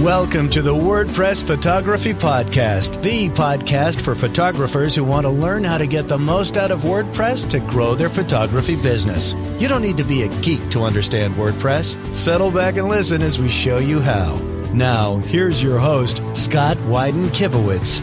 Welcome 0.00 0.48
to 0.52 0.62
the 0.62 0.74
WordPress 0.74 1.46
Photography 1.46 2.14
Podcast, 2.14 3.02
the 3.02 3.28
podcast 3.28 4.00
for 4.00 4.14
photographers 4.14 4.94
who 4.94 5.04
want 5.04 5.26
to 5.26 5.30
learn 5.30 5.62
how 5.62 5.76
to 5.76 5.86
get 5.86 6.08
the 6.08 6.16
most 6.16 6.56
out 6.56 6.70
of 6.70 6.80
WordPress 6.80 7.50
to 7.50 7.60
grow 7.60 7.94
their 7.94 8.08
photography 8.08 8.76
business. 8.76 9.34
You 9.60 9.68
don't 9.68 9.82
need 9.82 9.98
to 9.98 10.04
be 10.04 10.22
a 10.22 10.28
geek 10.40 10.66
to 10.70 10.84
understand 10.84 11.34
WordPress. 11.34 12.02
Settle 12.14 12.50
back 12.50 12.78
and 12.78 12.88
listen 12.88 13.20
as 13.20 13.38
we 13.38 13.50
show 13.50 13.76
you 13.76 14.00
how. 14.00 14.36
Now, 14.72 15.16
here's 15.16 15.62
your 15.62 15.78
host, 15.78 16.22
Scott 16.34 16.78
Wyden 16.78 17.28
Kivowitz. 17.34 18.00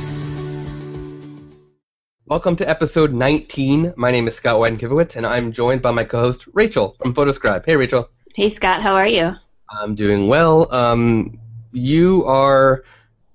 Welcome 2.27 2.55
to 2.57 2.69
episode 2.69 3.11
19. 3.11 3.95
My 3.97 4.11
name 4.11 4.27
is 4.27 4.35
Scott 4.35 4.57
Wyden 4.57 4.77
Kivowitz, 4.77 5.15
and 5.15 5.25
I'm 5.25 5.51
joined 5.51 5.81
by 5.81 5.89
my 5.89 6.03
co 6.03 6.19
host, 6.19 6.45
Rachel 6.53 6.95
from 7.01 7.15
Photoscribe. 7.15 7.65
Hey, 7.65 7.75
Rachel. 7.75 8.07
Hey, 8.35 8.49
Scott. 8.49 8.83
How 8.83 8.93
are 8.93 9.07
you? 9.07 9.31
I'm 9.71 9.95
doing 9.95 10.27
well. 10.27 10.71
Um, 10.71 11.39
you 11.71 12.25
are 12.25 12.83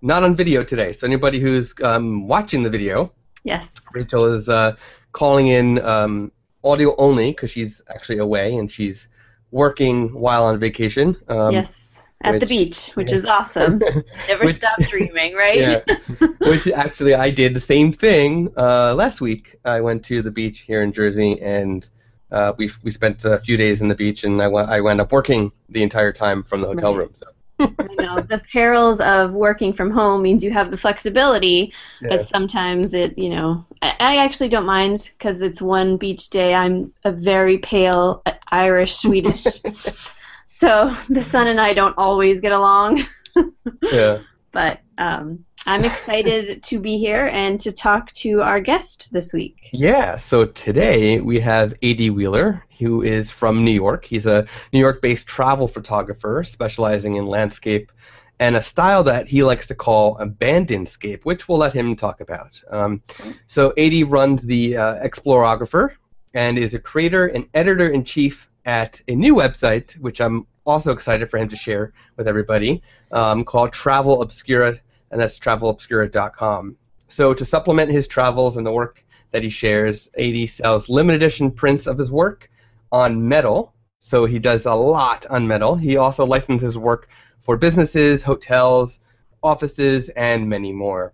not 0.00 0.22
on 0.24 0.34
video 0.34 0.64
today, 0.64 0.92
so 0.92 1.06
anybody 1.06 1.38
who's 1.38 1.74
um, 1.82 2.26
watching 2.26 2.62
the 2.62 2.70
video, 2.70 3.12
Yes. 3.44 3.80
Rachel 3.92 4.24
is 4.26 4.48
uh, 4.48 4.76
calling 5.12 5.48
in 5.48 5.80
um, 5.84 6.30
audio 6.62 6.94
only 6.96 7.32
because 7.32 7.50
she's 7.50 7.82
actually 7.88 8.18
away 8.18 8.54
and 8.54 8.70
she's 8.70 9.08
working 9.50 10.12
while 10.14 10.44
on 10.44 10.58
vacation. 10.60 11.16
Um, 11.28 11.52
yes. 11.52 11.78
At 12.24 12.38
the 12.38 12.46
beach, 12.46 12.90
which 12.94 13.10
yeah. 13.10 13.16
is 13.18 13.26
awesome. 13.26 13.78
Never 14.28 14.44
Which- 14.44 14.54
stop 14.54 14.78
dreaming, 14.82 15.34
right? 15.34 15.58
Yeah. 15.58 15.82
Which 16.38 16.68
actually 16.68 17.14
I 17.14 17.30
did 17.30 17.52
the 17.52 17.58
same 17.60 17.92
thing 17.92 18.52
uh, 18.56 18.94
last 18.94 19.20
week. 19.20 19.56
I 19.64 19.80
went 19.80 20.04
to 20.04 20.22
the 20.22 20.30
beach 20.30 20.60
here 20.60 20.82
in 20.82 20.92
Jersey 20.92 21.40
and 21.42 21.88
uh, 22.30 22.52
we 22.56 22.70
we 22.84 22.92
spent 22.92 23.24
a 23.24 23.40
few 23.40 23.56
days 23.56 23.82
in 23.82 23.88
the 23.88 23.96
beach 23.96 24.22
and 24.22 24.40
I 24.40 24.46
went 24.46 24.70
I 24.70 24.80
wound 24.80 25.00
up 25.00 25.10
working 25.10 25.50
the 25.68 25.82
entire 25.82 26.12
time 26.12 26.44
from 26.44 26.60
the 26.60 26.68
hotel 26.68 26.92
Right. 26.94 26.98
room. 27.00 27.10
So 27.16 27.26
I 27.58 27.94
know 27.98 28.20
the 28.20 28.42
perils 28.52 29.00
of 29.00 29.32
working 29.32 29.72
from 29.72 29.90
home 29.90 30.22
means 30.22 30.42
you 30.42 30.50
have 30.50 30.70
the 30.70 30.76
flexibility, 30.76 31.72
yeah. 32.00 32.08
but 32.08 32.28
sometimes 32.28 32.94
it, 32.94 33.16
you 33.16 33.30
know, 33.30 33.64
I, 33.80 33.94
I 34.00 34.16
actually 34.18 34.48
don't 34.48 34.66
mind 34.66 35.10
because 35.16 35.42
it's 35.42 35.62
one 35.62 35.96
beach 35.96 36.28
day. 36.30 36.54
I'm 36.54 36.92
a 37.04 37.12
very 37.12 37.58
pale 37.58 38.22
uh, 38.26 38.32
Irish 38.50 38.96
Swedish, 38.96 39.44
so 40.46 40.90
the 41.08 41.22
sun 41.22 41.46
and 41.46 41.60
I 41.60 41.74
don't 41.74 41.96
always 41.98 42.40
get 42.40 42.52
along. 42.52 43.04
yeah. 43.82 44.20
But 44.50 44.80
um, 44.98 45.44
I'm 45.66 45.84
excited 45.84 46.62
to 46.64 46.80
be 46.80 46.98
here 46.98 47.26
and 47.26 47.58
to 47.60 47.72
talk 47.72 48.10
to 48.12 48.42
our 48.42 48.60
guest 48.60 49.12
this 49.12 49.32
week. 49.32 49.70
Yeah, 49.72 50.16
so 50.16 50.46
today 50.46 51.20
we 51.20 51.38
have 51.40 51.74
A.D. 51.82 52.10
Wheeler, 52.10 52.64
who 52.78 53.02
is 53.02 53.30
from 53.30 53.64
New 53.64 53.70
York. 53.70 54.04
He's 54.04 54.26
a 54.26 54.46
New 54.72 54.80
York 54.80 55.00
based 55.00 55.26
travel 55.26 55.68
photographer 55.68 56.42
specializing 56.44 57.14
in 57.14 57.26
landscape 57.26 57.92
and 58.40 58.56
a 58.56 58.62
style 58.62 59.04
that 59.04 59.28
he 59.28 59.44
likes 59.44 59.68
to 59.68 59.74
call 59.74 60.16
abandonscape, 60.16 61.22
which 61.22 61.48
we'll 61.48 61.58
let 61.58 61.72
him 61.72 61.94
talk 61.94 62.20
about. 62.20 62.60
Um, 62.70 63.02
so 63.46 63.72
A.D. 63.76 64.04
runs 64.04 64.42
the 64.42 64.76
uh, 64.76 65.06
Explorographer 65.06 65.92
and 66.34 66.58
is 66.58 66.74
a 66.74 66.78
creator 66.80 67.26
and 67.26 67.46
editor 67.54 67.88
in 67.88 68.04
chief 68.04 68.48
at 68.64 69.00
a 69.06 69.14
new 69.14 69.34
website, 69.34 69.96
which 70.00 70.20
I'm 70.20 70.46
also 70.64 70.92
excited 70.92 71.30
for 71.30 71.38
him 71.38 71.48
to 71.50 71.56
share 71.56 71.92
with 72.16 72.26
everybody, 72.26 72.82
um, 73.12 73.44
called 73.44 73.72
Travel 73.72 74.22
Obscura, 74.22 74.78
and 75.12 75.20
that's 75.20 75.38
travelobscura.com. 75.38 76.76
So 77.08 77.34
to 77.34 77.44
supplement 77.44 77.90
his 77.90 78.08
travels 78.08 78.56
and 78.56 78.66
the 78.66 78.72
work 78.72 79.04
that 79.30 79.42
he 79.42 79.50
shares, 79.50 80.10
AD 80.18 80.48
sells 80.48 80.88
limited 80.88 81.22
edition 81.22 81.50
prints 81.50 81.86
of 81.86 81.98
his 81.98 82.10
work 82.10 82.50
on 82.90 83.28
metal. 83.28 83.74
So 84.00 84.24
he 84.24 84.38
does 84.38 84.66
a 84.66 84.74
lot 84.74 85.26
on 85.26 85.46
metal. 85.46 85.76
He 85.76 85.96
also 85.96 86.26
licenses 86.26 86.76
work 86.76 87.08
for 87.42 87.56
businesses, 87.56 88.22
hotels, 88.22 88.98
offices, 89.42 90.08
and 90.10 90.48
many 90.48 90.72
more. 90.72 91.12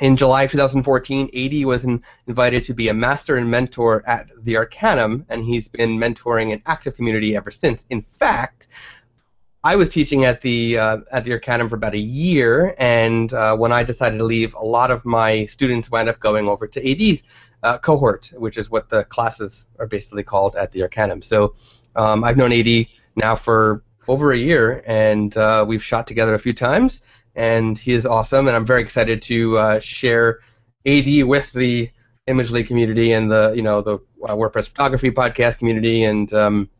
In 0.00 0.16
July 0.16 0.46
2014, 0.46 1.30
AD 1.34 1.64
was 1.64 1.84
in, 1.84 2.02
invited 2.26 2.62
to 2.64 2.74
be 2.74 2.88
a 2.88 2.94
master 2.94 3.36
and 3.36 3.50
mentor 3.50 4.02
at 4.06 4.28
the 4.44 4.56
Arcanum, 4.56 5.24
and 5.28 5.44
he's 5.44 5.68
been 5.68 5.98
mentoring 5.98 6.52
an 6.52 6.60
active 6.66 6.94
community 6.96 7.34
ever 7.34 7.50
since. 7.50 7.86
In 7.88 8.04
fact, 8.18 8.68
I 9.66 9.74
was 9.74 9.88
teaching 9.88 10.24
at 10.24 10.42
the 10.42 10.78
uh, 10.78 10.98
at 11.10 11.24
the 11.24 11.32
Arcanum 11.32 11.68
for 11.68 11.74
about 11.74 11.94
a 11.94 11.98
year, 11.98 12.76
and 12.78 13.34
uh, 13.34 13.56
when 13.56 13.72
I 13.72 13.82
decided 13.82 14.18
to 14.18 14.22
leave, 14.22 14.54
a 14.54 14.64
lot 14.64 14.92
of 14.92 15.04
my 15.04 15.46
students 15.46 15.90
wound 15.90 16.08
up 16.08 16.20
going 16.20 16.46
over 16.46 16.68
to 16.68 16.78
AD's 16.88 17.24
uh, 17.64 17.76
cohort, 17.78 18.30
which 18.36 18.58
is 18.58 18.70
what 18.70 18.88
the 18.90 19.02
classes 19.02 19.66
are 19.80 19.88
basically 19.88 20.22
called 20.22 20.54
at 20.54 20.70
the 20.70 20.82
Arcanum. 20.82 21.20
So 21.20 21.56
um, 21.96 22.22
I've 22.22 22.36
known 22.36 22.52
AD 22.52 22.86
now 23.16 23.34
for 23.34 23.82
over 24.06 24.30
a 24.30 24.36
year, 24.36 24.84
and 24.86 25.36
uh, 25.36 25.64
we've 25.66 25.82
shot 25.82 26.06
together 26.06 26.34
a 26.34 26.38
few 26.38 26.52
times, 26.52 27.02
and 27.34 27.76
he 27.76 27.90
is 27.90 28.06
awesome, 28.06 28.46
and 28.46 28.54
I'm 28.56 28.66
very 28.66 28.82
excited 28.82 29.20
to 29.22 29.58
uh, 29.58 29.80
share 29.80 30.42
AD 30.86 31.24
with 31.24 31.52
the 31.52 31.90
Imagely 32.28 32.64
community 32.64 33.10
and 33.10 33.32
the 33.32 33.52
you 33.56 33.62
know 33.62 33.80
the 33.80 33.96
uh, 33.96 34.36
WordPress 34.36 34.68
photography 34.68 35.10
podcast 35.10 35.58
community, 35.58 36.04
and 36.04 36.32
um, 36.32 36.70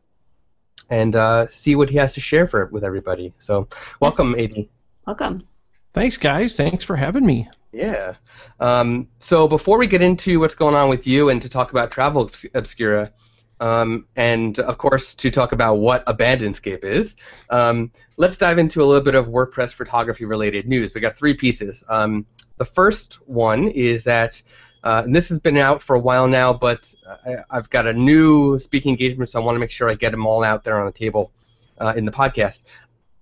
and 0.90 1.16
uh, 1.16 1.48
see 1.48 1.76
what 1.76 1.90
he 1.90 1.96
has 1.96 2.14
to 2.14 2.20
share 2.20 2.46
for 2.46 2.66
with 2.66 2.84
everybody. 2.84 3.32
So 3.38 3.68
welcome, 4.00 4.34
AD. 4.38 4.68
Welcome. 5.06 5.46
Thanks, 5.94 6.16
guys. 6.16 6.56
Thanks 6.56 6.84
for 6.84 6.96
having 6.96 7.24
me. 7.24 7.48
Yeah. 7.72 8.14
Um, 8.60 9.08
so 9.18 9.48
before 9.48 9.78
we 9.78 9.86
get 9.86 10.02
into 10.02 10.40
what's 10.40 10.54
going 10.54 10.74
on 10.74 10.88
with 10.88 11.06
you 11.06 11.28
and 11.28 11.42
to 11.42 11.48
talk 11.48 11.70
about 11.70 11.90
Travel 11.90 12.30
Obscura, 12.54 13.12
um, 13.60 14.06
and 14.16 14.58
of 14.58 14.78
course 14.78 15.14
to 15.14 15.30
talk 15.30 15.52
about 15.52 15.74
what 15.76 16.04
Abandonscape 16.06 16.84
is, 16.84 17.16
um, 17.50 17.90
let's 18.16 18.36
dive 18.36 18.58
into 18.58 18.82
a 18.82 18.84
little 18.84 19.02
bit 19.02 19.14
of 19.14 19.26
WordPress 19.26 19.72
photography 19.72 20.24
related 20.24 20.68
news. 20.68 20.94
We 20.94 21.00
got 21.00 21.16
three 21.16 21.34
pieces. 21.34 21.82
Um, 21.88 22.26
the 22.58 22.64
first 22.64 23.14
one 23.26 23.68
is 23.68 24.04
that, 24.04 24.42
uh, 24.86 25.02
and 25.04 25.16
this 25.16 25.28
has 25.28 25.40
been 25.40 25.56
out 25.56 25.82
for 25.82 25.96
a 25.96 25.98
while 25.98 26.28
now, 26.28 26.52
but 26.52 26.94
I, 27.26 27.38
I've 27.50 27.68
got 27.70 27.88
a 27.88 27.92
new 27.92 28.56
speaking 28.60 28.90
engagement, 28.90 29.30
so 29.30 29.40
I 29.40 29.44
want 29.44 29.56
to 29.56 29.58
make 29.58 29.72
sure 29.72 29.90
I 29.90 29.94
get 29.94 30.12
them 30.12 30.24
all 30.24 30.44
out 30.44 30.62
there 30.62 30.78
on 30.78 30.86
the 30.86 30.92
table 30.92 31.32
uh, 31.78 31.94
in 31.96 32.04
the 32.04 32.12
podcast. 32.12 32.60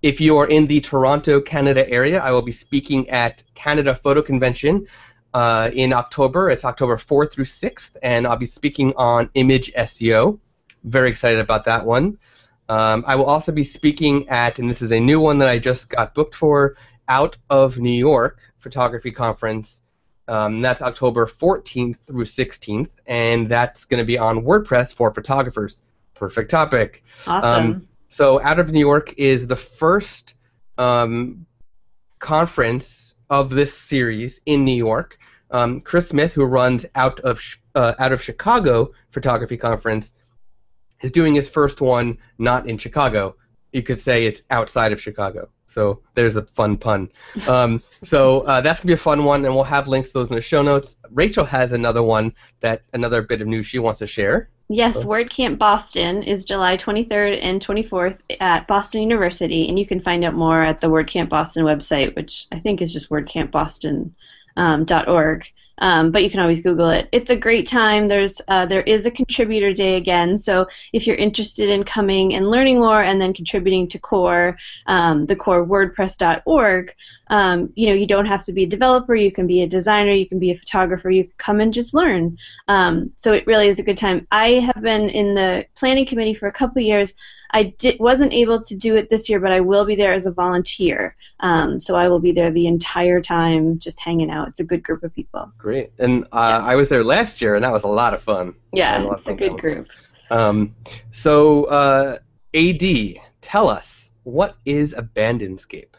If 0.03 0.21
you're 0.21 0.45
in 0.45 0.67
the 0.67 0.79
Toronto, 0.79 1.41
Canada 1.41 1.89
area, 1.89 2.19
I 2.21 2.29
will 2.29 2.43
be 2.43 2.51
speaking 2.51 3.09
at 3.09 3.41
Canada 3.55 3.95
Photo 3.95 4.21
Convention 4.21 4.85
uh, 5.33 5.71
in 5.73 5.91
October. 5.91 6.51
It's 6.51 6.65
October 6.65 6.97
4th 6.97 7.31
through 7.31 7.45
6th, 7.45 7.95
and 8.03 8.27
I'll 8.27 8.37
be 8.37 8.45
speaking 8.45 8.93
on 8.95 9.31
image 9.33 9.73
SEO. 9.73 10.37
Very 10.83 11.09
excited 11.09 11.39
about 11.39 11.65
that 11.65 11.83
one. 11.83 12.19
Um, 12.69 13.03
I 13.07 13.15
will 13.15 13.25
also 13.25 13.51
be 13.51 13.63
speaking 13.63 14.29
at, 14.29 14.59
and 14.59 14.69
this 14.69 14.83
is 14.83 14.91
a 14.91 14.99
new 14.99 15.19
one 15.19 15.39
that 15.39 15.49
I 15.49 15.57
just 15.57 15.89
got 15.89 16.13
booked 16.13 16.35
for, 16.35 16.77
Out 17.07 17.37
of 17.49 17.79
New 17.79 17.89
York 17.89 18.39
Photography 18.59 19.09
Conference. 19.09 19.81
Um, 20.27 20.61
that's 20.61 20.81
October 20.81 21.27
14th 21.27 21.97
through 22.07 22.25
16th, 22.25 22.89
and 23.05 23.47
that's 23.47 23.85
going 23.85 23.99
to 23.99 24.05
be 24.05 24.17
on 24.17 24.41
WordPress 24.41 24.93
for 24.93 25.13
photographers. 25.13 25.81
Perfect 26.15 26.49
topic. 26.49 27.03
Awesome. 27.27 27.87
So, 28.09 28.41
Out 28.41 28.59
of 28.59 28.71
New 28.71 28.79
York 28.79 29.13
is 29.17 29.45
the 29.45 29.55
first 29.55 30.35
um, 30.77 31.45
conference 32.19 33.15
of 33.29 33.49
this 33.49 33.77
series 33.77 34.41
in 34.45 34.63
New 34.63 34.75
York. 34.75 35.17
Um, 35.51 35.81
Chris 35.81 36.09
Smith, 36.09 36.33
who 36.33 36.45
runs 36.45 36.85
Out 36.95 37.19
of 37.19 37.41
uh, 37.75 37.93
Out 37.99 38.11
of 38.11 38.21
Chicago 38.21 38.91
Photography 39.11 39.57
Conference, 39.57 40.13
is 41.01 41.11
doing 41.11 41.35
his 41.35 41.49
first 41.49 41.81
one 41.81 42.17
not 42.37 42.67
in 42.67 42.77
Chicago. 42.77 43.35
You 43.75 43.83
could 43.83 43.99
say 43.99 44.25
it's 44.25 44.41
outside 44.49 44.93
of 44.93 45.01
Chicago. 45.01 45.49
So 45.65 45.99
there's 46.13 46.37
a 46.37 46.43
fun 46.55 46.77
pun. 46.77 47.09
Um, 47.49 47.83
so 48.03 48.41
uh, 48.41 48.61
that's 48.61 48.79
gonna 48.79 48.87
be 48.87 48.93
a 48.93 48.97
fun 48.97 49.25
one, 49.25 49.43
and 49.45 49.53
we'll 49.53 49.65
have 49.65 49.87
links 49.89 50.09
to 50.09 50.19
those 50.19 50.29
in 50.29 50.35
the 50.35 50.41
show 50.41 50.61
notes. 50.61 50.95
Rachel 51.11 51.43
has 51.43 51.73
another 51.73 52.01
one 52.01 52.33
that 52.61 52.83
another 52.93 53.21
bit 53.21 53.41
of 53.41 53.47
news 53.47 53.65
she 53.67 53.79
wants 53.79 53.99
to 53.99 54.07
share. 54.07 54.49
Yes, 54.69 55.03
Oh. 55.03 55.09
WordCamp 55.09 55.59
Boston 55.59 56.23
is 56.23 56.45
July 56.45 56.77
23rd 56.77 57.39
and 57.43 57.61
24th 57.61 58.19
at 58.39 58.65
Boston 58.67 59.01
University, 59.01 59.67
and 59.67 59.77
you 59.77 59.85
can 59.85 59.99
find 59.99 60.23
out 60.23 60.33
more 60.33 60.63
at 60.63 60.79
the 60.79 60.87
WordCamp 60.87 61.27
Boston 61.29 61.65
website, 61.65 62.15
which 62.15 62.47
I 62.51 62.59
think 62.59 62.81
is 62.81 62.93
just 62.93 63.09
wordcampboston.org. 63.09 64.11
Um, 64.57 64.85
dot 64.85 65.09
org. 65.09 65.45
Um, 65.79 66.11
but 66.11 66.23
you 66.23 66.29
can 66.29 66.39
always 66.39 66.61
Google 66.61 66.89
it. 66.89 67.07
It's 67.11 67.29
a 67.29 67.35
great 67.35 67.67
time. 67.67 68.07
There's 68.07 68.41
uh, 68.47 68.65
there 68.65 68.81
is 68.81 69.05
a 69.05 69.11
contributor 69.11 69.73
day 69.73 69.95
again, 69.95 70.37
so 70.37 70.67
if 70.93 71.07
you're 71.07 71.15
interested 71.15 71.69
in 71.69 71.83
coming 71.83 72.33
and 72.33 72.49
learning 72.49 72.79
more 72.79 73.01
and 73.01 73.19
then 73.19 73.33
contributing 73.33 73.87
to 73.89 73.99
Core, 73.99 74.57
um, 74.87 75.25
the 75.25 75.35
Core 75.35 75.65
WordPress.org, 75.65 76.93
um, 77.27 77.71
you 77.75 77.87
know 77.87 77.93
you 77.93 78.07
don't 78.07 78.25
have 78.25 78.43
to 78.45 78.53
be 78.53 78.63
a 78.63 78.67
developer. 78.67 79.15
You 79.15 79.31
can 79.31 79.47
be 79.47 79.61
a 79.61 79.67
designer. 79.67 80.11
You 80.11 80.27
can 80.27 80.39
be 80.39 80.51
a 80.51 80.55
photographer. 80.55 81.09
You 81.09 81.23
can 81.23 81.33
come 81.37 81.59
and 81.59 81.73
just 81.73 81.93
learn. 81.93 82.37
Um, 82.67 83.11
so 83.15 83.33
it 83.33 83.47
really 83.47 83.67
is 83.67 83.79
a 83.79 83.83
good 83.83 83.97
time. 83.97 84.27
I 84.31 84.51
have 84.51 84.81
been 84.81 85.09
in 85.09 85.35
the 85.35 85.65
planning 85.75 86.05
committee 86.05 86.33
for 86.33 86.47
a 86.47 86.51
couple 86.51 86.81
years. 86.81 87.13
I 87.51 87.73
di- 87.77 87.97
wasn't 87.99 88.33
able 88.33 88.61
to 88.61 88.75
do 88.75 88.95
it 88.95 89.09
this 89.09 89.29
year, 89.29 89.39
but 89.39 89.51
I 89.51 89.61
will 89.61 89.85
be 89.85 89.95
there 89.95 90.13
as 90.13 90.25
a 90.25 90.31
volunteer. 90.31 91.15
Um, 91.39 91.79
so 91.79 91.95
I 91.95 92.09
will 92.09 92.19
be 92.19 92.31
there 92.31 92.51
the 92.51 92.67
entire 92.67 93.21
time, 93.21 93.79
just 93.79 93.99
hanging 93.99 94.29
out. 94.29 94.49
It's 94.49 94.59
a 94.59 94.63
good 94.63 94.83
group 94.83 95.03
of 95.03 95.13
people. 95.13 95.51
Great. 95.57 95.91
And 95.99 96.25
uh, 96.31 96.61
I 96.63 96.75
was 96.75 96.89
there 96.89 97.03
last 97.03 97.41
year, 97.41 97.55
and 97.55 97.63
that 97.63 97.71
was 97.71 97.83
a 97.83 97.87
lot 97.87 98.13
of 98.13 98.21
fun. 98.23 98.55
Yeah, 98.73 99.01
of 99.01 99.19
it's 99.19 99.29
a 99.29 99.33
good 99.33 99.57
group. 99.57 99.87
Um, 100.29 100.75
so, 101.11 101.65
uh, 101.65 102.17
AD, 102.53 103.19
tell 103.41 103.69
us 103.69 104.11
what 104.23 104.57
is 104.65 104.93
Abandonscape? 104.93 105.94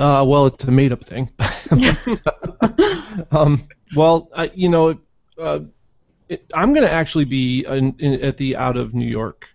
Uh, 0.00 0.24
well, 0.24 0.46
it's 0.46 0.64
a 0.64 0.70
made-up 0.70 1.04
thing. 1.04 1.30
um, 3.30 3.68
well, 3.94 4.30
uh, 4.32 4.48
you 4.54 4.68
know, 4.68 4.98
uh, 5.38 5.60
it, 6.28 6.44
I'm 6.54 6.72
going 6.72 6.86
to 6.86 6.92
actually 6.92 7.26
be 7.26 7.64
in, 7.66 7.94
in, 7.98 8.20
at 8.22 8.36
the 8.36 8.56
out 8.56 8.76
of 8.76 8.94
New 8.94 9.06
York 9.06 9.46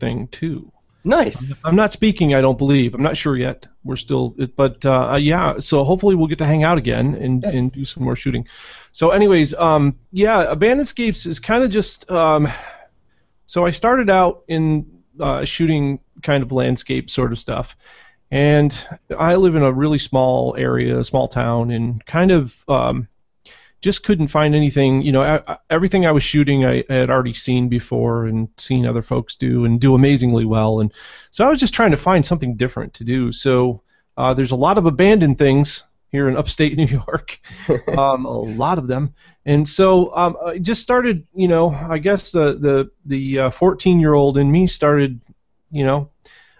thing 0.00 0.28
too. 0.28 0.70
Nice. 1.06 1.62
I'm 1.66 1.76
not 1.76 1.92
speaking. 1.92 2.34
I 2.34 2.40
don't 2.40 2.56
believe. 2.56 2.94
I'm 2.94 3.02
not 3.02 3.16
sure 3.16 3.36
yet. 3.36 3.66
We're 3.84 3.96
still, 3.96 4.34
but 4.56 4.84
uh, 4.86 5.18
yeah. 5.20 5.58
So 5.58 5.84
hopefully 5.84 6.14
we'll 6.14 6.28
get 6.28 6.38
to 6.38 6.46
hang 6.46 6.64
out 6.64 6.78
again 6.78 7.14
and, 7.14 7.42
Yes. 7.42 7.54
and 7.54 7.70
do 7.70 7.84
some 7.84 8.04
more 8.04 8.16
shooting. 8.16 8.48
So, 8.92 9.10
anyways, 9.10 9.52
um, 9.52 9.98
yeah, 10.12 10.50
Abandoned 10.50 10.88
Scapes 10.88 11.26
is 11.26 11.40
kind 11.40 11.62
of 11.62 11.70
just. 11.70 12.10
Um, 12.10 12.48
so 13.44 13.66
I 13.66 13.70
started 13.70 14.08
out 14.08 14.44
in 14.48 15.02
uh, 15.20 15.44
shooting 15.44 16.00
kind 16.22 16.42
of 16.42 16.52
landscape 16.52 17.10
sort 17.10 17.32
of 17.32 17.38
stuff, 17.38 17.76
and 18.30 18.86
I 19.16 19.36
live 19.36 19.54
in 19.54 19.62
a 19.62 19.72
really 19.72 19.98
small 19.98 20.54
area, 20.56 20.98
a 20.98 21.04
small 21.04 21.28
town, 21.28 21.70
and 21.70 22.04
kind 22.04 22.30
of 22.30 22.56
um, 22.68 23.08
just 23.80 24.02
couldn't 24.02 24.28
find 24.28 24.54
anything. 24.54 25.02
You 25.02 25.12
know, 25.12 25.22
I, 25.22 25.58
everything 25.70 26.06
I 26.06 26.12
was 26.12 26.22
shooting, 26.22 26.64
I, 26.64 26.82
I 26.88 26.94
had 26.94 27.10
already 27.10 27.34
seen 27.34 27.68
before 27.68 28.26
and 28.26 28.48
seen 28.56 28.86
other 28.86 29.02
folks 29.02 29.36
do 29.36 29.64
and 29.64 29.80
do 29.80 29.94
amazingly 29.94 30.44
well, 30.44 30.80
and 30.80 30.92
so 31.30 31.46
I 31.46 31.50
was 31.50 31.60
just 31.60 31.74
trying 31.74 31.90
to 31.90 31.96
find 31.96 32.24
something 32.24 32.56
different 32.56 32.94
to 32.94 33.04
do. 33.04 33.30
So 33.30 33.82
uh, 34.16 34.34
there's 34.34 34.52
a 34.52 34.56
lot 34.56 34.78
of 34.78 34.86
abandoned 34.86 35.38
things 35.38 35.84
here 36.10 36.28
in 36.28 36.36
upstate 36.36 36.76
New 36.76 36.86
York, 36.86 37.38
um, 37.96 38.24
a 38.24 38.38
lot 38.38 38.78
of 38.78 38.86
them, 38.86 39.14
and 39.44 39.68
so 39.68 40.16
um, 40.16 40.36
I 40.44 40.58
just 40.58 40.82
started. 40.82 41.26
You 41.34 41.48
know, 41.48 41.70
I 41.70 41.98
guess 41.98 42.32
the 42.32 42.54
the 42.54 42.90
the 43.04 43.38
uh, 43.38 43.50
14 43.50 44.00
year 44.00 44.14
old 44.14 44.38
in 44.38 44.50
me 44.50 44.66
started, 44.66 45.20
you 45.70 45.84
know, 45.84 46.08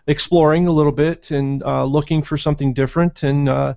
exploring 0.06 0.66
a 0.66 0.72
little 0.72 0.92
bit 0.92 1.30
and 1.30 1.62
uh, 1.62 1.84
looking 1.84 2.22
for 2.22 2.36
something 2.36 2.72
different 2.72 3.22
and. 3.22 3.48
Uh, 3.48 3.74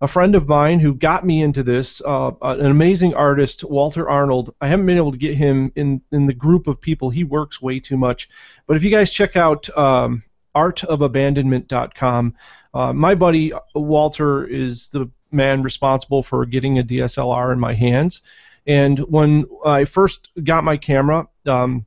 a 0.00 0.08
friend 0.08 0.34
of 0.34 0.48
mine 0.48 0.80
who 0.80 0.92
got 0.92 1.24
me 1.24 1.42
into 1.42 1.62
this, 1.62 2.02
uh, 2.04 2.30
an 2.42 2.66
amazing 2.66 3.14
artist, 3.14 3.64
Walter 3.64 4.08
Arnold. 4.10 4.54
I 4.60 4.68
haven't 4.68 4.84
been 4.84 4.98
able 4.98 5.12
to 5.12 5.18
get 5.18 5.34
him 5.34 5.72
in, 5.76 6.02
in 6.12 6.26
the 6.26 6.34
group 6.34 6.66
of 6.66 6.78
people. 6.78 7.08
He 7.08 7.24
works 7.24 7.62
way 7.62 7.80
too 7.80 7.96
much. 7.96 8.28
But 8.66 8.76
if 8.76 8.84
you 8.84 8.90
guys 8.90 9.12
check 9.12 9.34
out 9.36 9.66
um, 9.78 10.22
artofabandonment.com, 10.54 12.34
uh, 12.74 12.92
my 12.92 13.14
buddy 13.14 13.52
Walter 13.74 14.44
is 14.44 14.88
the 14.88 15.08
man 15.30 15.62
responsible 15.62 16.22
for 16.22 16.44
getting 16.44 16.78
a 16.78 16.82
DSLR 16.82 17.52
in 17.52 17.58
my 17.58 17.72
hands. 17.72 18.20
And 18.66 18.98
when 18.98 19.46
I 19.64 19.86
first 19.86 20.28
got 20.42 20.64
my 20.64 20.76
camera, 20.76 21.28
um, 21.46 21.86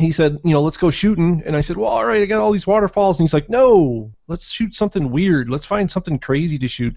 he 0.00 0.10
said, 0.10 0.38
you 0.44 0.52
know, 0.52 0.62
let's 0.62 0.76
go 0.78 0.90
shooting. 0.90 1.42
And 1.44 1.54
I 1.54 1.60
said, 1.60 1.76
well, 1.76 1.90
all 1.90 2.04
right, 2.04 2.22
I 2.22 2.26
got 2.26 2.40
all 2.40 2.52
these 2.52 2.66
waterfalls. 2.66 3.18
And 3.18 3.24
he's 3.24 3.34
like, 3.34 3.50
no, 3.50 4.10
let's 4.26 4.50
shoot 4.50 4.74
something 4.74 5.10
weird. 5.10 5.50
Let's 5.50 5.66
find 5.66 5.90
something 5.90 6.18
crazy 6.18 6.58
to 6.58 6.68
shoot. 6.68 6.96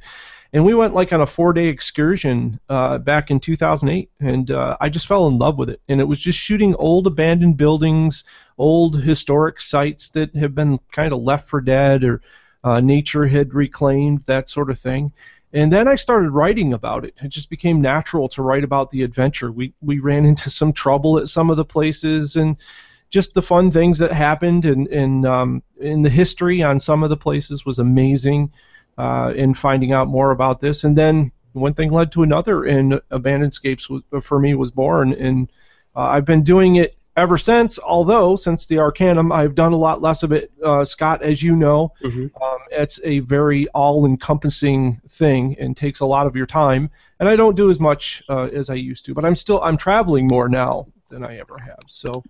And 0.54 0.64
we 0.64 0.74
went 0.74 0.94
like 0.94 1.12
on 1.12 1.20
a 1.20 1.26
four-day 1.26 1.68
excursion 1.68 2.60
uh, 2.70 2.98
back 3.00 3.30
in 3.30 3.42
2008, 3.42 4.10
and 4.22 4.52
uh, 4.52 4.78
I 4.80 4.88
just 4.88 5.08
fell 5.08 5.28
in 5.28 5.38
love 5.38 5.58
with 5.58 5.70
it. 5.70 5.82
And 5.90 6.00
it 6.00 6.06
was 6.06 6.20
just 6.20 6.40
shooting 6.40 6.76
old 6.76 7.08
abandoned 7.08 7.58
buildings, 7.58 8.24
old 8.58 9.02
historic 9.02 9.60
sites 9.60 10.10
that 10.10 10.34
have 10.36 10.56
been 10.56 10.80
kind 10.94 11.12
of 11.12 11.22
left 11.22 11.50
for 11.50 11.60
dead 11.60 12.06
or 12.06 12.22
uh, 12.64 12.80
nature 12.80 13.28
had 13.28 13.54
reclaimed, 13.54 14.22
that 14.22 14.48
sort 14.48 14.70
of 14.70 14.80
thing. 14.80 15.12
And 15.52 15.72
then 15.72 15.88
I 15.88 15.96
started 15.96 16.32
writing 16.32 16.74
about 16.74 17.06
it. 17.06 17.16
It 17.22 17.30
just 17.30 17.50
became 17.50 17.82
natural 17.82 18.28
to 18.30 18.42
write 18.42 18.64
about 18.64 18.92
the 18.92 19.04
adventure. 19.04 19.52
We 19.52 19.74
we 19.82 20.00
ran 20.00 20.26
into 20.26 20.50
some 20.50 20.74
trouble 20.74 21.18
at 21.18 21.30
some 21.30 21.50
of 21.50 21.58
the 21.58 21.64
places, 21.64 22.36
and 22.36 22.58
just 23.16 23.34
the 23.34 23.42
fun 23.42 23.72
things 23.72 23.98
that 24.00 24.12
happened, 24.12 24.66
and 24.66 24.88
and 24.88 25.26
um, 25.26 25.64
in 25.80 26.02
the 26.02 26.10
history 26.10 26.62
on 26.62 26.80
some 26.82 27.02
of 27.02 27.10
the 27.10 27.18
places 27.28 27.66
was 27.66 27.80
amazing. 27.80 28.52
Uh, 28.98 29.34
in 29.36 29.54
finding 29.54 29.92
out 29.92 30.08
more 30.08 30.32
about 30.32 30.62
this, 30.62 30.86
and 30.86 30.98
then 30.98 31.32
one 31.52 31.74
thing 31.74 31.92
led 31.92 32.12
to 32.14 32.24
another, 32.24 32.64
and 32.64 33.02
Abandoned 33.12 33.54
Scapes 33.54 33.90
was, 33.90 34.04
for 34.22 34.40
me 34.40 34.54
was 34.56 34.72
born, 34.72 35.12
and 35.14 35.52
uh, 35.98 36.08
I've 36.16 36.24
been 36.24 36.44
doing 36.44 36.78
it 36.78 36.96
ever 37.18 37.38
since. 37.38 37.78
Although 37.78 38.38
since 38.38 38.68
the 38.68 38.80
Arcanum, 38.80 39.34
I've 39.34 39.54
done 39.54 39.74
a 39.74 39.78
lot 39.88 40.02
less 40.02 40.24
of 40.24 40.32
it. 40.32 40.50
Uh, 40.64 40.86
Scott, 40.86 41.24
as 41.24 41.44
you 41.44 41.56
know, 41.58 41.92
Mhm. 42.04 42.32
um, 42.42 42.60
it's 42.72 43.00
a 43.04 43.20
very 43.20 43.68
all-encompassing 43.74 45.02
thing 45.10 45.56
and 45.60 45.76
takes 45.76 46.00
a 46.00 46.06
lot 46.06 46.28
of 46.28 46.36
your 46.36 46.46
time. 46.48 46.90
And 47.20 47.28
I 47.28 47.36
don't 47.36 47.58
do 47.58 47.70
as 47.70 47.80
much 47.80 48.24
uh, 48.30 48.48
as 48.60 48.70
I 48.70 48.76
used 48.76 49.06
to, 49.06 49.14
but 49.14 49.26
I'm 49.26 49.36
still 49.36 49.62
I'm 49.62 49.78
traveling 49.78 50.28
more 50.28 50.48
now 50.48 50.88
than 51.16 51.24
I 51.24 51.38
ever 51.40 51.58
have. 51.58 51.84
So. 51.88 52.24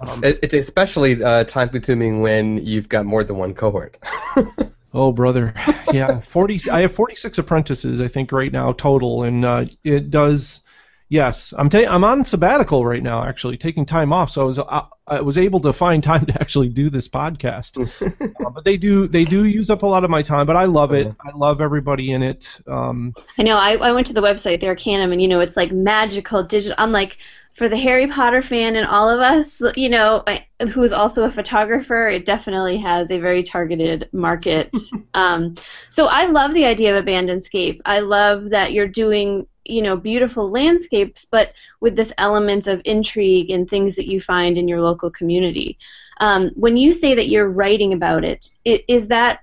Um, 0.00 0.20
it's 0.24 0.54
especially 0.54 1.22
uh, 1.22 1.44
time 1.44 1.68
consuming 1.70 2.20
when 2.20 2.58
you've 2.64 2.88
got 2.88 3.06
more 3.06 3.24
than 3.24 3.36
one 3.36 3.54
cohort. 3.54 3.98
Oh, 4.94 5.12
brother. 5.12 5.54
Yeah, 5.92 6.20
40. 6.22 6.70
I 6.70 6.80
have 6.82 6.94
46 6.94 7.36
apprentices, 7.36 8.00
I 8.00 8.08
think, 8.08 8.32
right 8.32 8.50
now 8.50 8.72
total, 8.72 9.24
and 9.24 9.44
uh, 9.44 9.66
it 9.84 10.10
does. 10.10 10.62
Yes, 11.10 11.52
I'm 11.58 11.68
ta- 11.68 11.86
I'm 11.86 12.02
on 12.02 12.24
sabbatical 12.24 12.86
right 12.86 13.02
now, 13.02 13.22
actually, 13.24 13.58
taking 13.58 13.84
time 13.84 14.10
off. 14.10 14.30
So 14.30 14.40
I 14.40 14.44
was 14.44 14.58
uh, 14.58 14.82
I 15.06 15.20
was 15.20 15.36
able 15.36 15.60
to 15.60 15.72
find 15.74 16.02
time 16.12 16.24
to 16.26 16.40
actually 16.40 16.70
do 16.70 16.88
this 16.88 17.08
podcast. 17.08 17.76
uh, 18.06 18.50
but 18.50 18.64
they 18.64 18.78
do 18.78 19.06
they 19.06 19.26
do 19.26 19.44
use 19.44 19.68
up 19.68 19.82
a 19.82 19.86
lot 19.86 20.02
of 20.02 20.08
my 20.08 20.22
time, 20.22 20.46
but 20.46 20.56
I 20.56 20.64
love 20.64 20.94
it. 20.94 21.14
I 21.20 21.36
love 21.36 21.60
everybody 21.60 22.12
in 22.12 22.22
it. 22.22 22.48
Um, 22.66 23.12
I 23.36 23.42
know. 23.42 23.58
I, 23.58 23.72
I 23.74 23.92
went 23.92 24.06
to 24.06 24.14
the 24.14 24.22
website, 24.22 24.60
the 24.60 24.68
Arcanum, 24.68 25.12
and 25.12 25.20
you 25.20 25.28
know, 25.28 25.40
it's 25.40 25.58
like 25.58 25.72
magical 25.72 26.42
digital. 26.42 26.76
I'm 26.78 26.92
like, 26.92 27.18
for 27.54 27.68
the 27.68 27.76
Harry 27.76 28.06
Potter 28.06 28.40
fan 28.40 28.76
and 28.76 28.86
all 28.86 29.10
of 29.10 29.20
us, 29.20 29.60
you 29.76 29.90
know, 29.90 30.24
who 30.72 30.82
is 30.82 30.92
also 30.92 31.24
a 31.24 31.30
photographer, 31.30 32.08
it 32.08 32.24
definitely 32.24 32.78
has 32.78 33.10
a 33.10 33.18
very 33.18 33.42
targeted 33.42 34.08
market. 34.12 34.74
um, 35.14 35.54
so 35.90 36.06
I 36.06 36.26
love 36.26 36.54
the 36.54 36.64
idea 36.64 36.96
of 36.96 37.02
abandoned 37.02 37.44
scape. 37.44 37.82
I 37.84 38.00
love 38.00 38.50
that 38.50 38.72
you're 38.72 38.88
doing, 38.88 39.46
you 39.64 39.82
know, 39.82 39.96
beautiful 39.96 40.48
landscapes, 40.48 41.26
but 41.26 41.52
with 41.80 41.94
this 41.94 42.12
element 42.16 42.66
of 42.66 42.80
intrigue 42.86 43.50
and 43.50 43.68
things 43.68 43.96
that 43.96 44.08
you 44.08 44.18
find 44.18 44.56
in 44.56 44.66
your 44.66 44.80
local 44.80 45.10
community. 45.10 45.78
Um, 46.20 46.50
when 46.54 46.76
you 46.76 46.92
say 46.92 47.14
that 47.14 47.28
you're 47.28 47.50
writing 47.50 47.92
about 47.92 48.24
it, 48.24 48.48
i- 48.66 48.84
is 48.88 49.08
that 49.08 49.40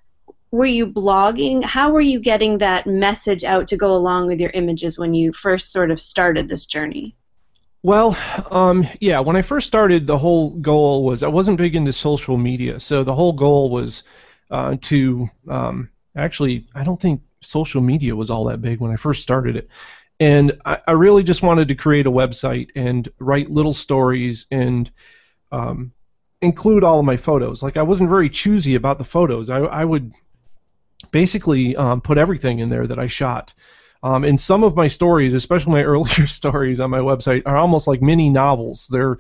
were 0.52 0.66
you 0.66 0.88
blogging? 0.88 1.64
How 1.64 1.92
were 1.92 2.02
you 2.02 2.20
getting 2.20 2.58
that 2.58 2.88
message 2.88 3.44
out 3.44 3.68
to 3.68 3.78
go 3.78 3.96
along 3.96 4.28
with 4.28 4.42
your 4.42 4.50
images 4.50 4.98
when 4.98 5.14
you 5.14 5.32
first 5.32 5.72
sort 5.72 5.92
of 5.92 6.02
started 6.02 6.48
this 6.48 6.66
journey? 6.66 7.16
Well, 7.82 8.18
um, 8.52 8.88
yeah, 9.00 9.20
when 9.22 9.38
I 9.38 9.42
first 9.42 9.68
started, 9.68 10.06
the 10.06 10.18
whole 10.18 10.52
goal 10.56 11.06
was 11.06 11.24
I 11.24 11.28
wasn't 11.30 11.58
big 11.58 11.76
into 11.76 11.94
social 11.94 12.38
media, 12.38 12.80
so 12.80 13.04
the 13.04 13.16
whole 13.16 13.32
goal 13.34 13.70
was 13.70 14.04
uh, 14.52 14.76
to 14.82 15.30
um, 15.48 15.90
actually, 16.16 16.68
I 16.76 16.84
don't 16.84 17.00
think 17.00 17.22
social 17.42 17.82
media 17.82 18.16
was 18.16 18.30
all 18.30 18.46
that 18.46 18.62
big 18.62 18.80
when 18.80 18.92
I 18.92 18.98
first 18.98 19.24
started 19.24 19.56
it. 19.56 19.70
And 20.20 20.60
I, 20.66 20.80
I 20.88 20.92
really 20.92 21.24
just 21.24 21.42
wanted 21.42 21.70
to 21.70 21.76
create 21.76 22.06
a 22.06 22.12
website 22.12 22.70
and 22.76 23.08
write 23.20 23.50
little 23.50 23.74
stories 23.74 24.46
and 24.52 24.92
um, 25.52 25.94
include 26.42 26.84
all 26.84 27.00
of 27.00 27.06
my 27.06 27.16
photos. 27.16 27.64
Like, 27.64 27.78
I 27.78 27.84
wasn't 27.84 28.10
very 28.10 28.30
choosy 28.30 28.76
about 28.76 28.98
the 28.98 29.06
photos. 29.06 29.50
I, 29.50 29.60
I 29.60 29.86
would 29.86 30.12
basically 31.12 31.78
um, 31.78 32.02
put 32.02 32.18
everything 32.18 32.60
in 32.60 32.68
there 32.68 32.88
that 32.88 33.00
I 33.00 33.08
shot. 33.08 33.54
Um, 34.02 34.24
and 34.24 34.40
some 34.40 34.64
of 34.64 34.76
my 34.76 34.88
stories, 34.88 35.34
especially 35.34 35.74
my 35.74 35.84
earlier 35.94 36.28
stories 36.28 36.80
on 36.80 36.90
my 36.90 37.00
website, 37.00 37.44
are 37.46 37.58
almost 37.58 37.88
like 37.88 38.02
mini 38.02 38.30
novels. 38.30 38.88
They're 38.88 39.18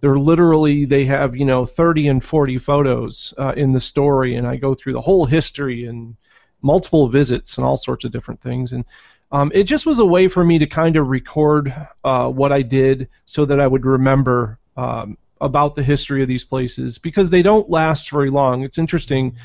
they're 0.00 0.18
literally 0.18 0.84
they 0.84 1.06
have 1.06 1.34
you 1.34 1.44
know 1.44 1.64
30 1.64 2.08
and 2.08 2.24
40 2.24 2.58
photos 2.58 3.32
uh, 3.38 3.52
in 3.56 3.72
the 3.72 3.80
story, 3.80 4.34
and 4.36 4.46
I 4.46 4.56
go 4.56 4.74
through 4.74 4.94
the 4.94 5.00
whole 5.00 5.24
history 5.24 5.86
and 5.86 6.16
multiple 6.62 7.08
visits 7.08 7.58
and 7.58 7.66
all 7.66 7.76
sorts 7.76 8.04
of 8.04 8.12
different 8.12 8.40
things. 8.40 8.72
And 8.72 8.84
um, 9.32 9.50
it 9.54 9.64
just 9.64 9.86
was 9.86 9.98
a 9.98 10.04
way 10.04 10.28
for 10.28 10.44
me 10.44 10.58
to 10.58 10.66
kind 10.66 10.96
of 10.96 11.08
record 11.08 11.74
uh, 12.04 12.28
what 12.30 12.52
I 12.52 12.62
did 12.62 13.08
so 13.26 13.44
that 13.44 13.60
I 13.60 13.66
would 13.66 13.84
remember 13.84 14.58
um, 14.76 15.18
about 15.40 15.74
the 15.74 15.82
history 15.82 16.22
of 16.22 16.28
these 16.28 16.44
places 16.44 16.98
because 16.98 17.30
they 17.30 17.42
don't 17.42 17.68
last 17.68 18.10
very 18.10 18.30
long. 18.30 18.62
It's 18.62 18.78
interesting. 18.78 19.36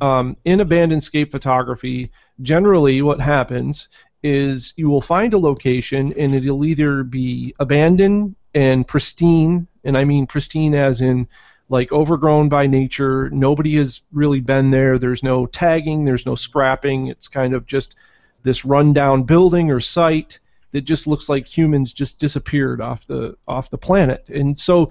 Um, 0.00 0.36
in 0.44 0.60
abandoned 0.60 1.02
scape 1.02 1.30
photography, 1.30 2.10
generally 2.42 3.00
what 3.00 3.20
happens 3.20 3.88
is 4.26 4.72
you 4.76 4.88
will 4.88 5.00
find 5.00 5.32
a 5.34 5.38
location 5.38 6.12
and 6.18 6.34
it'll 6.34 6.64
either 6.64 7.04
be 7.04 7.54
abandoned 7.60 8.34
and 8.54 8.86
pristine, 8.86 9.66
and 9.84 9.96
I 9.96 10.04
mean 10.04 10.26
pristine 10.26 10.74
as 10.74 11.00
in 11.00 11.28
like 11.68 11.92
overgrown 11.92 12.48
by 12.48 12.66
nature. 12.66 13.30
Nobody 13.30 13.76
has 13.76 14.02
really 14.12 14.40
been 14.40 14.70
there. 14.70 14.98
There's 14.98 15.22
no 15.22 15.46
tagging, 15.46 16.04
there's 16.04 16.26
no 16.26 16.34
scrapping. 16.34 17.08
It's 17.08 17.28
kind 17.28 17.54
of 17.54 17.66
just 17.66 17.96
this 18.42 18.64
rundown 18.64 19.24
building 19.24 19.70
or 19.70 19.80
site 19.80 20.38
that 20.72 20.82
just 20.82 21.06
looks 21.06 21.28
like 21.28 21.46
humans 21.46 21.92
just 21.92 22.20
disappeared 22.20 22.80
off 22.80 23.06
the 23.06 23.36
off 23.46 23.70
the 23.70 23.78
planet. 23.78 24.28
And 24.28 24.58
so, 24.58 24.90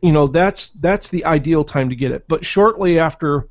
you 0.00 0.12
know, 0.12 0.26
that's 0.26 0.70
that's 0.70 1.08
the 1.08 1.24
ideal 1.24 1.64
time 1.64 1.90
to 1.90 1.96
get 1.96 2.12
it. 2.12 2.24
But 2.28 2.44
shortly 2.44 2.98
after 2.98 3.48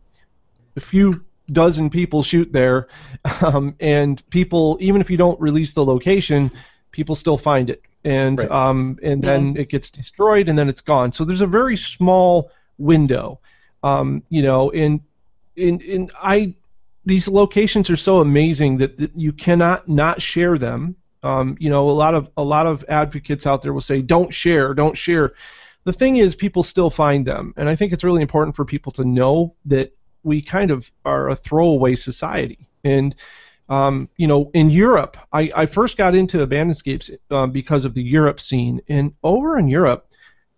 a 0.75 0.79
few 0.79 1.25
dozen 1.47 1.89
people 1.89 2.23
shoot 2.23 2.51
there, 2.51 2.87
um, 3.41 3.75
and 3.79 4.27
people, 4.29 4.77
even 4.81 5.01
if 5.01 5.09
you 5.09 5.17
don't 5.17 5.39
release 5.39 5.73
the 5.73 5.83
location, 5.85 6.51
people 6.91 7.15
still 7.15 7.37
find 7.37 7.69
it, 7.69 7.81
and 8.03 8.39
Right. 8.39 8.51
um, 8.51 8.99
and 9.03 9.21
then 9.21 9.55
it 9.57 9.69
gets 9.69 9.89
destroyed, 9.89 10.49
and 10.49 10.57
then 10.57 10.69
it's 10.69 10.81
gone. 10.81 11.11
So 11.11 11.25
there's 11.25 11.41
a 11.41 11.47
very 11.47 11.77
small 11.77 12.51
window, 12.77 13.39
um, 13.83 14.23
you 14.29 14.41
know, 14.41 14.69
in 14.69 15.01
in 15.55 15.79
in 15.81 16.11
I 16.21 16.53
these 17.05 17.27
locations 17.27 17.89
are 17.89 17.95
so 17.95 18.19
amazing 18.19 18.77
that, 18.79 18.97
that 18.97 19.11
you 19.15 19.31
cannot 19.31 19.87
not 19.87 20.21
share 20.21 20.57
them. 20.57 20.95
Um, 21.23 21.57
you 21.59 21.69
know, 21.69 21.89
a 21.89 21.91
lot 21.91 22.13
of 22.13 22.29
a 22.37 22.43
lot 22.43 22.67
of 22.67 22.85
advocates 22.89 23.45
out 23.47 23.61
there 23.61 23.73
will 23.73 23.81
say, 23.81 24.01
"Don't 24.01 24.33
share, 24.33 24.73
don't 24.73 24.95
share." 24.95 25.33
The 25.85 25.93
thing 25.93 26.17
is, 26.17 26.35
people 26.35 26.63
still 26.63 26.89
find 26.89 27.25
them, 27.25 27.53
and 27.57 27.69
I 27.69 27.75
think 27.75 27.93
it's 27.93 28.03
really 28.03 28.21
important 28.21 28.55
for 28.55 28.65
people 28.65 28.91
to 28.93 29.05
know 29.05 29.55
that 29.65 29.93
we 30.27 30.41
kind 30.41 30.69
of 30.69 30.91
are 31.05 31.29
a 31.29 31.35
throwaway 31.35 31.95
society. 31.95 32.67
And 32.83 33.15
um, 33.69 34.07
you 34.17 34.27
know, 34.27 34.51
in 34.53 34.69
Europe, 34.69 35.17
I, 35.33 35.51
I 35.55 35.65
first 35.65 35.97
got 35.97 36.15
into 36.15 36.45
Abandonscapes 36.45 37.17
uh, 37.31 37.47
because 37.47 37.83
of 37.83 37.93
the 37.93 38.03
Europe 38.03 38.39
scene, 38.39 38.81
and 38.87 39.13
over 39.23 39.57
in 39.57 39.67
Europe, 39.67 40.09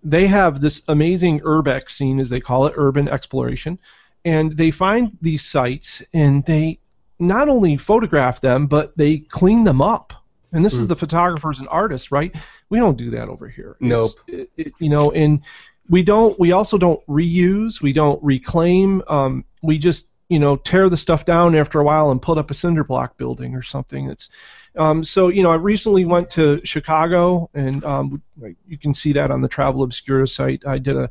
they 0.04 0.28
have 0.28 0.62
this 0.62 0.84
amazing 0.88 1.40
urbex 1.42 1.92
scene, 1.92 2.20
as 2.20 2.30
they 2.30 2.40
call 2.40 2.68
it, 2.68 2.74
urban 2.78 3.08
exploration, 3.08 3.80
and 4.26 4.56
they 4.56 4.72
find 4.72 5.18
these 5.22 5.44
sites 5.44 6.04
and 6.14 6.46
they 6.46 6.80
not 7.20 7.50
only 7.50 7.78
photograph 7.78 8.40
them, 8.42 8.68
but 8.68 8.96
they 8.96 9.18
clean 9.18 9.64
them 9.64 9.82
up. 9.82 10.14
And 10.52 10.64
this 10.64 10.74
mm. 10.74 10.82
is 10.82 10.86
hmm. 10.86 10.90
the 10.90 10.96
photographers 10.96 11.60
and 11.60 11.68
artists, 11.70 12.12
right? 12.12 12.34
We 12.70 12.80
don't 12.80 12.98
do 12.98 13.10
that 13.12 13.28
over 13.28 13.48
here. 13.48 13.76
Nope. 13.80 14.12
It, 14.28 14.50
it, 14.56 14.74
you 14.80 14.90
know, 14.90 15.12
and 15.12 15.42
we 15.90 16.04
don't. 16.04 16.40
We 16.40 16.52
also 16.54 16.78
don't 16.78 17.06
reuse. 17.08 17.82
We 17.82 17.94
don't 17.94 18.24
reclaim. 18.24 19.02
Um, 19.08 19.44
we 19.62 19.78
just 19.78 20.08
you 20.30 20.40
know 20.40 20.56
tear 20.56 20.90
the 20.90 20.98
stuff 20.98 21.26
down 21.26 21.56
after 21.56 21.80
a 21.80 21.84
while 21.84 22.12
and 22.12 22.22
put 22.22 22.38
up 22.38 22.52
a 22.52 22.54
cinder 22.54 22.84
block 22.84 23.18
building 23.18 23.56
or 23.56 23.62
something. 23.62 24.10
It's 24.10 24.30
um, 24.76 25.04
so 25.04 25.28
you 25.28 25.44
know 25.44 25.52
I 25.52 25.56
recently 25.56 26.06
went 26.06 26.30
to 26.32 26.62
Chicago 26.64 27.50
and 27.54 27.84
um, 27.84 28.22
you 28.68 28.78
can 28.78 28.94
see 28.94 29.14
that 29.14 29.32
on 29.32 29.42
the 29.42 29.48
Travel 29.48 29.84
Obscura 29.84 30.28
site. 30.28 30.66
I 30.66 30.78
did 30.78 30.96
a 30.96 31.10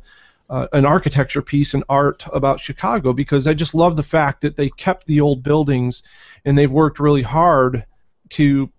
uh, 0.49 0.67
an 0.73 0.85
architecture 0.85 1.41
piece 1.41 1.73
and 1.73 1.83
art 1.89 2.25
about 2.33 2.59
Chicago 2.59 3.13
because 3.13 3.45
I 3.45 3.53
just 3.53 3.75
love 3.75 3.95
the 3.95 4.03
fact 4.03 4.41
that 4.41 4.55
they 4.55 4.69
kept 4.69 5.05
the 5.05 5.21
old 5.21 5.43
buildings 5.43 6.01
and 6.43 6.57
they've 6.57 6.71
worked 6.71 6.99
really 6.99 7.21
hard 7.21 7.85
to 8.29 8.69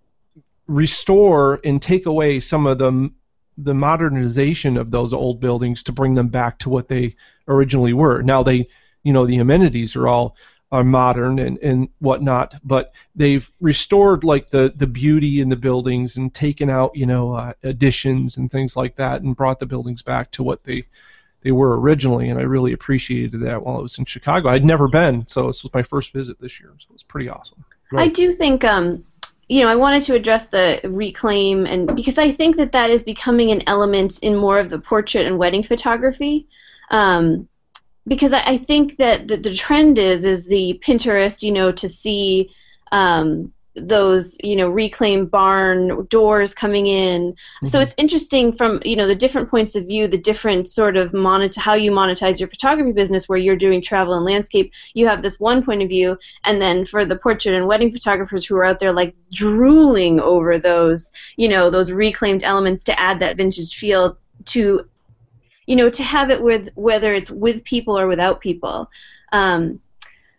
restore 0.66 1.60
and 1.64 1.80
take 1.80 2.06
away 2.06 2.40
some 2.40 2.66
of 2.66 2.78
the 2.78 3.10
the 3.58 3.74
modernization 3.74 4.78
of 4.78 4.90
those 4.90 5.12
old 5.12 5.38
buildings 5.38 5.82
to 5.82 5.92
bring 5.92 6.14
them 6.14 6.28
back 6.28 6.58
to 6.58 6.70
what 6.70 6.88
they 6.88 7.14
originally 7.46 7.92
were. 7.92 8.22
Now 8.22 8.42
they 8.42 8.68
you 9.02 9.12
know 9.12 9.26
the 9.26 9.38
amenities 9.38 9.96
are 9.96 10.08
all 10.08 10.36
are 10.72 10.84
modern 10.84 11.40
and, 11.40 11.58
and 11.58 11.88
whatnot, 11.98 12.54
but 12.62 12.92
they've 13.16 13.50
restored 13.60 14.22
like 14.22 14.50
the, 14.50 14.72
the 14.76 14.86
beauty 14.86 15.40
in 15.40 15.48
the 15.48 15.56
buildings 15.56 16.16
and 16.16 16.32
taken 16.32 16.70
out 16.70 16.94
you 16.94 17.06
know 17.06 17.32
uh, 17.34 17.52
additions 17.62 18.36
and 18.36 18.50
things 18.50 18.76
like 18.76 18.96
that 18.96 19.22
and 19.22 19.36
brought 19.36 19.58
the 19.58 19.66
buildings 19.66 20.02
back 20.02 20.30
to 20.30 20.42
what 20.42 20.62
they 20.64 20.86
they 21.42 21.52
were 21.52 21.80
originally, 21.80 22.28
and 22.28 22.38
I 22.38 22.42
really 22.42 22.72
appreciated 22.72 23.40
that 23.40 23.64
while 23.64 23.78
I 23.78 23.80
was 23.80 23.98
in 23.98 24.04
Chicago. 24.04 24.50
I'd 24.50 24.64
never 24.64 24.88
been, 24.88 25.26
so 25.26 25.46
this 25.46 25.62
was 25.62 25.72
my 25.72 25.82
first 25.82 26.12
visit 26.12 26.38
this 26.38 26.60
year, 26.60 26.74
so 26.78 26.86
it 26.90 26.92
was 26.92 27.02
pretty 27.02 27.30
awesome. 27.30 27.64
I 27.96 28.08
do 28.08 28.30
think 28.30 28.62
um, 28.62 29.04
you 29.50 29.62
know, 29.62 29.68
I 29.68 29.74
wanted 29.74 30.02
to 30.02 30.14
address 30.14 30.46
the 30.46 30.80
reclaim, 30.84 31.66
and 31.66 31.96
because 31.96 32.18
I 32.18 32.30
think 32.30 32.56
that 32.58 32.70
that 32.70 32.88
is 32.88 33.02
becoming 33.02 33.50
an 33.50 33.64
element 33.66 34.20
in 34.20 34.36
more 34.36 34.60
of 34.60 34.70
the 34.70 34.78
portrait 34.78 35.26
and 35.26 35.38
wedding 35.38 35.64
photography. 35.64 36.46
Um, 36.92 37.48
because 38.06 38.32
I, 38.32 38.42
I 38.42 38.56
think 38.56 38.96
that 38.96 39.28
the, 39.28 39.36
the, 39.36 39.54
trend 39.54 39.98
is 39.98 40.24
is 40.24 40.46
the 40.46 40.80
Pinterest, 40.84 41.42
you 41.42 41.52
know, 41.52 41.72
to 41.72 41.88
see 41.88 42.50
um, 42.92 43.52
those 43.76 44.36
you 44.42 44.56
know 44.56 44.68
reclaimed 44.68 45.30
barn 45.30 46.04
doors 46.06 46.52
coming 46.52 46.88
in 46.88 47.32
mm-hmm. 47.32 47.66
so 47.66 47.78
it's 47.78 47.94
interesting 47.96 48.52
from 48.52 48.80
you 48.84 48.96
know 48.96 49.06
the 49.06 49.14
different 49.14 49.48
points 49.48 49.76
of 49.76 49.86
view 49.86 50.08
the 50.08 50.18
different 50.18 50.68
sort 50.68 50.96
of 50.96 51.12
monet- 51.12 51.50
how 51.56 51.74
you 51.74 51.92
monetize 51.92 52.40
your 52.40 52.48
photography 52.48 52.90
business 52.90 53.28
where 53.28 53.38
you're 53.38 53.56
doing 53.56 53.80
travel 53.80 54.14
and 54.14 54.24
landscape 54.24 54.72
you 54.94 55.06
have 55.06 55.22
this 55.22 55.38
one 55.38 55.64
point 55.64 55.82
of 55.82 55.88
view 55.88 56.18
and 56.44 56.60
then 56.60 56.84
for 56.84 57.04
the 57.04 57.16
portrait 57.16 57.54
and 57.54 57.66
wedding 57.66 57.92
photographers 57.92 58.44
who 58.44 58.56
are 58.56 58.64
out 58.64 58.80
there 58.80 58.92
like 58.92 59.14
drooling 59.32 60.18
over 60.20 60.58
those 60.58 61.12
you 61.36 61.48
know 61.48 61.70
those 61.70 61.92
reclaimed 61.92 62.42
elements 62.42 62.82
to 62.82 62.98
add 62.98 63.20
that 63.20 63.36
vintage 63.36 63.76
feel 63.76 64.18
to 64.44 64.84
you 65.70 65.76
know 65.76 65.88
to 65.88 66.02
have 66.02 66.30
it 66.30 66.42
with 66.42 66.68
whether 66.74 67.14
it's 67.14 67.30
with 67.30 67.62
people 67.62 67.96
or 67.96 68.08
without 68.08 68.40
people 68.40 68.90
um, 69.30 69.80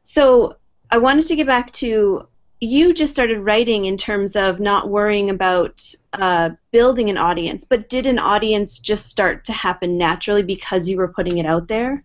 so 0.03 0.57
i 0.91 0.97
wanted 0.97 1.25
to 1.25 1.37
get 1.37 1.47
back 1.47 1.71
to 1.71 2.27
you 2.59 2.93
just 2.93 3.13
started 3.13 3.39
writing 3.39 3.85
in 3.85 3.95
terms 3.95 4.35
of 4.35 4.59
not 4.59 4.89
worrying 4.89 5.29
about 5.29 5.95
uh, 6.13 6.49
building 6.71 7.09
an 7.09 7.17
audience 7.17 7.63
but 7.63 7.87
did 7.87 8.05
an 8.07 8.19
audience 8.19 8.77
just 8.77 9.07
start 9.07 9.45
to 9.45 9.53
happen 9.53 9.97
naturally 9.97 10.43
because 10.43 10.89
you 10.89 10.97
were 10.97 11.07
putting 11.07 11.37
it 11.37 11.45
out 11.45 11.69
there 11.69 12.03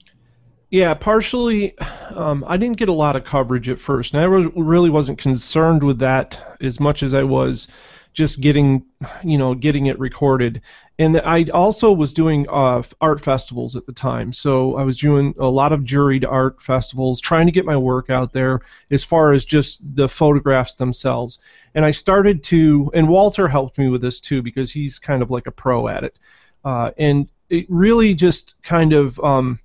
yeah, 0.68 0.94
partially. 0.94 1.78
Um, 2.10 2.44
I 2.46 2.56
didn't 2.56 2.76
get 2.76 2.88
a 2.88 2.92
lot 2.92 3.14
of 3.14 3.22
coverage 3.22 3.68
at 3.68 3.78
first, 3.78 4.12
and 4.12 4.20
I 4.20 4.24
really 4.24 4.90
wasn't 4.90 5.16
concerned 5.16 5.84
with 5.84 6.00
that 6.00 6.56
as 6.60 6.80
much 6.80 7.04
as 7.04 7.14
I 7.14 7.22
was 7.22 7.68
just 8.14 8.40
getting, 8.40 8.84
you 9.22 9.38
know, 9.38 9.54
getting 9.54 9.86
it 9.86 9.98
recorded 10.00 10.62
and 10.98 11.20
I 11.20 11.44
also 11.52 11.92
was 11.92 12.12
doing 12.12 12.46
uh, 12.48 12.82
art 13.00 13.20
festivals 13.20 13.76
at 13.76 13.84
the 13.84 13.92
time. 13.92 14.32
So 14.32 14.76
I 14.76 14.82
was 14.82 14.96
doing 14.96 15.34
a 15.38 15.46
lot 15.46 15.72
of 15.72 15.80
juried 15.80 16.26
art 16.26 16.62
festivals, 16.62 17.20
trying 17.20 17.46
to 17.46 17.52
get 17.52 17.66
my 17.66 17.76
work 17.76 18.08
out 18.08 18.32
there 18.32 18.62
as 18.90 19.04
far 19.04 19.32
as 19.32 19.44
just 19.44 19.94
the 19.94 20.08
photographs 20.08 20.74
themselves. 20.76 21.38
And 21.74 21.84
I 21.84 21.90
started 21.90 22.42
to, 22.44 22.90
and 22.94 23.08
Walter 23.08 23.46
helped 23.46 23.76
me 23.76 23.88
with 23.88 24.00
this 24.00 24.20
too 24.20 24.40
because 24.40 24.72
he's 24.72 24.98
kind 24.98 25.22
of 25.22 25.30
like 25.30 25.46
a 25.46 25.52
pro 25.52 25.86
at 25.88 26.04
it. 26.04 26.18
Uh, 26.64 26.92
and 26.96 27.28
it 27.50 27.66
really 27.68 28.14
just 28.14 28.62
kind 28.62 28.94
of, 28.94 29.20
um, 29.20 29.60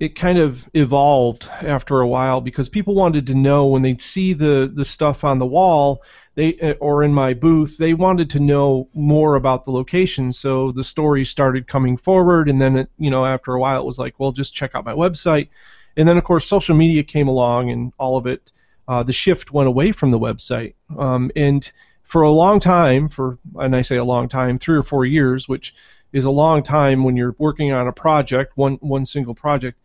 it 0.00 0.16
kind 0.16 0.38
of 0.38 0.66
evolved 0.72 1.46
after 1.60 2.00
a 2.00 2.08
while 2.08 2.40
because 2.40 2.70
people 2.70 2.94
wanted 2.94 3.26
to 3.26 3.34
know 3.34 3.66
when 3.66 3.82
they'd 3.82 4.00
see 4.00 4.32
the 4.32 4.70
the 4.72 4.84
stuff 4.84 5.24
on 5.24 5.38
the 5.38 5.46
wall 5.46 6.02
they 6.40 6.58
uh, 6.58 6.72
or 6.80 7.02
in 7.02 7.12
my 7.12 7.34
booth 7.34 7.76
they 7.76 7.92
wanted 7.92 8.30
to 8.30 8.40
know 8.40 8.88
more 8.94 9.34
about 9.34 9.64
the 9.64 9.70
location. 9.70 10.32
So 10.32 10.72
the 10.72 10.82
story 10.82 11.24
started 11.24 11.66
coming 11.66 11.98
forward 11.98 12.48
and 12.48 12.60
then 12.60 12.76
it, 12.76 12.90
you 12.98 13.10
know 13.10 13.26
after 13.26 13.52
a 13.52 13.60
while 13.60 13.82
it 13.82 13.84
was 13.84 13.98
like 13.98 14.18
well 14.18 14.32
just 14.32 14.54
check 14.54 14.74
out 14.74 14.84
my 14.84 14.94
website. 14.94 15.48
And 15.96 16.08
then 16.08 16.16
of 16.16 16.24
course 16.24 16.46
social 16.46 16.74
media 16.74 17.02
came 17.02 17.28
along 17.28 17.70
and 17.70 17.92
all 17.98 18.16
of 18.16 18.26
it 18.26 18.52
uh, 18.88 19.02
the 19.02 19.12
shift 19.12 19.52
went 19.52 19.68
away 19.68 19.92
from 19.92 20.10
the 20.10 20.18
website. 20.18 20.74
Um, 20.98 21.30
and 21.36 21.70
for 22.02 22.22
a 22.22 22.30
long 22.30 22.58
time 22.58 23.08
for 23.10 23.38
and 23.56 23.76
I 23.76 23.82
say 23.82 23.96
a 23.96 24.04
long 24.04 24.28
time 24.28 24.58
three 24.58 24.78
or 24.78 24.82
four 24.82 25.04
years 25.04 25.46
which 25.46 25.74
is 26.12 26.24
a 26.24 26.30
long 26.30 26.62
time 26.62 27.04
when 27.04 27.16
you're 27.16 27.36
working 27.38 27.72
on 27.72 27.86
a 27.86 27.92
project 27.92 28.56
one 28.56 28.78
one 28.80 29.04
single 29.04 29.34
project 29.34 29.78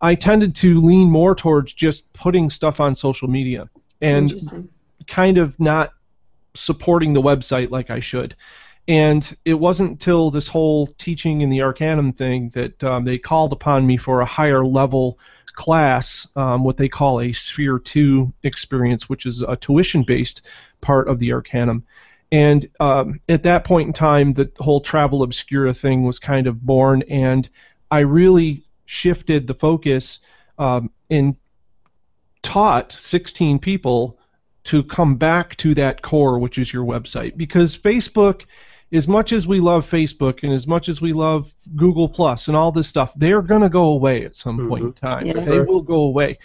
I 0.00 0.16
tended 0.16 0.56
to 0.56 0.80
lean 0.80 1.08
more 1.10 1.34
towards 1.34 1.72
just 1.72 2.12
putting 2.14 2.50
stuff 2.50 2.80
on 2.80 2.94
social 2.94 3.28
media 3.28 3.68
and 4.00 4.68
kind 5.06 5.38
of 5.38 5.58
not 5.60 5.92
supporting 6.54 7.12
the 7.12 7.22
website 7.22 7.70
like 7.70 7.90
I 7.90 8.00
should. 8.00 8.34
And 8.88 9.36
it 9.44 9.54
wasn't 9.54 9.90
until 9.90 10.30
this 10.30 10.48
whole 10.48 10.86
teaching 10.86 11.42
in 11.42 11.50
the 11.50 11.62
Arcanum 11.62 12.12
thing 12.12 12.50
that 12.50 12.82
um, 12.82 13.04
they 13.04 13.18
called 13.18 13.52
upon 13.52 13.86
me 13.86 13.96
for 13.96 14.20
a 14.20 14.26
higher 14.26 14.64
level 14.64 15.18
class, 15.54 16.26
um, 16.36 16.64
what 16.64 16.76
they 16.76 16.88
call 16.88 17.20
a 17.20 17.32
Sphere 17.32 17.78
2 17.78 18.32
experience, 18.42 19.08
which 19.08 19.26
is 19.26 19.42
a 19.42 19.56
tuition 19.56 20.02
based 20.02 20.48
part 20.80 21.08
of 21.08 21.18
the 21.18 21.32
Arcanum. 21.32 21.84
And 22.32 22.66
um, 22.78 23.20
at 23.28 23.42
that 23.42 23.64
point 23.64 23.88
in 23.88 23.92
time, 23.92 24.32
the 24.32 24.50
whole 24.58 24.80
Travel 24.80 25.22
Obscura 25.22 25.74
thing 25.74 26.04
was 26.04 26.18
kind 26.18 26.46
of 26.46 26.64
born, 26.64 27.02
and 27.08 27.48
I 27.90 28.00
really 28.00 28.64
shifted 28.86 29.46
the 29.46 29.54
focus 29.54 30.20
um, 30.58 30.90
and 31.10 31.36
taught 32.42 32.92
16 32.92 33.58
people 33.58 34.19
to 34.64 34.82
come 34.82 35.16
back 35.16 35.56
to 35.56 35.74
that 35.74 36.02
core, 36.02 36.38
which 36.38 36.58
is 36.58 36.72
your 36.72 36.84
website. 36.84 37.36
Because 37.36 37.76
Facebook, 37.76 38.44
as 38.92 39.08
much 39.08 39.32
as 39.32 39.46
we 39.46 39.60
love 39.60 39.88
Facebook 39.88 40.42
and 40.42 40.52
as 40.52 40.66
much 40.66 40.88
as 40.88 41.00
we 41.00 41.12
love 41.12 41.52
Google 41.76 42.08
Plus 42.08 42.48
and 42.48 42.56
all 42.56 42.72
this 42.72 42.88
stuff, 42.88 43.12
they're 43.16 43.42
going 43.42 43.62
to 43.62 43.68
go 43.68 43.86
away 43.86 44.24
at 44.24 44.36
some 44.36 44.58
mm-hmm. 44.58 44.68
point 44.68 44.84
in 44.84 44.92
time. 44.92 45.26
Yeah. 45.26 45.40
They 45.40 45.60
will 45.60 45.82
go 45.82 46.00
away. 46.00 46.38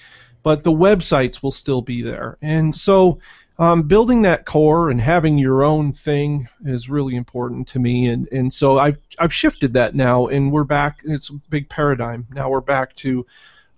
But 0.43 0.63
the 0.63 0.71
websites 0.71 1.41
will 1.41 1.51
still 1.51 1.81
be 1.81 2.03
there. 2.03 2.37
And 2.41 2.75
so 2.75 3.19
um, 3.57 3.83
building 3.83 4.21
that 4.23 4.45
core 4.45 4.91
and 4.91 5.01
having 5.01 5.37
your 5.37 5.63
own 5.63 5.91
thing 5.91 6.47
is 6.65 6.89
really 6.89 7.15
important 7.15 7.67
to 7.69 7.79
me. 7.79 8.09
And, 8.09 8.27
and 8.31 8.53
so 8.53 8.77
I've, 8.77 8.97
I've 9.17 9.33
shifted 9.33 9.73
that 9.73 9.95
now, 9.95 10.27
and 10.27 10.51
we're 10.51 10.65
back. 10.65 10.99
It's 11.03 11.29
a 11.29 11.33
big 11.49 11.67
paradigm. 11.69 12.27
Now 12.31 12.49
we're 12.49 12.61
back 12.61 12.93
to 12.95 13.25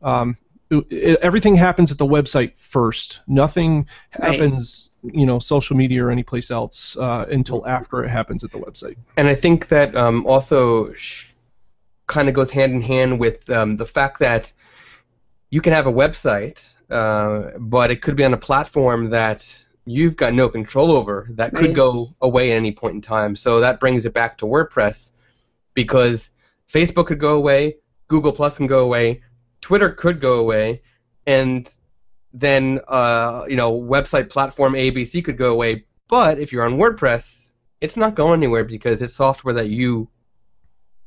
um, 0.02 0.38
it, 0.70 1.20
everything 1.22 1.56
happens 1.56 1.92
at 1.92 1.98
the 1.98 2.06
website 2.06 2.58
first. 2.58 3.22
Nothing 3.28 3.88
happens, 4.10 4.92
right. 5.04 5.16
you 5.16 5.26
know, 5.26 5.40
social 5.40 5.76
media 5.76 6.04
or 6.04 6.12
anyplace 6.12 6.52
else 6.52 6.98
uh, 6.98 7.26
until 7.30 7.66
after 7.68 8.04
it 8.04 8.10
happens 8.10 8.44
at 8.44 8.52
the 8.52 8.60
website. 8.60 8.98
And 9.16 9.28
I 9.28 9.36
think 9.36 9.70
that 9.70 9.96
um, 9.96 10.26
also 10.26 10.94
sh- 10.94 11.28
kind 12.08 12.28
of 12.28 12.34
goes 12.34 12.52
hand 12.52 12.74
in 12.74 12.82
hand 12.82 13.20
with 13.20 13.50
um, 13.50 13.78
the 13.78 13.86
fact 13.86 14.20
that 14.20 14.52
you 15.50 15.62
can 15.62 15.74
have 15.74 15.88
a 15.88 15.92
website, 15.92 16.74
uh, 16.90 17.58
but 17.58 17.92
it 17.92 18.02
could 18.02 18.16
be 18.16 18.26
on 18.26 18.34
a 18.34 18.38
platform 18.38 19.10
that 19.12 19.66
you've 19.86 20.18
got 20.18 20.34
no 20.34 20.50
control 20.50 20.92
over. 20.92 21.28
That 21.32 21.54
could 21.54 21.68
right. 21.68 21.76
go 21.76 22.14
away 22.22 22.52
at 22.52 22.56
any 22.56 22.74
point 22.74 22.96
in 22.96 23.02
time. 23.02 23.36
So 23.36 23.62
that 23.62 23.80
brings 23.80 24.06
it 24.06 24.14
back 24.14 24.38
to 24.40 24.46
WordPress 24.46 25.14
because 25.74 26.30
Facebook 26.72 27.08
could 27.08 27.20
go 27.20 27.38
away, 27.38 27.78
Google 28.10 28.34
Plus 28.34 28.58
can 28.58 28.68
go 28.68 28.80
away, 28.80 29.22
Twitter 29.62 29.90
could 29.90 30.20
go 30.20 30.40
away, 30.40 30.82
and 31.26 31.74
then 32.34 32.80
uh, 32.88 33.46
you 33.48 33.56
know 33.56 33.72
website 33.72 34.30
platform 34.30 34.74
ABC 34.74 35.24
could 35.24 35.38
go 35.38 35.52
away. 35.52 35.86
But 36.08 36.40
if 36.40 36.52
you're 36.52 36.66
on 36.66 36.78
WordPress, 36.78 37.52
it's 37.82 37.98
not 37.98 38.16
going 38.16 38.40
anywhere 38.40 38.64
because 38.64 39.02
it's 39.02 39.16
software 39.16 39.54
that 39.56 39.70
you 39.70 40.10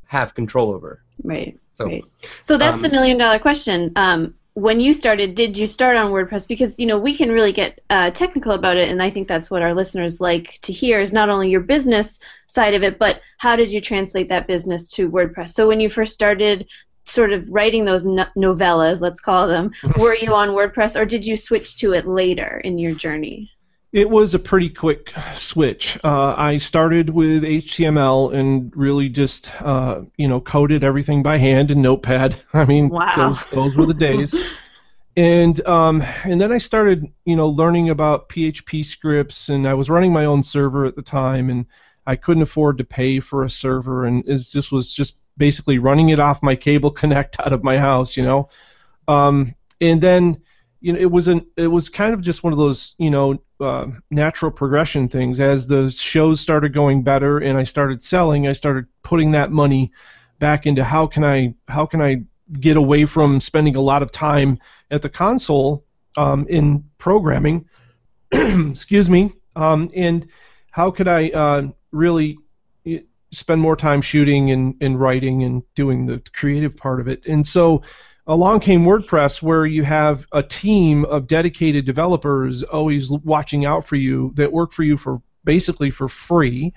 have 0.07 0.35
control 0.35 0.73
over. 0.73 1.03
Right. 1.23 1.59
So, 1.75 1.87
right. 1.87 2.05
So 2.43 2.59
that's 2.59 2.77
um, 2.77 2.83
the 2.83 2.91
million 2.91 3.17
dollar 3.17 3.39
question. 3.39 3.93
Um, 3.97 4.35
when 4.55 4.81
you 4.81 4.93
started, 4.93 5.35
did 5.37 5.57
you 5.57 5.67
start 5.67 5.97
on 5.97 6.11
WordPress? 6.11 6.49
Because 6.49 6.79
you 6.79 6.87
know 6.87 6.99
we 6.99 7.15
can 7.15 7.31
really 7.31 7.53
get 7.53 7.81
uh, 7.89 8.11
technical 8.11 8.53
about 8.53 8.77
it, 8.77 8.89
and 8.89 9.03
I 9.03 9.11
think 9.11 9.29
that's 9.29 9.51
what 9.51 9.63
our 9.63 9.75
listeners 9.75 10.21
like 10.21 10.59
to 10.63 10.73
hear 10.73 11.01
is 11.01 11.13
not 11.13 11.29
only 11.29 11.49
your 11.49 11.61
business 11.61 12.19
side 12.47 12.75
of 12.75 12.83
it, 12.83 12.99
but 12.99 13.21
how 13.39 13.57
did 13.57 13.71
you 13.71 13.81
translate 13.81 14.29
that 14.29 14.47
business 14.47 14.89
to 14.89 15.09
WordPress? 15.09 15.51
So 15.51 15.69
when 15.69 15.81
you 15.81 15.89
first 15.89 16.13
started, 16.13 16.67
sort 17.11 17.33
of 17.33 17.49
writing 17.51 17.85
those 17.85 18.07
no- 18.07 18.27
novellas, 18.37 19.01
let's 19.01 19.21
call 19.21 19.49
them, 19.49 19.73
were 19.99 20.15
you 20.15 20.35
on 20.35 20.51
WordPress, 20.51 21.01
or 21.01 21.05
did 21.05 21.27
you 21.27 21.37
switch 21.37 21.77
to 21.77 21.93
it 21.93 22.07
later 22.07 22.61
in 22.65 22.79
your 22.79 22.95
journey? 22.95 23.51
It 23.93 24.09
was 24.09 24.35
a 24.35 24.39
pretty 24.39 24.69
quick 24.69 25.13
switch. 25.35 25.99
Uh, 26.05 26.35
I 26.37 26.59
started 26.59 27.11
with 27.11 27.43
HTML 27.43 28.33
and 28.33 28.73
really 28.77 29.09
just, 29.09 29.51
uh, 29.61 30.03
you 30.17 30.29
know, 30.29 30.41
coded 30.41 30.85
everything 30.85 31.25
by 31.25 31.39
hand 31.39 31.73
in 31.73 31.83
Notepad. 31.83 32.37
I 32.53 32.65
mean, 32.67 32.89
Wow. 32.89 33.11
those, 33.17 33.43
those 33.51 33.77
were 33.77 33.87
the 33.87 33.95
days. 33.95 34.35
and 35.17 35.67
um, 35.67 36.03
and 36.25 36.41
then 36.41 36.53
I 36.53 36.59
started, 36.59 37.07
you 37.25 37.35
know, 37.37 37.49
learning 37.49 37.91
about 37.91 38.29
PHP 38.29 38.85
scripts, 38.85 39.49
and 39.49 39.67
I 39.67 39.75
was 39.75 39.91
running 39.91 40.13
my 40.13 40.25
own 40.25 40.43
server 40.43 40.87
at 40.87 40.95
the 40.95 41.03
time, 41.03 41.51
and 41.51 41.67
I 42.07 42.17
couldn't 42.17 42.43
afford 42.43 42.79
to 42.79 42.85
pay 42.85 43.21
for 43.21 43.45
a 43.45 43.51
server, 43.51 44.05
and 44.05 44.27
it 44.27 44.39
just 44.51 44.71
was 44.73 44.93
just 44.93 45.20
basically 45.37 45.79
running 45.79 46.11
it 46.11 46.19
off 46.19 46.43
my 46.43 46.55
cable 46.55 46.91
connect 47.03 47.39
out 47.41 47.53
of 47.53 47.65
my 47.65 47.79
house, 47.79 48.17
you 48.17 48.25
know. 48.25 48.49
Um, 49.09 49.55
and 49.81 50.01
then 50.01 50.43
you 50.81 50.93
know, 50.93 50.99
it 50.99 51.11
was 51.11 51.29
an 51.29 51.47
it 51.57 51.67
was 51.67 51.89
kind 51.89 52.15
of 52.15 52.21
just 52.21 52.43
one 52.43 52.53
of 52.53 52.59
those 52.59 52.95
you 52.99 53.11
know 53.11 53.43
uh, 53.61 53.87
natural 54.11 54.51
progression 54.51 55.09
things. 55.09 55.41
As 55.41 55.67
the 55.67 55.91
shows 55.91 56.41
started 56.41 56.73
going 56.73 57.03
better 57.03 57.39
and 57.39 57.59
I 57.59 57.65
started 57.65 58.03
selling, 58.03 58.49
I 58.49 58.53
started 58.53 58.87
putting 59.03 59.31
that 59.33 59.51
money 59.51 59.93
back 60.39 60.67
into 60.67 60.83
how 60.83 61.07
can 61.07 61.25
I 61.25 61.55
how 61.69 61.85
can 61.87 62.01
I 62.01 62.23
get 62.59 62.77
away 62.77 63.05
from 63.05 63.41
spending 63.41 63.77
a 63.77 63.81
lot 63.81 64.03
of 64.03 64.11
time 64.11 64.59
at 64.91 65.03
the 65.03 65.09
console 65.09 65.85
um, 66.17 66.47
in 66.49 66.85
programming. 66.99 67.67
excuse 68.33 69.09
me. 69.09 69.33
Um, 69.57 69.91
and 69.95 70.27
how 70.71 70.91
could 70.91 71.09
I 71.09 71.29
uh, 71.31 71.69
really 71.93 72.39
spend 73.33 73.61
more 73.61 73.77
time 73.77 74.03
shooting 74.03 74.51
and, 74.51 74.75
and 74.81 75.01
writing 75.01 75.43
and 75.43 75.63
doing 75.75 76.07
the 76.07 76.23
creative 76.33 76.77
part 76.77 77.01
of 77.01 77.09
it? 77.09 77.27
And 77.27 77.47
so 77.47 77.83
along 78.27 78.61
came 78.61 78.85
WordPress, 78.85 79.43
where 79.43 79.67
you 79.67 79.83
have 79.83 80.27
a 80.33 80.43
team 80.43 81.05
of 81.05 81.27
dedicated 81.27 81.85
developers 81.85 82.63
always 82.63 83.11
watching 83.11 83.65
out 83.65 83.87
for 83.87 83.97
you 83.97 84.33
that 84.37 84.53
work 84.53 84.73
for 84.73 84.83
you 84.83 84.97
for 84.97 85.21
basically 85.45 85.91
for 85.91 86.09
free. 86.09 86.73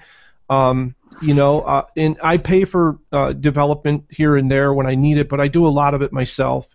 Um, 0.49 0.95
you 1.21 1.33
know, 1.33 1.61
uh, 1.61 1.85
and 1.95 2.17
I 2.23 2.37
pay 2.37 2.65
for 2.65 2.99
uh, 3.11 3.33
development 3.33 4.05
here 4.09 4.35
and 4.35 4.49
there 4.49 4.73
when 4.73 4.87
I 4.87 4.95
need 4.95 5.17
it, 5.17 5.29
but 5.29 5.39
I 5.39 5.47
do 5.47 5.67
a 5.67 5.69
lot 5.69 5.93
of 5.93 6.01
it 6.01 6.11
myself. 6.11 6.67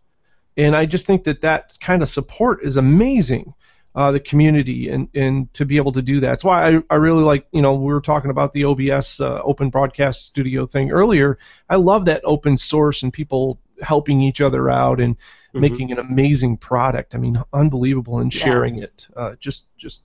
And 0.57 0.75
I 0.75 0.87
just 0.87 1.07
think 1.07 1.25
that 1.25 1.43
that 1.43 1.77
kind 1.81 2.03
of 2.03 2.09
support 2.09 2.63
is 2.63 2.77
amazing, 2.77 3.55
uh, 3.95 4.13
the 4.13 4.21
community, 4.21 4.89
and, 4.91 5.09
and 5.15 5.53
to 5.55 5.65
be 5.65 5.77
able 5.77 5.93
to 5.93 6.03
do 6.03 6.21
that. 6.21 6.29
That's 6.29 6.45
why 6.45 6.69
I, 6.77 6.83
I 6.91 6.95
really 6.97 7.23
like, 7.23 7.47
you 7.53 7.63
know, 7.63 7.75
we 7.75 7.93
were 7.93 8.01
talking 8.01 8.31
about 8.31 8.53
the 8.53 8.65
OBS 8.65 9.21
uh, 9.21 9.41
Open 9.43 9.71
Broadcast 9.71 10.27
Studio 10.27 10.67
thing 10.67 10.91
earlier. 10.91 11.39
I 11.69 11.77
love 11.77 12.05
that 12.05 12.21
open 12.25 12.57
source 12.59 13.03
and 13.03 13.13
people 13.13 13.59
helping 13.83 14.21
each 14.21 14.41
other 14.41 14.71
out 14.71 15.01
and 15.01 15.17
Mhm. 15.55 15.61
making 15.61 15.93
an 15.93 15.99
amazing 15.99 16.59
product. 16.59 17.15
I 17.15 17.19
mean, 17.19 17.43
unbelievable, 17.55 18.19
and 18.19 18.33
Yeah. 18.33 18.45
sharing 18.45 18.79
it. 18.81 19.07
Uh, 19.17 19.33
just 19.41 19.75
just 19.79 20.03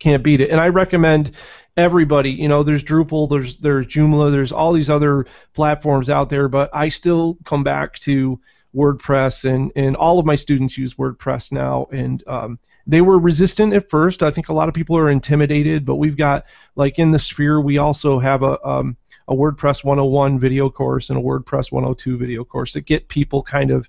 can't 0.00 0.22
beat 0.22 0.40
it. 0.40 0.48
And 0.50 0.58
I 0.58 0.68
recommend 0.68 1.32
everybody. 1.76 2.30
You 2.30 2.48
know, 2.48 2.62
there's 2.62 2.82
Drupal, 2.82 3.28
there's 3.28 3.56
there's 3.58 3.86
Joomla, 3.86 4.30
there's 4.32 4.50
all 4.50 4.72
these 4.72 4.88
other 4.88 5.26
platforms 5.52 6.08
out 6.08 6.30
there, 6.30 6.48
but 6.48 6.70
I 6.72 6.88
still 6.88 7.36
come 7.44 7.62
back 7.64 7.98
to 8.00 8.40
WordPress, 8.74 9.44
and 9.44 9.70
and 9.76 9.94
all 9.94 10.18
of 10.18 10.24
my 10.24 10.36
students 10.36 10.78
use 10.78 10.94
WordPress 10.94 11.52
now, 11.52 11.86
and 11.92 12.24
um, 12.26 12.58
they 12.86 13.00
were 13.00 13.18
resistant 13.18 13.72
at 13.72 13.90
first. 13.90 14.22
I 14.22 14.30
think 14.30 14.48
a 14.48 14.52
lot 14.52 14.68
of 14.68 14.74
people 14.74 14.96
are 14.96 15.10
intimidated, 15.10 15.84
but 15.84 15.96
we've 15.96 16.16
got 16.16 16.46
like 16.74 16.98
in 16.98 17.10
the 17.10 17.18
Sphere, 17.18 17.60
we 17.60 17.78
also 17.78 18.18
have 18.18 18.42
a 18.42 18.64
um, 18.66 18.96
a 19.28 19.34
WordPress 19.34 19.84
101 19.84 20.38
video 20.38 20.68
course 20.68 21.10
and 21.10 21.18
a 21.18 21.22
WordPress 21.22 21.70
102 21.70 22.18
video 22.18 22.44
course 22.44 22.72
that 22.72 22.86
get 22.86 23.08
people 23.08 23.42
kind 23.42 23.70
of 23.70 23.88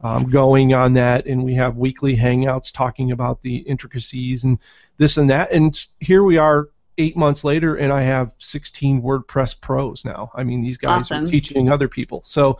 um, 0.00 0.28
going 0.28 0.74
on 0.74 0.94
that, 0.94 1.26
and 1.26 1.44
we 1.44 1.54
have 1.54 1.76
weekly 1.76 2.16
hangouts 2.16 2.72
talking 2.72 3.12
about 3.12 3.42
the 3.42 3.56
intricacies 3.58 4.44
and 4.44 4.58
this 4.96 5.16
and 5.16 5.30
that. 5.30 5.52
And 5.52 5.78
here 6.00 6.24
we 6.24 6.38
are, 6.38 6.68
eight 6.98 7.16
months 7.16 7.44
later, 7.44 7.76
and 7.76 7.92
I 7.92 8.02
have 8.02 8.32
16 8.38 9.02
WordPress 9.02 9.60
pros 9.60 10.04
now. 10.04 10.30
I 10.34 10.44
mean, 10.44 10.62
these 10.62 10.76
guys 10.76 11.10
Awesome. 11.10 11.24
are 11.24 11.26
teaching 11.26 11.70
other 11.70 11.88
people. 11.88 12.22
So, 12.24 12.58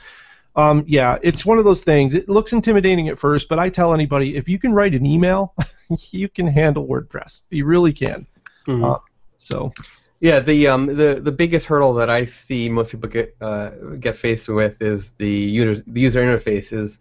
um, 0.55 0.85
yeah, 0.87 1.19
it's 1.23 1.47
one 1.47 1.59
of 1.59 1.65
those 1.65 1.83
things. 1.83 2.15
It 2.15 2.29
looks 2.29 2.53
intimidating 2.53 3.09
at 3.09 3.19
first, 3.19 3.49
but 3.49 3.59
I 3.59 3.71
tell 3.71 3.95
anybody 3.95 4.37
if 4.37 4.49
you 4.49 4.59
can 4.59 4.73
write 4.73 4.95
an 4.95 5.07
email, 5.07 5.55
you 6.11 6.29
can 6.29 6.47
handle 6.47 6.87
WordPress. 6.87 7.43
You 7.51 7.65
really 7.65 7.93
can. 7.93 8.27
Mhm. 8.67 8.95
Uh, 8.95 8.99
so, 9.37 9.73
Yeah, 10.21 10.39
the 10.41 10.69
um 10.69 10.87
the 10.87 11.21
the 11.23 11.33
biggest 11.33 11.67
hurdle 11.67 11.95
that 11.95 12.09
I 12.09 12.27
see 12.27 12.69
most 12.69 12.91
people 12.91 13.09
get 13.09 13.35
uh, 13.41 13.71
get 13.99 14.17
faced 14.17 14.49
with 14.49 14.81
is 14.81 15.11
the 15.19 15.29
user 15.29 15.83
the 15.87 16.01
user 16.01 16.21
interface 16.21 16.73
is 16.73 16.99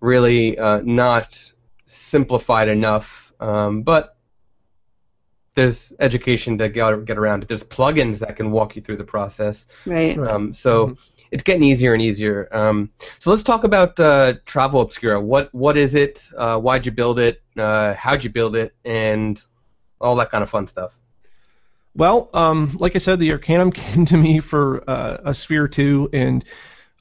really 0.00 0.58
uh, 0.58 0.80
not 0.82 1.52
simplified 1.86 2.68
enough. 2.68 3.32
Um, 3.38 3.82
but 3.82 4.16
there's 5.54 5.92
education 6.00 6.58
to 6.58 6.68
get 6.68 7.04
get 7.04 7.16
around 7.16 7.42
it. 7.42 7.48
There's 7.48 7.62
plugins 7.62 8.18
that 8.18 8.36
can 8.36 8.50
walk 8.50 8.74
you 8.76 8.82
through 8.82 8.96
the 8.96 9.04
process. 9.04 9.66
Right. 9.86 10.16
Right. 10.16 10.30
Um, 10.30 10.52
so 10.52 10.96
it's 11.34 11.42
getting 11.42 11.64
easier 11.64 11.92
and 11.92 12.00
easier. 12.00 12.48
Um, 12.52 12.92
so 13.18 13.30
let's 13.30 13.42
talk 13.42 13.64
about 13.64 13.98
uh, 13.98 14.34
Travel 14.46 14.80
Obscura. 14.80 15.20
What 15.20 15.52
what 15.52 15.76
is 15.76 15.96
it? 15.96 16.30
Uh, 16.36 16.60
why'd 16.60 16.86
you 16.86 16.92
build 16.92 17.18
it? 17.18 17.42
Uh, 17.58 17.92
how'd 17.94 18.22
you 18.22 18.30
build 18.30 18.54
it? 18.54 18.72
And 18.84 19.42
all 20.00 20.14
that 20.16 20.30
kind 20.30 20.44
of 20.44 20.50
fun 20.50 20.68
stuff. 20.68 20.96
Well, 21.96 22.30
um, 22.34 22.76
like 22.78 22.94
I 22.94 22.98
said, 22.98 23.18
the 23.18 23.32
Arcanum 23.32 23.72
came 23.72 24.04
to 24.06 24.16
me 24.16 24.38
for 24.38 24.88
uh, 24.88 25.18
a 25.24 25.34
Sphere 25.34 25.66
2, 25.66 26.10
and 26.12 26.44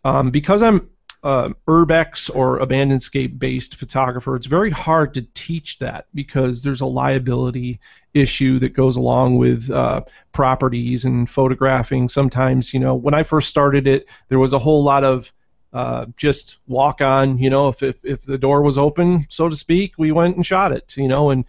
um, 0.03 0.31
because 0.31 0.63
I'm 0.63 0.89
uh, 1.21 1.49
urbex 1.67 2.35
or 2.35 2.59
abandonscape 2.59 3.37
based 3.37 3.75
photographer, 3.75 4.35
it's 4.35 4.47
very 4.47 4.71
hard 4.71 5.13
to 5.13 5.27
teach 5.35 5.77
that 5.77 6.07
because 6.15 6.63
there's 6.63 6.81
a 6.81 6.87
liability 6.87 7.79
issue 8.13 8.59
that 8.59 8.73
goes 8.73 8.95
along 8.95 9.37
with 9.37 9.69
uh, 9.71 10.01
properties 10.31 11.05
and 11.05 11.29
photographing. 11.29 12.09
Sometimes, 12.09 12.73
you 12.73 12.79
know, 12.79 12.95
when 12.95 13.13
I 13.13 13.23
first 13.23 13.49
started 13.49 13.87
it, 13.87 14.05
there 14.29 14.39
was 14.39 14.53
a 14.53 14.59
whole 14.59 14.83
lot 14.83 15.03
of 15.03 15.31
uh, 15.73 16.05
just 16.17 16.59
walk 16.67 17.01
on, 17.01 17.39
you 17.39 17.49
know, 17.49 17.69
if, 17.69 17.81
if, 17.81 17.95
if 18.03 18.21
the 18.21 18.37
door 18.37 18.61
was 18.61 18.77
open, 18.77 19.25
so 19.29 19.49
to 19.49 19.55
speak, 19.55 19.93
we 19.97 20.11
went 20.11 20.35
and 20.35 20.45
shot 20.45 20.71
it, 20.71 20.95
you 20.95 21.07
know, 21.07 21.31
and 21.31 21.45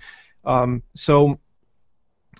um, 0.47 0.83
so 0.95 1.39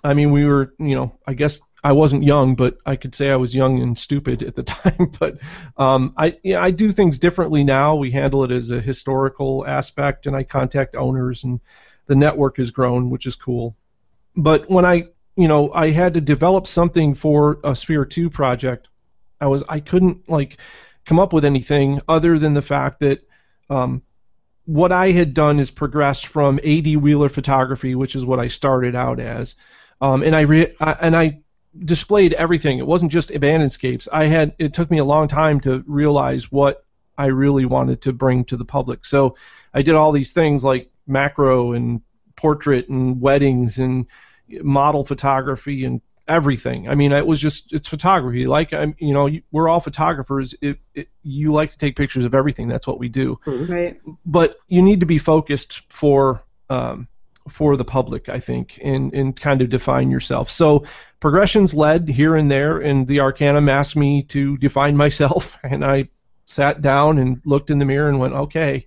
I 0.05 0.13
mean, 0.13 0.31
we 0.31 0.45
were, 0.45 0.73
you 0.77 0.95
know, 0.95 1.17
I 1.25 1.33
guess 1.33 1.61
I 1.83 1.91
wasn't 1.91 2.23
young, 2.23 2.55
but 2.55 2.77
I 2.85 2.95
could 2.95 3.15
say 3.15 3.31
I 3.31 3.35
was 3.37 3.55
young 3.55 3.81
and 3.81 3.97
stupid 3.97 4.43
at 4.43 4.55
the 4.55 4.63
time. 4.63 5.11
But 5.19 5.39
um, 5.77 6.13
I, 6.17 6.37
yeah, 6.43 6.61
I 6.61 6.71
do 6.71 6.91
things 6.91 7.19
differently 7.19 7.63
now. 7.63 7.95
We 7.95 8.11
handle 8.11 8.43
it 8.43 8.51
as 8.51 8.69
a 8.71 8.79
historical 8.79 9.65
aspect, 9.65 10.27
and 10.27 10.35
I 10.35 10.43
contact 10.43 10.95
owners, 10.95 11.43
and 11.43 11.59
the 12.05 12.15
network 12.15 12.57
has 12.57 12.71
grown, 12.71 13.09
which 13.09 13.25
is 13.25 13.35
cool. 13.35 13.75
But 14.35 14.69
when 14.69 14.85
I, 14.85 15.07
you 15.35 15.47
know, 15.47 15.71
I 15.73 15.91
had 15.91 16.13
to 16.15 16.21
develop 16.21 16.67
something 16.67 17.15
for 17.15 17.59
a 17.63 17.75
Sphere 17.75 18.05
2 18.05 18.29
project, 18.29 18.87
I 19.39 19.47
was, 19.47 19.63
I 19.67 19.79
couldn't 19.79 20.29
like 20.29 20.57
come 21.05 21.19
up 21.19 21.33
with 21.33 21.45
anything 21.45 22.01
other 22.07 22.39
than 22.39 22.53
the 22.53 22.61
fact 22.61 22.99
that 23.01 23.27
um, 23.69 24.01
what 24.65 24.91
I 24.91 25.11
had 25.11 25.33
done 25.33 25.59
is 25.59 25.71
progressed 25.71 26.27
from 26.27 26.59
AD 26.59 26.95
Wheeler 26.97 27.29
photography, 27.29 27.95
which 27.95 28.15
is 28.15 28.25
what 28.25 28.39
I 28.39 28.47
started 28.47 28.95
out 28.95 29.19
as, 29.19 29.55
um, 30.01 30.23
and 30.23 30.35
I, 30.35 30.41
re- 30.41 30.75
I 30.79 30.91
and 30.93 31.15
I 31.15 31.39
displayed 31.83 32.33
everything. 32.33 32.79
It 32.79 32.87
wasn't 32.87 33.11
just 33.11 33.29
abandonscapes. 33.31 34.07
I 34.11 34.25
had 34.25 34.53
it 34.59 34.73
took 34.73 34.89
me 34.89 34.99
a 34.99 35.05
long 35.05 35.27
time 35.27 35.59
to 35.61 35.83
realize 35.87 36.51
what 36.51 36.85
I 37.17 37.27
really 37.27 37.65
wanted 37.65 38.01
to 38.01 38.13
bring 38.13 38.45
to 38.45 38.57
the 38.57 38.65
public. 38.65 39.05
So 39.05 39.35
I 39.73 39.81
did 39.81 39.95
all 39.95 40.11
these 40.11 40.33
things 40.33 40.63
like 40.63 40.89
macro 41.07 41.73
and 41.73 42.01
portrait 42.35 42.89
and 42.89 43.21
weddings 43.21 43.79
and 43.79 44.05
model 44.61 45.03
photography 45.05 45.85
and 45.85 46.01
everything. 46.27 46.89
I 46.89 46.95
mean, 46.95 47.11
it 47.11 47.25
was 47.25 47.39
just 47.39 47.71
it's 47.71 47.87
photography. 47.87 48.47
Like 48.47 48.73
I'm, 48.73 48.95
you 48.99 49.13
know, 49.13 49.29
we're 49.51 49.69
all 49.69 49.79
photographers. 49.79 50.55
It, 50.61 50.79
it, 50.93 51.07
you 51.23 51.51
like 51.51 51.71
to 51.71 51.77
take 51.77 51.95
pictures 51.95 52.25
of 52.25 52.33
everything. 52.33 52.67
That's 52.67 52.87
what 52.87 52.99
we 52.99 53.09
do 53.09 53.39
Right. 53.45 53.99
but 54.25 54.57
you 54.67 54.81
need 54.81 54.99
to 55.01 55.05
be 55.05 55.17
focused 55.19 55.81
for 55.89 56.43
um, 56.69 57.07
for 57.49 57.77
the 57.77 57.85
public, 57.85 58.27
I 58.27 58.39
think, 58.39 58.79
and, 58.83 59.13
and 59.13 59.39
kind 59.39 59.61
of 59.61 59.69
define 59.69 60.09
yourself. 60.09 60.49
So 60.49 60.83
progressions 61.19 61.75
led 61.75 62.09
here 62.09 62.35
and 62.35 62.49
there, 62.49 62.79
and 62.79 63.05
the 63.05 63.19
Arcanum 63.19 63.69
asked 63.69 63.95
me 63.95 64.23
to 64.23 64.57
define 64.57 64.97
myself, 65.05 65.57
and 65.63 65.85
I 65.85 66.09
sat 66.45 66.81
down 66.81 67.19
and 67.19 67.41
looked 67.45 67.69
in 67.69 67.77
the 67.79 67.85
mirror 67.85 68.09
and 68.09 68.19
went, 68.19 68.33
okay, 68.33 68.85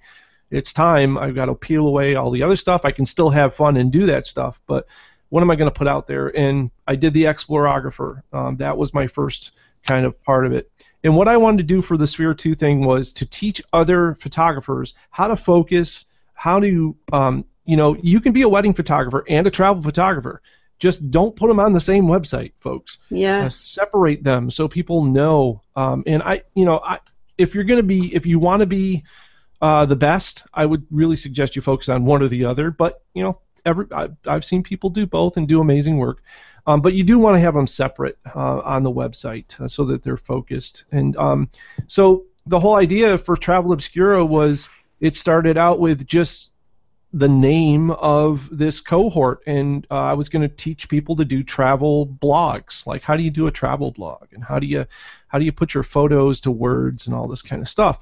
it's 0.50 0.72
time. 0.72 1.18
I've 1.18 1.34
got 1.34 1.46
to 1.46 1.54
peel 1.54 1.86
away 1.86 2.14
all 2.14 2.30
the 2.30 2.42
other 2.42 2.56
stuff. 2.56 2.84
I 2.84 2.90
can 2.90 3.06
still 3.06 3.30
have 3.30 3.56
fun 3.56 3.76
and 3.76 3.92
do 3.92 4.06
that 4.06 4.26
stuff, 4.26 4.60
but 4.66 4.86
what 5.28 5.42
am 5.42 5.50
I 5.50 5.56
going 5.56 5.70
to 5.70 5.78
put 5.78 5.88
out 5.88 6.06
there? 6.06 6.34
And 6.36 6.70
I 6.86 6.96
did 6.96 7.12
the 7.12 7.24
Explorographer. 7.24 8.22
Um, 8.32 8.56
that 8.56 8.78
was 8.78 8.94
my 8.94 9.06
first 9.06 9.52
kind 9.86 10.06
of 10.06 10.20
part 10.22 10.46
of 10.46 10.52
it. 10.52 10.70
And 11.04 11.16
what 11.16 11.28
I 11.28 11.36
wanted 11.36 11.58
to 11.58 11.62
do 11.64 11.82
for 11.82 11.96
the 11.96 12.06
Sphere 12.06 12.34
2 12.34 12.54
thing 12.54 12.84
was 12.84 13.12
to 13.14 13.26
teach 13.26 13.62
other 13.72 14.16
photographers 14.20 14.94
how 15.10 15.28
to 15.28 15.36
focus, 15.36 16.06
how 16.34 16.60
to, 16.60 16.96
um, 17.12 17.44
you 17.64 17.76
know, 17.76 17.96
you 18.02 18.20
can 18.20 18.32
be 18.32 18.42
a 18.42 18.48
wedding 18.48 18.74
photographer 18.74 19.24
and 19.28 19.46
a 19.46 19.50
travel 19.50 19.82
photographer. 19.82 20.42
Just 20.78 21.10
don't 21.10 21.36
put 21.36 21.48
them 21.48 21.60
on 21.60 21.72
the 21.72 21.80
same 21.80 22.06
website, 22.06 22.52
folks. 22.60 22.98
Yeah. 23.10 23.46
Uh, 23.46 23.48
separate 23.48 24.24
them 24.24 24.50
so 24.50 24.66
people 24.66 25.04
know. 25.04 25.62
Um, 25.76 26.04
and 26.06 26.22
I, 26.22 26.42
you 26.54 26.64
know, 26.64 26.78
I, 26.78 27.00
if 27.36 27.54
you're 27.54 27.64
going 27.64 27.80
to 27.80 27.86
be, 27.86 28.14
if 28.14 28.26
you 28.26 28.38
want 28.38 28.60
to 28.60 28.66
be 28.66 29.04
uh, 29.60 29.86
the 29.86 29.96
best, 29.96 30.44
I 30.54 30.66
would 30.66 30.86
really 30.90 31.16
suggest 31.16 31.56
you 31.56 31.62
focus 31.62 31.88
on 31.88 32.04
one 32.04 32.22
or 32.22 32.28
the 32.28 32.44
other. 32.44 32.70
But 32.70 33.02
you 33.14 33.22
know, 33.22 33.40
every 33.64 33.86
I, 33.92 34.08
I've 34.26 34.44
seen 34.44 34.62
people 34.62 34.90
do 34.90 35.06
both 35.06 35.36
and 35.36 35.48
do 35.48 35.60
amazing 35.60 35.98
work. 35.98 36.22
Um, 36.66 36.82
but 36.82 36.92
you 36.92 37.02
do 37.02 37.18
want 37.18 37.34
to 37.34 37.40
have 37.40 37.54
them 37.54 37.66
separate 37.66 38.18
uh, 38.36 38.58
on 38.58 38.82
the 38.82 38.92
website 38.92 39.58
uh, 39.58 39.68
so 39.68 39.84
that 39.86 40.02
they're 40.02 40.18
focused. 40.18 40.84
And 40.92 41.16
um, 41.16 41.48
so 41.86 42.26
the 42.46 42.60
whole 42.60 42.76
idea 42.76 43.16
for 43.16 43.36
Travel 43.36 43.72
Obscura 43.72 44.24
was 44.24 44.68
it 45.00 45.16
started 45.16 45.56
out 45.56 45.80
with 45.80 46.06
just 46.06 46.50
the 47.12 47.28
name 47.28 47.90
of 47.90 48.46
this 48.50 48.80
cohort, 48.80 49.40
and 49.46 49.86
uh, 49.90 49.94
I 49.94 50.12
was 50.12 50.28
going 50.28 50.42
to 50.42 50.54
teach 50.54 50.90
people 50.90 51.16
to 51.16 51.24
do 51.24 51.42
travel 51.42 52.06
blogs, 52.06 52.86
like 52.86 53.02
how 53.02 53.16
do 53.16 53.22
you 53.22 53.30
do 53.30 53.46
a 53.46 53.50
travel 53.50 53.92
blog, 53.92 54.26
and 54.32 54.44
how 54.44 54.58
do 54.58 54.66
you 54.66 54.84
how 55.28 55.38
do 55.38 55.44
you 55.44 55.52
put 55.52 55.72
your 55.72 55.84
photos 55.84 56.40
to 56.40 56.50
words 56.50 57.06
and 57.06 57.14
all 57.14 57.28
this 57.28 57.42
kind 57.42 57.62
of 57.62 57.68
stuff. 57.68 57.98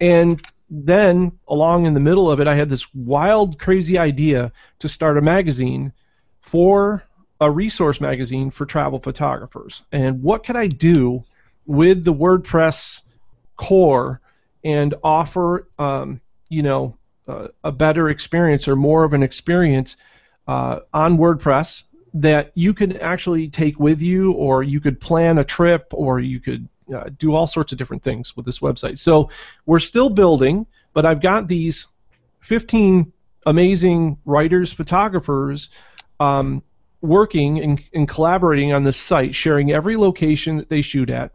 And 0.00 0.42
then 0.70 1.32
along 1.48 1.86
in 1.86 1.94
the 1.94 2.00
middle 2.00 2.30
of 2.30 2.40
it, 2.40 2.46
I 2.46 2.54
had 2.54 2.70
this 2.70 2.92
wild, 2.94 3.58
crazy 3.58 3.98
idea 3.98 4.52
to 4.78 4.88
start 4.88 5.18
a 5.18 5.22
magazine 5.22 5.92
for 6.40 7.02
a 7.40 7.50
resource 7.50 8.00
magazine 8.00 8.50
for 8.50 8.66
travel 8.66 9.00
photographers. 9.00 9.82
And 9.92 10.22
what 10.22 10.44
could 10.44 10.56
I 10.56 10.68
do 10.68 11.24
with 11.66 12.04
the 12.04 12.14
WordPress 12.14 13.02
core 13.56 14.20
and 14.62 14.94
offer, 15.02 15.66
um, 15.78 16.20
you 16.48 16.62
know, 16.62 16.96
uh, 17.26 17.48
a 17.64 17.72
better 17.72 18.10
experience 18.10 18.68
or 18.68 18.76
more 18.76 19.04
of 19.04 19.12
an 19.12 19.22
experience 19.22 19.96
uh, 20.46 20.80
on 20.92 21.16
WordPress 21.16 21.84
that 22.14 22.50
you 22.54 22.74
could 22.74 22.96
actually 22.96 23.48
take 23.48 23.78
with 23.78 24.02
you, 24.02 24.32
or 24.32 24.62
you 24.62 24.80
could 24.80 25.00
plan 25.00 25.38
a 25.38 25.44
trip, 25.44 25.86
or 25.92 26.18
you 26.18 26.40
could 26.40 26.68
uh, 26.94 27.10
do 27.18 27.34
all 27.34 27.46
sorts 27.46 27.72
of 27.72 27.78
different 27.78 28.02
things 28.02 28.36
with 28.36 28.46
this 28.46 28.60
website. 28.60 28.98
So 28.98 29.30
we're 29.66 29.78
still 29.78 30.10
building, 30.10 30.66
but 30.92 31.06
I've 31.06 31.20
got 31.20 31.48
these 31.48 31.86
15 32.40 33.12
amazing 33.46 34.18
writers, 34.24 34.72
photographers 34.72 35.70
um, 36.18 36.62
working 37.00 37.60
and, 37.60 37.82
and 37.94 38.08
collaborating 38.08 38.72
on 38.72 38.84
this 38.84 38.96
site, 38.96 39.34
sharing 39.34 39.72
every 39.72 39.96
location 39.96 40.56
that 40.58 40.68
they 40.68 40.82
shoot 40.82 41.10
at. 41.10 41.32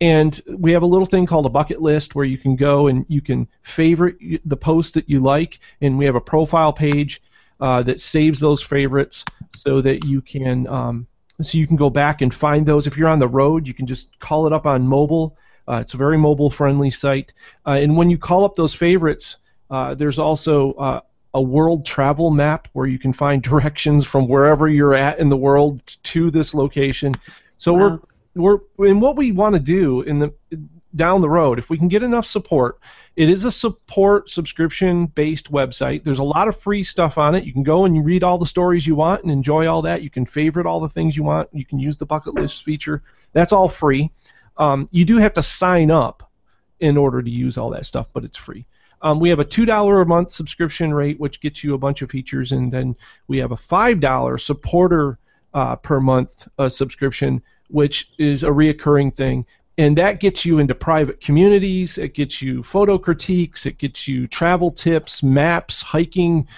And 0.00 0.38
we 0.58 0.72
have 0.72 0.82
a 0.82 0.86
little 0.86 1.06
thing 1.06 1.24
called 1.24 1.46
a 1.46 1.50
bucket 1.50 1.80
list 1.80 2.14
where 2.14 2.26
you 2.26 2.36
can 2.36 2.54
go 2.54 2.86
and 2.86 3.06
you 3.08 3.22
can 3.22 3.48
favorite 3.62 4.16
the 4.44 4.56
post 4.56 4.94
that 4.94 5.08
you 5.08 5.20
like, 5.20 5.58
and 5.80 5.96
we 5.96 6.04
have 6.04 6.16
a 6.16 6.20
profile 6.20 6.72
page 6.72 7.22
uh, 7.60 7.82
that 7.82 8.00
saves 8.00 8.38
those 8.38 8.62
favorites 8.62 9.24
so 9.54 9.80
that 9.80 10.04
you 10.04 10.20
can 10.20 10.66
um, 10.66 11.06
so 11.40 11.58
you 11.58 11.66
can 11.66 11.76
go 11.76 11.90
back 11.90 12.22
and 12.22 12.32
find 12.32 12.66
those. 12.66 12.86
If 12.86 12.96
you're 12.96 13.08
on 13.08 13.18
the 13.18 13.28
road, 13.28 13.66
you 13.68 13.74
can 13.74 13.86
just 13.86 14.18
call 14.18 14.46
it 14.46 14.52
up 14.52 14.66
on 14.66 14.86
mobile. 14.86 15.36
Uh, 15.68 15.80
it's 15.80 15.94
a 15.94 15.96
very 15.96 16.16
mobile-friendly 16.16 16.90
site, 16.90 17.32
uh, 17.66 17.70
and 17.70 17.96
when 17.96 18.08
you 18.08 18.18
call 18.18 18.44
up 18.44 18.54
those 18.54 18.72
favorites, 18.72 19.36
uh, 19.70 19.94
there's 19.94 20.18
also 20.18 20.72
uh, 20.74 21.00
a 21.34 21.42
world 21.42 21.84
travel 21.84 22.30
map 22.30 22.68
where 22.72 22.86
you 22.86 22.98
can 22.98 23.12
find 23.12 23.42
directions 23.50 24.06
from 24.06 24.28
wherever 24.28 24.68
you're 24.68 24.94
at 24.94 25.18
in 25.18 25.28
the 25.28 25.36
world 25.36 25.82
to 26.04 26.30
this 26.30 26.54
location. 26.54 27.14
So 27.56 27.72
wow. 27.72 28.00
we're 28.34 28.58
we're 28.76 28.86
in 28.86 29.00
what 29.00 29.16
we 29.16 29.32
want 29.32 29.54
to 29.54 29.60
do 29.60 30.02
in 30.02 30.18
the 30.18 30.32
down 30.94 31.20
the 31.20 31.28
road. 31.28 31.58
If 31.58 31.68
we 31.68 31.78
can 31.78 31.88
get 31.88 32.02
enough 32.02 32.26
support, 32.26 32.78
it 33.16 33.30
is 33.30 33.44
a 33.44 33.50
support 33.50 34.28
subscription 34.28 35.06
based 35.06 35.50
website. 35.50 36.04
There's 36.04 36.18
a 36.18 36.24
lot 36.24 36.48
of 36.48 36.60
free 36.60 36.82
stuff 36.82 37.16
on 37.16 37.34
it. 37.34 37.44
You 37.44 37.52
can 37.52 37.62
go 37.62 37.86
and 37.86 38.04
read 38.04 38.22
all 38.22 38.36
the 38.36 38.46
stories 38.46 38.86
you 38.86 38.94
want 38.94 39.22
and 39.22 39.32
enjoy 39.32 39.66
all 39.66 39.82
that. 39.82 40.02
You 40.02 40.10
can 40.10 40.26
favorite 40.26 40.66
all 40.66 40.80
the 40.80 40.88
things 40.88 41.16
you 41.16 41.24
want. 41.24 41.48
You 41.52 41.64
can 41.64 41.78
use 41.78 41.96
the 41.96 42.04
bucket 42.04 42.34
list 42.34 42.62
feature. 42.62 43.02
That's 43.32 43.52
all 43.52 43.70
free. 43.70 44.10
Um, 44.58 44.88
you 44.92 45.06
do 45.06 45.16
have 45.16 45.34
to 45.34 45.42
sign 45.42 45.90
up 45.90 46.30
in 46.78 46.98
order 46.98 47.22
to 47.22 47.30
use 47.30 47.56
all 47.56 47.70
that 47.70 47.86
stuff, 47.86 48.08
but 48.12 48.24
it's 48.24 48.36
free. 48.36 48.66
Um, 49.00 49.18
we 49.18 49.30
have 49.30 49.38
a 49.38 49.44
$2 49.44 50.02
a 50.02 50.04
month 50.04 50.30
subscription 50.30 50.92
rate, 50.92 51.18
which 51.18 51.40
gets 51.40 51.64
you 51.64 51.74
a 51.74 51.78
bunch 51.78 52.02
of 52.02 52.10
features, 52.10 52.52
and 52.52 52.72
then 52.72 52.96
we 53.28 53.38
have 53.38 53.52
a 53.52 53.56
$5 53.56 54.40
supporter 54.40 55.18
uh, 55.54 55.76
per 55.76 56.00
month 56.00 56.48
uh, 56.58 56.68
subscription, 56.68 57.42
which 57.68 58.10
is 58.18 58.42
a 58.42 58.48
reoccurring 58.48 59.14
thing. 59.14 59.46
And 59.78 59.98
that 59.98 60.20
gets 60.20 60.46
you 60.46 60.58
into 60.58 60.74
private 60.74 61.20
communities, 61.20 61.98
it 61.98 62.14
gets 62.14 62.40
you 62.40 62.62
photo 62.62 62.96
critiques, 62.96 63.66
it 63.66 63.76
gets 63.76 64.08
you 64.08 64.26
travel 64.26 64.70
tips, 64.70 65.22
maps, 65.22 65.82
hiking, 65.82 66.48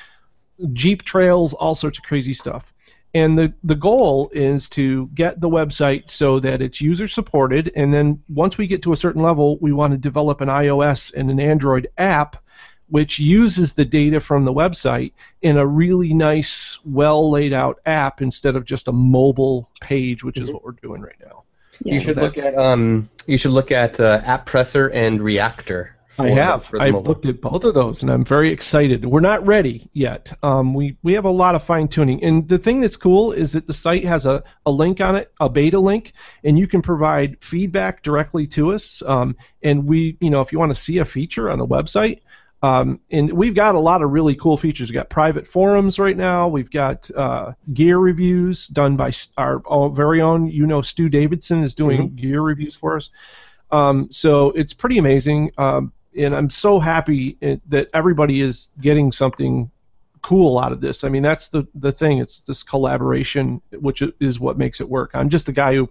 Jeep 0.73 1.03
trails, 1.03 1.55
all 1.55 1.75
sorts 1.75 1.99
of 1.99 2.05
crazy 2.05 2.35
stuff. 2.35 2.73
And 3.15 3.39
the, 3.39 3.55
the 3.65 3.75
goal 3.75 4.31
is 4.33 4.69
to 4.71 5.07
get 5.15 5.41
the 5.41 5.49
website 5.49 6.11
so 6.11 6.41
that 6.41 6.61
it's 6.61 6.81
user 6.81 7.09
supported, 7.09 7.73
and 7.75 7.93
then 7.95 8.23
once 8.29 8.59
we 8.59 8.67
get 8.67 8.83
to 8.83 8.93
a 8.93 8.97
certain 8.97 9.23
level, 9.23 9.57
we 9.61 9.73
want 9.73 9.93
to 9.93 9.99
develop 9.99 10.41
an 10.41 10.49
iOS 10.49 11.15
and 11.15 11.31
an 11.31 11.41
Android 11.41 11.89
app 11.97 12.37
which 12.89 13.19
uses 13.19 13.75
the 13.75 13.85
data 13.85 14.19
from 14.21 14.45
the 14.45 14.53
website 14.53 15.13
in 15.43 15.59
a 15.59 15.67
really 15.67 16.15
nice, 16.15 16.79
well 16.85 17.31
laid 17.31 17.53
out 17.53 17.81
app 17.85 18.23
instead 18.23 18.57
of 18.57 18.65
just 18.65 18.89
a 18.89 18.93
mobile 18.93 19.71
page, 19.81 20.25
which 20.25 20.37
mm-hmm. 20.37 20.45
is 20.45 20.51
what 20.51 20.65
we're 20.65 20.73
doing 20.73 21.03
right 21.03 21.21
now. 21.21 21.45
Yeah. 21.83 21.95
You 21.95 22.01
should 22.01 22.17
look 22.17 22.39
at 22.39 22.57
um, 22.57 23.09
you 23.27 23.39
should 23.39 23.53
look 23.53 23.71
at 23.73 24.01
uh, 24.01 24.21
AppPresser 24.21 24.91
and 24.93 25.21
Reactor. 25.21 25.95
I 26.21 26.31
have. 26.31 26.69
I've 26.79 26.95
mobile. 26.95 27.09
looked 27.09 27.27
at 27.27 27.41
both 27.41 27.63
of 27.65 27.75
those, 27.75 28.03
and 28.03 28.11
I'm 28.11 28.25
very 28.25 28.51
excited. 28.51 29.05
We're 29.05 29.21
not 29.21 29.47
ready 29.47 29.89
yet. 29.93 30.37
Um, 30.43 30.75
we 30.75 30.97
we 31.03 31.13
have 31.13 31.25
a 31.25 31.31
lot 31.31 31.55
of 31.55 31.63
fine 31.63 31.87
tuning, 31.87 32.25
and 32.25 32.49
the 32.49 32.59
thing 32.59 32.81
that's 32.81 32.97
cool 32.97 33.33
is 33.33 33.53
that 33.53 33.67
the 33.67 33.73
site 33.73 34.05
has 34.05 34.27
a, 34.27 34.43
a 34.67 34.71
link 34.71 35.01
on 35.01 35.15
it, 35.15 35.33
a 35.39 35.49
beta 35.49 35.79
link, 35.79 36.13
and 36.43 36.59
you 36.59 36.67
can 36.67 36.83
provide 36.83 37.37
feedback 37.41 38.03
directly 38.03 38.49
to 38.49 38.73
us. 38.73 39.03
Um, 39.07 39.37
and 39.63 39.87
we, 39.87 40.17
you 40.21 40.31
know, 40.31 40.41
if 40.41 40.53
you 40.53 40.59
want 40.59 40.73
to 40.73 40.81
see 40.81 40.99
a 40.99 41.05
feature 41.05 41.51
on 41.51 41.59
the 41.59 41.67
website, 41.67 42.21
um, 42.63 43.01
and 43.11 43.33
we've 43.33 43.55
got 43.55 43.75
a 43.75 43.79
lot 43.81 44.03
of 44.03 44.11
really 44.11 44.35
cool 44.35 44.57
features. 44.57 44.89
We've 44.89 44.95
got 44.95 45.09
private 45.09 45.47
forums 45.47 45.99
right 45.99 46.17
now. 46.17 46.49
We've 46.49 46.71
got 46.71 47.11
uh, 47.13 47.53
gear 47.73 47.99
reviews 47.99 48.67
done 48.67 48.97
by 48.97 49.13
our, 49.37 49.63
our, 49.67 49.89
very 49.91 50.21
own, 50.21 50.49
you 50.49 50.67
know, 50.67 50.83
Stu 50.83 51.09
Davidson 51.09 51.63
is 51.63 51.75
doing 51.75 52.09
mm-hmm. 52.09 52.17
gear 52.17 52.41
reviews 52.41 52.75
for 52.75 52.97
us. 52.97 53.11
Um, 53.71 54.11
so 54.11 54.51
it's 54.51 54.73
pretty 54.73 54.99
amazing. 54.99 55.53
Um, 55.57 55.93
and 56.17 56.35
I'm 56.35 56.51
so 56.51 56.81
happy 56.81 57.37
that 57.69 57.89
everybody 57.95 58.41
is 58.41 58.69
getting 58.81 59.13
something 59.13 59.71
cool 60.21 60.59
out 60.59 60.73
of 60.73 60.81
this. 60.81 61.05
I 61.05 61.11
mean, 61.11 61.23
that's 61.23 61.49
the 61.49 61.69
the 61.75 61.93
thing. 61.93 62.19
It's 62.19 62.41
this 62.41 62.65
collaboration, 62.65 63.61
which 63.73 64.03
is 64.19 64.41
what 64.41 64.59
makes 64.59 64.81
it 64.81 64.89
work. 64.89 65.13
I'm 65.15 65.29
just 65.29 65.49
a 65.49 65.53
guy 65.53 65.75
who 65.75 65.89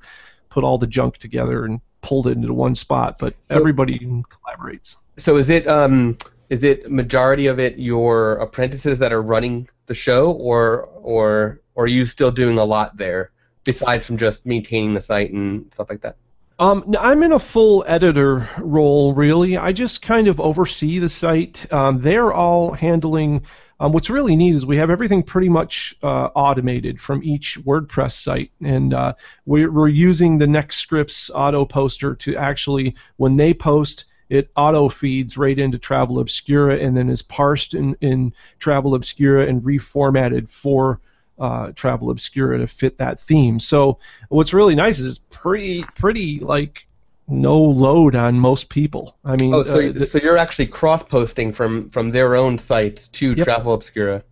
put 0.50 0.66
all 0.66 0.78
the 0.78 0.88
junk 0.88 1.18
together 1.18 1.64
and 1.64 1.80
pulled 2.02 2.28
it 2.28 2.32
into 2.32 2.54
one 2.54 2.76
spot, 2.76 3.18
but 3.20 3.36
so, 3.48 3.56
everybody 3.56 4.00
collaborates. 4.00 4.98
So 5.18 5.38
is 5.38 5.50
it 5.50 5.68
um 5.68 6.18
is 6.50 6.64
it 6.64 6.90
majority 6.92 7.48
of 7.48 7.60
it 7.60 7.78
your 7.78 8.34
apprentices 8.36 9.00
that 9.00 9.12
are 9.12 9.22
running 9.22 9.68
the 9.86 9.94
show 9.94 10.32
or 10.32 10.84
or 11.02 11.62
or 11.76 11.84
are 11.86 11.88
you 11.88 12.06
still 12.06 12.32
doing 12.32 12.58
a 12.58 12.64
lot 12.64 12.98
there 12.98 13.32
besides 13.64 14.06
from 14.06 14.18
just 14.18 14.46
maintaining 14.46 14.94
the 14.94 15.02
site 15.02 15.32
and 15.32 15.72
stuff 15.74 15.90
like 15.90 16.02
that? 16.02 16.16
Um, 16.60 16.96
I'm 17.00 17.22
in 17.22 17.34
a 17.34 17.40
full 17.40 17.86
editor 17.88 18.50
role, 18.58 19.14
really. 19.14 19.58
I 19.58 19.74
just 19.74 20.02
kind 20.02 20.28
of 20.28 20.40
oversee 20.40 20.98
the 20.98 21.10
site. 21.10 21.72
Um, 21.72 22.02
they're 22.02 22.34
all 22.34 22.72
handling. 22.72 23.44
Um, 23.80 23.92
what's 23.92 24.10
really 24.10 24.36
neat 24.36 24.56
is 24.56 24.66
we 24.66 24.78
have 24.78 24.90
everything 24.90 25.22
pretty 25.22 25.50
much 25.50 25.96
uh, 26.02 26.30
automated 26.34 27.00
from 27.00 27.24
each 27.24 27.60
WordPress 27.64 28.14
site, 28.14 28.52
and 28.60 28.92
uh, 28.92 29.14
we're, 29.46 29.72
we're 29.72 29.88
using 29.88 30.40
the 30.40 30.48
NextScripts 30.48 31.30
auto 31.32 31.64
poster 31.64 32.16
to 32.16 32.36
actually, 32.36 32.96
when 33.18 33.38
they 33.38 33.54
post, 33.54 34.06
it 34.30 34.50
auto 34.56 34.90
feeds 34.90 35.38
right 35.38 35.58
into 35.58 35.78
Travel 35.78 36.20
Obscura 36.20 36.78
and 36.78 36.96
then 36.96 37.10
is 37.10 37.22
parsed 37.22 37.74
in, 37.74 37.96
in 38.02 38.34
Travel 38.60 38.96
Obscura 38.96 39.46
and 39.46 39.62
reformatted 39.62 40.50
for 40.50 41.00
uh, 41.40 41.72
Travel 41.74 42.10
Obscura 42.10 42.58
to 42.58 42.68
fit 42.68 42.98
that 42.98 43.20
theme. 43.20 43.60
So 43.60 44.00
what's 44.30 44.54
really 44.54 44.76
nice 44.76 45.00
is 45.00 45.08
it's 45.08 45.26
pretty 45.30 45.84
pretty 45.96 46.40
like 46.40 46.88
no 47.28 47.60
load 47.60 48.16
on 48.16 48.40
most 48.40 48.70
people. 48.70 49.18
I 49.24 49.36
mean, 49.36 49.54
oh, 49.54 49.64
so, 49.64 49.80
uh, 49.80 50.06
so 50.06 50.18
you're 50.18 50.38
actually 50.38 50.68
cross 50.68 51.04
posting 51.04 51.54
from 51.54 51.90
from 51.90 52.12
their 52.12 52.36
own 52.36 52.58
sites 52.58 53.08
to 53.10 53.34
yep. 53.34 53.46
Travel 53.46 53.74
Obscura, 53.74 54.24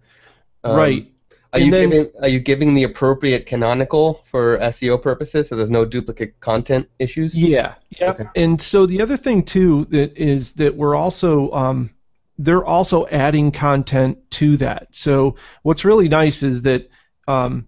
um, 0.64 0.76
right? 0.76 1.12
Are 1.56 1.58
and 1.58 1.66
you 1.68 1.72
then, 1.72 1.90
giving 1.90 2.12
are 2.22 2.28
you 2.28 2.40
giving 2.42 2.74
the 2.74 2.84
appropriate 2.84 3.46
canonical 3.46 4.26
for 4.26 4.58
SEO 4.58 5.02
purposes, 5.02 5.48
so 5.48 5.56
there's 5.56 5.70
no 5.70 5.86
duplicate 5.86 6.38
content 6.42 6.90
issues? 7.00 7.34
Yeah, 7.34 7.76
yeah. 7.98 8.10
Okay. 8.12 8.26
And 8.36 8.62
so 8.62 8.86
the 8.86 9.02
other 9.02 9.16
thing 9.16 9.42
too 9.44 9.86
that 9.92 10.18
is 10.18 10.52
that 10.54 10.76
we're 10.76 10.96
also 10.96 11.52
um, 11.52 11.92
they're 12.38 12.66
also 12.66 13.08
adding 13.08 13.54
content 13.54 14.18
to 14.32 14.58
that. 14.58 14.90
So 14.92 15.38
what's 15.64 15.86
really 15.86 16.10
nice 16.10 16.44
is 16.44 16.64
that 16.64 16.90
um, 17.26 17.68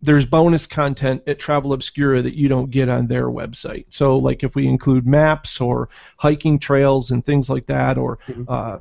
there's 0.00 0.26
bonus 0.26 0.68
content 0.68 1.24
at 1.26 1.40
Travel 1.40 1.72
Obscura 1.72 2.22
that 2.22 2.36
you 2.36 2.46
don't 2.46 2.70
get 2.70 2.88
on 2.88 3.08
their 3.08 3.26
website. 3.26 3.86
So 3.88 4.18
like 4.18 4.44
if 4.44 4.54
we 4.54 4.68
include 4.68 5.08
maps 5.08 5.60
or 5.60 5.88
hiking 6.18 6.60
trails 6.60 7.10
and 7.10 7.24
things 7.24 7.50
like 7.50 7.66
that, 7.66 7.98
or 7.98 8.20
Mhm. 8.28 8.44
uh, 8.46 8.78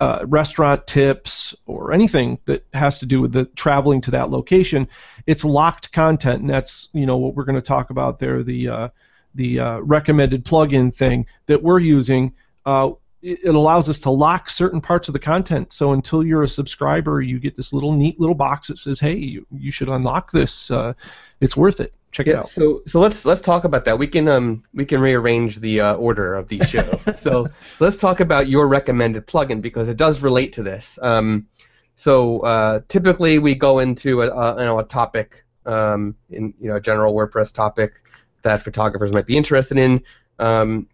uh, 0.00 0.24
restaurant 0.26 0.86
tips 0.86 1.54
or 1.66 1.92
anything 1.92 2.38
that 2.46 2.66
has 2.72 2.98
to 2.98 3.06
do 3.06 3.20
with 3.20 3.32
the 3.32 3.44
traveling 3.44 4.00
to 4.02 4.10
that 4.12 4.30
location, 4.30 4.88
it's 5.26 5.44
locked 5.44 5.92
content, 5.92 6.40
and 6.40 6.50
that's 6.50 6.88
you 6.92 7.06
know 7.06 7.16
what 7.16 7.34
we're 7.34 7.44
going 7.44 7.56
to 7.56 7.62
talk 7.62 7.90
about 7.90 8.18
there. 8.18 8.42
The 8.42 8.68
uh, 8.68 8.88
the 9.34 9.60
uh, 9.60 9.78
recommended 9.80 10.44
plugin 10.44 10.94
thing 10.94 11.26
that 11.46 11.62
we're 11.62 11.78
using. 11.78 12.34
Uh, 12.66 12.92
it 13.22 13.40
it 13.44 13.54
allows 13.54 13.88
us 13.88 14.00
to 14.00 14.10
lock 14.10 14.50
certain 14.50 14.80
parts 14.80 15.08
of 15.08 15.12
the 15.12 15.18
content. 15.18 15.72
So 15.72 15.92
until 15.92 16.24
you're 16.24 16.42
a 16.42 16.48
subscriber, 16.48 17.20
you 17.20 17.38
get 17.38 17.56
this 17.56 17.72
little 17.72 17.92
neat 17.92 18.18
little 18.20 18.34
box 18.34 18.68
that 18.68 18.78
says, 18.78 19.00
"Hey, 19.00 19.16
you, 19.16 19.46
you 19.52 19.70
should 19.70 19.88
unlock 19.88 20.30
this. 20.30 20.70
Uh, 20.70 20.94
it's 21.40 21.56
worth 21.56 21.80
it. 21.80 21.94
Check 22.10 22.26
it 22.26 22.32
Yeah, 22.32 22.38
out." 22.38 22.48
so 22.48 22.82
so 22.86 23.00
let's 23.00 23.24
let's 23.24 23.40
talk 23.40 23.64
about 23.64 23.84
that. 23.84 23.98
We 23.98 24.06
can 24.06 24.28
um 24.28 24.64
we 24.74 24.84
can 24.84 25.00
rearrange 25.00 25.60
the 25.60 25.80
uh, 25.80 25.94
order 25.94 26.34
of 26.34 26.48
the 26.48 26.64
show. 26.64 26.98
so 27.18 27.48
let's 27.80 27.96
talk 27.96 28.20
about 28.20 28.48
your 28.48 28.68
recommended 28.68 29.26
plugin 29.26 29.60
because 29.60 29.88
it 29.88 29.96
does 29.96 30.20
relate 30.20 30.52
to 30.54 30.62
this. 30.62 30.98
Um, 31.02 31.46
so 31.94 32.40
uh, 32.40 32.80
typically 32.88 33.38
we 33.38 33.54
go 33.54 33.78
into 33.80 34.22
a, 34.22 34.28
a 34.28 34.60
you 34.60 34.66
know 34.66 34.78
a 34.78 34.84
topic 34.84 35.44
um 35.66 36.14
in 36.30 36.54
you 36.60 36.68
know 36.68 36.76
a 36.76 36.80
general 36.80 37.14
WordPress 37.14 37.52
topic 37.52 38.02
that 38.42 38.62
photographers 38.62 39.12
might 39.12 39.26
be 39.26 39.36
interested 39.36 39.78
in, 39.78 40.02
um, 40.38 40.86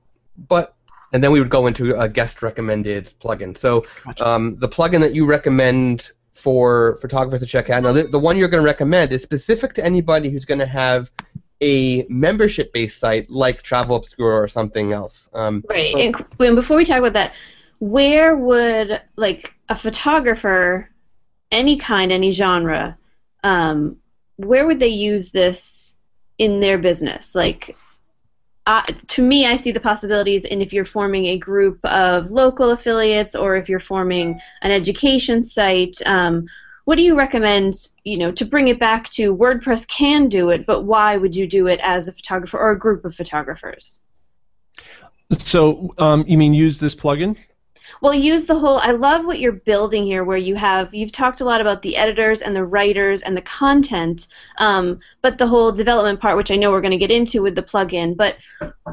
but 0.48 0.74
and 1.12 1.22
then 1.22 1.31
we 1.31 1.38
would 1.38 1.50
go 1.50 1.68
into 1.68 1.98
a 1.98 2.09
guest 2.09 2.42
recommended 2.42 3.12
plugin. 3.20 3.57
So 3.57 3.87
um, 4.20 4.57
the 4.57 4.68
plugin 4.68 5.00
that 5.03 5.14
you 5.14 5.27
recommend 5.27 6.11
for 6.34 6.98
photographers 7.00 7.40
to 7.40 7.46
check 7.46 7.70
out. 7.70 7.82
Now, 7.82 7.92
the, 7.92 8.04
the 8.04 8.18
one 8.18 8.36
you're 8.36 8.48
going 8.48 8.62
to 8.62 8.66
recommend 8.66 9.12
is 9.12 9.22
specific 9.22 9.72
to 9.74 9.84
anybody 9.84 10.30
who's 10.30 10.44
going 10.44 10.58
to 10.58 10.66
have 10.66 11.10
a 11.60 12.04
membership-based 12.08 12.98
site 12.98 13.30
like 13.30 13.62
Travel 13.62 13.96
Obscura 13.96 14.36
or 14.36 14.48
something 14.48 14.92
else. 14.92 15.28
Um, 15.32 15.62
Right. 15.68 15.94
And, 15.94 16.24
and 16.40 16.56
before 16.56 16.76
we 16.76 16.84
talk 16.84 16.98
about 16.98 17.14
that, 17.14 17.34
where 17.78 18.36
would 18.36 19.00
like 19.16 19.54
a 19.68 19.76
photographer, 19.76 20.90
any 21.50 21.78
kind, 21.78 22.12
any 22.12 22.32
genre, 22.32 22.96
um, 23.42 23.98
where 24.36 24.66
would 24.66 24.80
they 24.80 24.88
use 24.88 25.30
this 25.30 25.94
in 26.38 26.60
their 26.60 26.78
business? 26.78 27.34
Like, 27.34 27.76
uh, 28.66 28.83
to 29.09 29.22
me, 29.22 29.46
I 29.46 29.57
see 29.57 29.72
the 29.72 29.81
possibilities 29.81 30.44
in 30.44 30.62
if 30.62 30.72
you're 30.72 30.85
forming 30.85 31.27
a 31.27 31.38
group 31.38 31.85
of 31.85 32.31
local 32.31 32.70
affiliates 32.70 33.35
or 33.35 33.57
if 33.57 33.68
you're 33.68 33.81
forming 33.81 34.40
an 34.62 34.70
education 34.70 35.42
site. 35.42 35.98
Um, 36.07 36.46
what 36.85 36.96
do 36.96 37.03
you 37.03 37.14
recommend? 37.14 37.74
You 38.05 38.18
know, 38.18 38.33
to 38.33 38.44
bring 38.44 38.68
it 38.68 38.79
back 38.79 39.09
to 39.11 39.37
WordPress 39.37 39.87
can 39.87 40.29
do 40.29 40.50
it, 40.50 40.64
but 40.66 40.83
why 40.83 41.16
would 41.16 41.37
you 41.37 41.46
do 41.46 41.66
it 41.66 41.81
as 41.83 42.09
a 42.09 42.12
photographer 42.12 42.59
or 42.59 42.70
a 42.70 42.79
group 42.79 43.05
of 43.05 43.14
photographers? 43.14 44.00
So 45.33 45.94
um, 45.98 46.24
you 46.27 46.38
mean 46.38 46.55
use 46.55 46.79
this 46.79 46.94
plugin? 46.94 47.37
Well, 48.00 48.14
use 48.14 48.46
the 48.46 48.59
whole. 48.59 48.78
I 48.78 48.92
love 48.92 49.26
what 49.26 49.38
you're 49.38 49.52
building 49.52 50.04
here, 50.04 50.24
where 50.24 50.37
you 50.37 50.54
have 50.57 50.94
you've 50.94 51.12
talked 51.12 51.40
a 51.40 51.44
lot 51.44 51.61
about 51.61 51.83
the 51.83 51.96
editors 51.96 52.42
and 52.42 52.54
the 52.54 52.64
writers 52.64 53.22
and 53.22 53.37
the 53.37 53.42
content, 53.42 54.26
um, 54.59 55.00
but 55.22 55.38
the 55.38 55.46
whole 55.46 55.72
development 55.72 56.20
part, 56.20 56.37
which 56.37 56.50
I 56.50 56.57
know 56.57 56.70
we're 56.70 56.80
going 56.80 56.90
to 56.90 56.96
get 56.96 57.11
into 57.11 57.42
with 57.42 57.54
the 57.54 57.62
plugin. 57.62 58.16
But 58.16 58.37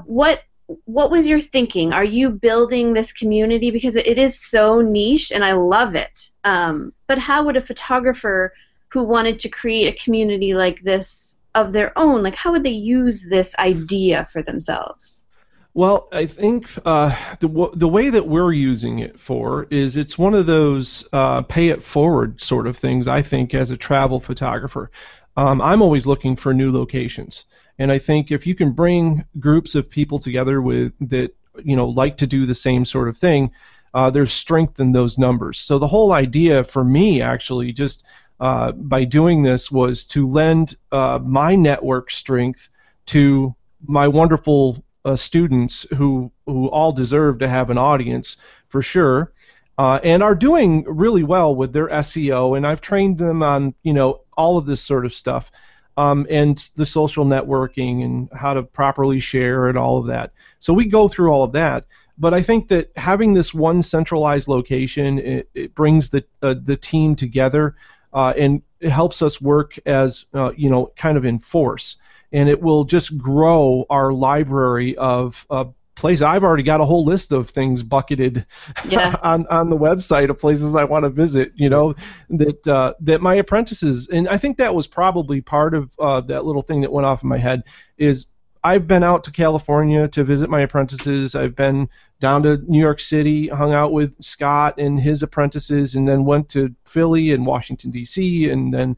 what 0.06 0.44
what 0.86 1.12
was 1.12 1.28
your 1.28 1.40
thinking? 1.40 1.94
Are 1.94 2.04
you 2.04 2.30
building 2.30 2.94
this 2.94 3.12
community 3.12 3.72
because 3.72 3.96
it, 3.96 4.18
is 4.18 4.40
so 4.40 4.82
niche 4.82 5.32
and 5.32 5.44
I 5.44 5.54
love 5.54 5.96
it? 5.96 6.30
Um, 6.44 6.94
but 7.08 7.18
how 7.18 7.44
would 7.44 7.58
a 7.58 7.62
photographer 7.62 8.54
who 8.90 9.04
wanted 9.04 9.40
to 9.40 9.50
create 9.50 9.88
a 9.88 10.04
community 10.04 10.54
like 10.54 10.82
this 10.82 11.36
of 11.56 11.74
their 11.74 11.98
own, 11.98 12.24
like 12.24 12.36
how 12.36 12.52
would 12.52 12.64
they 12.64 12.70
use 12.70 13.28
this 13.28 13.56
idea 13.58 14.26
for 14.32 14.42
themselves? 14.42 15.26
Well, 15.74 16.10
I 16.12 16.26
think 16.26 16.70
uh, 16.86 17.16
the 17.40 17.48
w- 17.48 17.72
the 17.74 17.88
way 17.88 18.10
that 18.10 18.28
we're 18.28 18.52
using 18.52 19.00
it 19.00 19.18
for 19.20 19.68
is 19.70 19.96
it's 19.96 20.18
one 20.18 20.34
of 20.34 20.46
those 20.46 21.08
uh, 21.14 21.44
pay 21.44 21.70
it 21.70 21.82
forward 21.82 22.42
sort 22.42 22.68
of 22.68 22.78
things. 22.78 23.08
I 23.08 23.22
think 23.22 23.54
as 23.54 23.72
a 23.72 23.78
travel 23.78 24.20
photographer, 24.20 24.92
um, 25.38 25.62
I'm 25.62 25.82
always 25.82 26.06
looking 26.06 26.36
for 26.36 26.54
new 26.54 26.72
locations, 26.74 27.46
and 27.80 27.90
I 27.92 28.00
think 28.00 28.32
if 28.32 28.46
you 28.46 28.54
can 28.54 28.72
bring 28.72 29.24
groups 29.40 29.76
of 29.76 29.90
people 29.90 30.20
together 30.20 30.62
with 30.62 30.92
that 31.10 31.34
you 31.64 31.76
know 31.78 31.88
like 31.88 32.18
to 32.18 32.28
do 32.28 32.46
the 32.46 32.56
same 32.56 32.84
sort 32.84 33.08
of 33.08 33.16
thing, 33.18 33.52
uh, 33.94 34.10
there's 34.10 34.34
strength 34.34 34.80
in 34.82 34.92
those 34.92 35.18
numbers. 35.18 35.58
So 35.60 35.80
the 35.80 35.88
whole 35.88 36.12
idea 36.12 36.66
for 36.66 36.84
me 36.84 37.22
actually 37.22 37.72
just 37.72 38.04
uh, 38.42 38.74
by 38.74 39.06
doing 39.06 39.42
this 39.42 39.72
was 39.72 40.04
to 40.08 40.28
lend 40.28 40.76
uh, 40.92 41.20
my 41.24 41.56
network 41.56 42.12
strength 42.12 42.68
to 43.08 43.56
my 43.88 44.08
wonderful 44.10 44.84
uh, 45.06 45.16
students 45.16 45.86
who 45.96 46.32
who 46.46 46.68
all 46.68 46.92
deserve 46.92 47.40
to 47.40 47.48
have 47.48 47.70
an 47.70 47.78
audience 47.78 48.38
for 48.70 48.82
sure, 48.82 49.32
uh, 49.78 50.00
and 50.04 50.22
are 50.22 50.36
doing 50.36 50.84
really 50.88 51.24
well 51.24 51.56
with 51.56 51.74
their 51.74 51.88
SEO. 51.88 52.56
And 52.56 52.66
I've 52.66 52.82
trained 52.82 53.18
them 53.18 53.44
on 53.44 53.74
you 53.84 53.94
know 53.94 54.22
all 54.38 54.58
of 54.58 54.66
this 54.66 54.82
sort 54.82 55.06
of 55.06 55.14
stuff, 55.14 55.52
um, 55.98 56.26
and 56.30 56.58
the 56.76 56.86
social 56.86 57.26
networking 57.26 58.04
and 58.04 58.30
how 58.34 58.54
to 58.54 58.64
properly 58.64 59.20
share 59.20 59.68
and 59.68 59.78
all 59.78 59.98
of 59.98 60.08
that. 60.08 60.32
So 60.60 60.74
we 60.74 60.86
go 60.86 61.08
through 61.08 61.32
all 61.32 61.44
of 61.44 61.52
that. 61.54 61.86
But 62.18 62.34
I 62.36 62.44
think 62.44 62.68
that 62.68 62.92
having 62.96 63.34
this 63.34 63.54
one 63.54 63.82
centralized 63.82 64.48
location 64.48 65.18
it, 65.18 65.50
it 65.56 65.74
brings 65.74 66.10
the 66.10 66.24
uh, 66.42 66.56
the 66.64 66.78
team 66.78 67.16
together, 67.16 67.76
uh, 68.14 68.34
and 68.38 68.62
it 68.80 68.92
helps 68.92 69.22
us 69.22 69.42
work 69.42 69.80
as 69.86 70.26
uh, 70.34 70.52
you 70.56 70.70
know 70.70 70.92
kind 70.96 71.18
of 71.18 71.26
in 71.26 71.40
force 71.40 71.98
and 72.32 72.50
it 72.50 72.62
will 72.62 72.84
just 72.84 73.18
grow 73.18 73.86
our 73.90 74.14
library 74.14 74.96
of 74.98 75.46
uh, 75.50 75.66
places. 75.96 76.24
I've 76.24 76.44
already 76.44 76.64
got 76.64 76.82
a 76.82 76.86
whole 76.86 77.06
list 77.06 77.32
of 77.32 77.50
things 77.50 77.84
bucketed 77.84 78.46
Yeah. 78.90 79.16
on 79.22 79.46
on 79.48 79.70
the 79.70 79.78
website 79.78 80.30
of 80.30 80.40
places 80.40 80.76
I 80.76 80.84
want 80.84 81.04
to 81.06 81.10
visit. 81.10 81.52
You 81.56 81.70
know 81.70 81.96
that 82.30 82.68
uh, 82.68 82.94
that 83.02 83.22
my 83.22 83.36
apprentices, 83.36 84.08
and 84.08 84.28
I 84.30 84.38
think 84.38 84.58
that 84.58 84.74
was 84.74 84.88
probably 84.88 85.42
part 85.42 85.74
of 85.76 85.90
uh, 86.00 86.22
that 86.22 86.46
little 86.46 86.62
thing 86.64 86.82
that 86.82 86.92
went 86.92 87.06
off 87.06 87.24
in 87.24 87.30
my 87.30 87.38
head 87.38 87.64
is. 87.98 88.28
I've 88.64 88.86
been 88.88 89.04
out 89.04 89.24
to 89.24 89.32
California 89.32 90.08
to 90.10 90.24
visit 90.24 90.48
my 90.48 90.62
apprentices. 90.62 91.34
I've 91.34 91.56
been 91.56 91.90
down 92.20 92.44
to 92.44 92.58
New 92.68 92.80
York 92.80 93.00
City, 93.00 93.48
hung 93.48 93.74
out 93.74 93.92
with 93.92 94.14
Scott 94.22 94.76
and 94.78 95.00
his 95.02 95.24
apprentices, 95.24 95.96
and 95.96 96.08
then 96.08 96.26
went 96.26 96.48
to 96.50 96.70
Philly 96.86 97.32
and 97.32 97.44
Washington 97.48 97.90
D.C. 97.90 98.52
and 98.52 98.72
then 98.72 98.98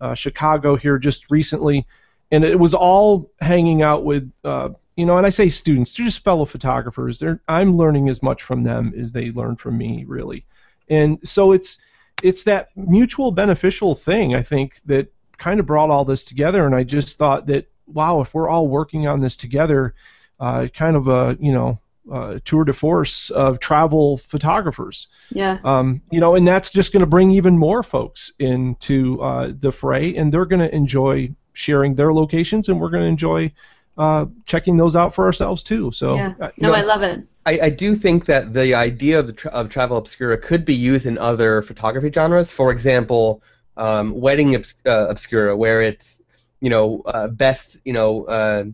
uh, 0.00 0.14
Chicago 0.14 0.74
here 0.74 0.98
just 0.98 1.30
recently 1.30 1.86
and 2.34 2.44
it 2.44 2.58
was 2.58 2.74
all 2.74 3.30
hanging 3.40 3.82
out 3.82 4.04
with 4.04 4.30
uh, 4.44 4.70
you 4.96 5.06
know 5.06 5.16
and 5.16 5.26
i 5.26 5.30
say 5.30 5.48
students 5.48 5.94
they're 5.94 6.06
just 6.06 6.24
fellow 6.24 6.44
photographers. 6.44 7.18
They're 7.18 7.40
i'm 7.48 7.76
learning 7.76 8.08
as 8.08 8.22
much 8.22 8.42
from 8.42 8.64
them 8.64 8.92
as 8.98 9.12
they 9.12 9.30
learn 9.30 9.56
from 9.56 9.78
me 9.78 10.04
really. 10.06 10.44
And 10.88 11.18
so 11.24 11.52
it's 11.52 11.78
it's 12.22 12.44
that 12.44 12.70
mutual 12.76 13.32
beneficial 13.32 13.94
thing 13.94 14.34
i 14.34 14.42
think 14.42 14.80
that 14.86 15.12
kind 15.38 15.60
of 15.60 15.66
brought 15.66 15.90
all 15.90 16.04
this 16.04 16.24
together. 16.24 16.66
And 16.66 16.74
i 16.74 16.82
just 16.82 17.18
thought 17.18 17.46
that 17.46 17.68
wow 17.86 18.20
if 18.20 18.34
we're 18.34 18.48
all 18.48 18.68
working 18.68 19.06
on 19.06 19.20
this 19.20 19.36
together 19.36 19.94
uh, 20.40 20.66
kind 20.74 20.96
of 20.96 21.08
a 21.08 21.36
you 21.40 21.52
know 21.52 21.78
uh, 22.12 22.38
tour 22.44 22.64
de 22.64 22.72
force 22.72 23.30
of 23.30 23.60
travel 23.60 24.18
photographers. 24.18 25.06
Yeah. 25.30 25.58
um, 25.64 26.02
you 26.10 26.20
know, 26.20 26.34
and 26.34 26.46
that's 26.46 26.68
just 26.68 26.92
going 26.92 27.00
to 27.00 27.06
bring 27.06 27.30
even 27.30 27.56
more 27.56 27.82
folks 27.82 28.32
into 28.38 29.22
uh, 29.22 29.52
the 29.58 29.72
fray, 29.72 30.14
and 30.16 30.32
they're 30.32 30.44
going 30.44 30.60
to 30.60 30.74
enjoy 30.74 31.30
sharing 31.54 31.94
their 31.94 32.12
locations, 32.12 32.68
and 32.68 32.80
we're 32.80 32.90
going 32.90 33.02
to 33.02 33.08
enjoy 33.08 33.50
uh, 33.96 34.26
checking 34.46 34.76
those 34.76 34.94
out 34.96 35.14
for 35.14 35.24
ourselves 35.24 35.62
too. 35.62 35.90
So, 35.92 36.16
Yeah. 36.16 36.34
uh, 36.40 36.50
you 36.56 36.66
No, 36.66 36.72
know, 36.72 36.78
I 36.78 36.82
love 36.82 37.02
it. 37.02 37.26
I, 37.46 37.58
I 37.62 37.70
do 37.70 37.96
think 37.96 38.26
that 38.26 38.52
the 38.54 38.74
idea 38.74 39.18
of 39.18 39.26
the 39.26 39.32
tra- 39.32 39.50
of 39.52 39.68
travel 39.70 39.96
obscura 39.96 40.36
could 40.38 40.64
be 40.64 40.74
used 40.74 41.06
in 41.06 41.18
other 41.18 41.62
photography 41.62 42.10
genres. 42.12 42.50
For 42.50 42.70
example, 42.70 43.42
um, 43.76 44.12
wedding 44.12 44.54
obs- 44.56 44.74
uh, 44.86 45.06
obscura, 45.08 45.56
where 45.56 45.82
it's 45.82 46.20
you 46.60 46.70
know 46.70 47.02
uh, 47.06 47.28
best 47.28 47.78
you 47.84 47.92
know 47.92 48.24
uh, 48.24 48.64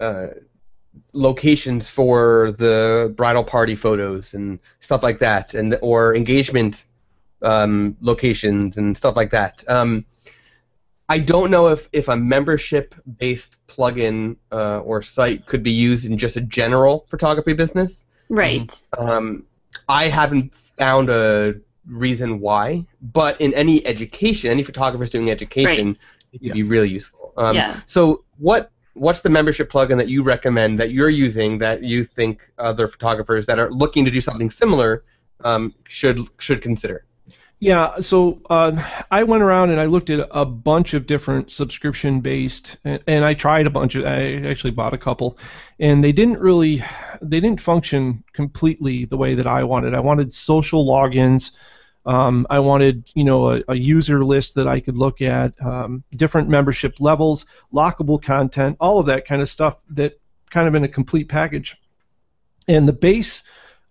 uh, 0.00 0.28
locations 1.12 1.88
for 1.88 2.52
the 2.58 3.12
bridal 3.16 3.44
party 3.44 3.74
photos 3.76 4.34
and 4.34 4.58
stuff 4.80 5.02
like 5.02 5.18
that, 5.20 5.54
and 5.54 5.76
or 5.82 6.14
engagement 6.14 6.84
um, 7.42 7.96
locations 8.00 8.76
and 8.78 8.96
stuff 8.96 9.16
like 9.16 9.30
that. 9.30 9.64
Um, 9.68 10.04
I 11.12 11.18
don't 11.18 11.50
know 11.50 11.68
if, 11.68 11.90
if 11.92 12.08
a 12.08 12.16
membership 12.16 12.94
based 13.18 13.56
plugin 13.68 14.36
uh, 14.50 14.78
or 14.78 15.02
site 15.02 15.44
could 15.44 15.62
be 15.62 15.70
used 15.70 16.06
in 16.06 16.16
just 16.16 16.38
a 16.38 16.40
general 16.40 17.04
photography 17.10 17.52
business. 17.52 18.06
Right. 18.30 18.72
Um, 18.96 19.44
I 19.90 20.08
haven't 20.08 20.54
found 20.54 21.10
a 21.10 21.56
reason 21.86 22.40
why, 22.40 22.86
but 23.02 23.38
in 23.42 23.52
any 23.52 23.86
education, 23.86 24.50
any 24.50 24.62
photographers 24.62 25.10
doing 25.10 25.30
education, 25.30 25.98
it 26.32 26.38
could 26.38 26.46
Yeah. 26.46 26.54
be 26.54 26.62
really 26.62 26.88
useful. 26.88 27.34
Um, 27.36 27.56
Yeah. 27.56 27.76
So 27.84 28.24
what 28.38 28.70
what's 28.94 29.20
the 29.20 29.28
membership 29.38 29.70
plugin 29.70 29.98
that 29.98 30.08
you 30.08 30.22
recommend 30.22 30.78
that 30.78 30.92
you're 30.92 31.10
using 31.26 31.58
that 31.58 31.82
you 31.82 32.04
think 32.04 32.50
other 32.56 32.88
photographers 32.88 33.44
that 33.48 33.58
are 33.58 33.70
looking 33.70 34.06
to 34.06 34.10
do 34.10 34.22
something 34.22 34.48
similar 34.48 35.04
um, 35.44 35.74
should 35.84 36.18
should 36.38 36.62
consider? 36.62 37.04
Yeah, 37.62 38.00
so 38.00 38.40
uh, 38.50 38.72
I 39.12 39.22
went 39.22 39.44
around 39.44 39.70
and 39.70 39.80
I 39.80 39.84
looked 39.84 40.10
at 40.10 40.28
a 40.32 40.44
bunch 40.44 40.94
of 40.94 41.06
different 41.06 41.52
subscription-based, 41.52 42.76
and, 42.82 43.00
and, 43.06 43.24
I 43.24 43.34
tried 43.34 43.68
a 43.68 43.70
bunch 43.70 43.94
of. 43.94 44.04
I 44.04 44.42
actually 44.48 44.72
bought 44.72 44.94
a 44.94 44.98
couple, 44.98 45.38
and 45.78 46.02
they 46.02 46.10
didn't 46.10 46.40
really, 46.40 46.82
they 47.20 47.38
didn't 47.38 47.60
function 47.60 48.24
completely 48.32 49.04
the 49.04 49.16
way 49.16 49.36
that 49.36 49.46
I 49.46 49.62
wanted. 49.62 49.94
I 49.94 50.00
wanted 50.00 50.32
social 50.32 50.84
logins. 50.84 51.52
Um, 52.04 52.48
I 52.50 52.58
wanted, 52.58 53.08
you 53.14 53.22
know, 53.22 53.52
a, 53.52 53.62
a, 53.68 53.76
user 53.76 54.24
list 54.24 54.56
that 54.56 54.66
I 54.66 54.80
could 54.80 54.98
look 54.98 55.22
at, 55.22 55.54
um, 55.62 56.02
different 56.16 56.48
membership 56.48 56.98
levels, 56.98 57.46
lockable 57.72 58.20
content, 58.20 58.76
all 58.80 58.98
of 58.98 59.06
that 59.06 59.24
kind 59.24 59.40
of 59.40 59.48
stuff. 59.48 59.76
That 59.90 60.18
kind 60.50 60.66
of 60.66 60.74
in 60.74 60.82
a 60.82 60.88
complete 60.88 61.28
package. 61.28 61.80
And 62.66 62.88
the 62.88 62.92
base 62.92 63.44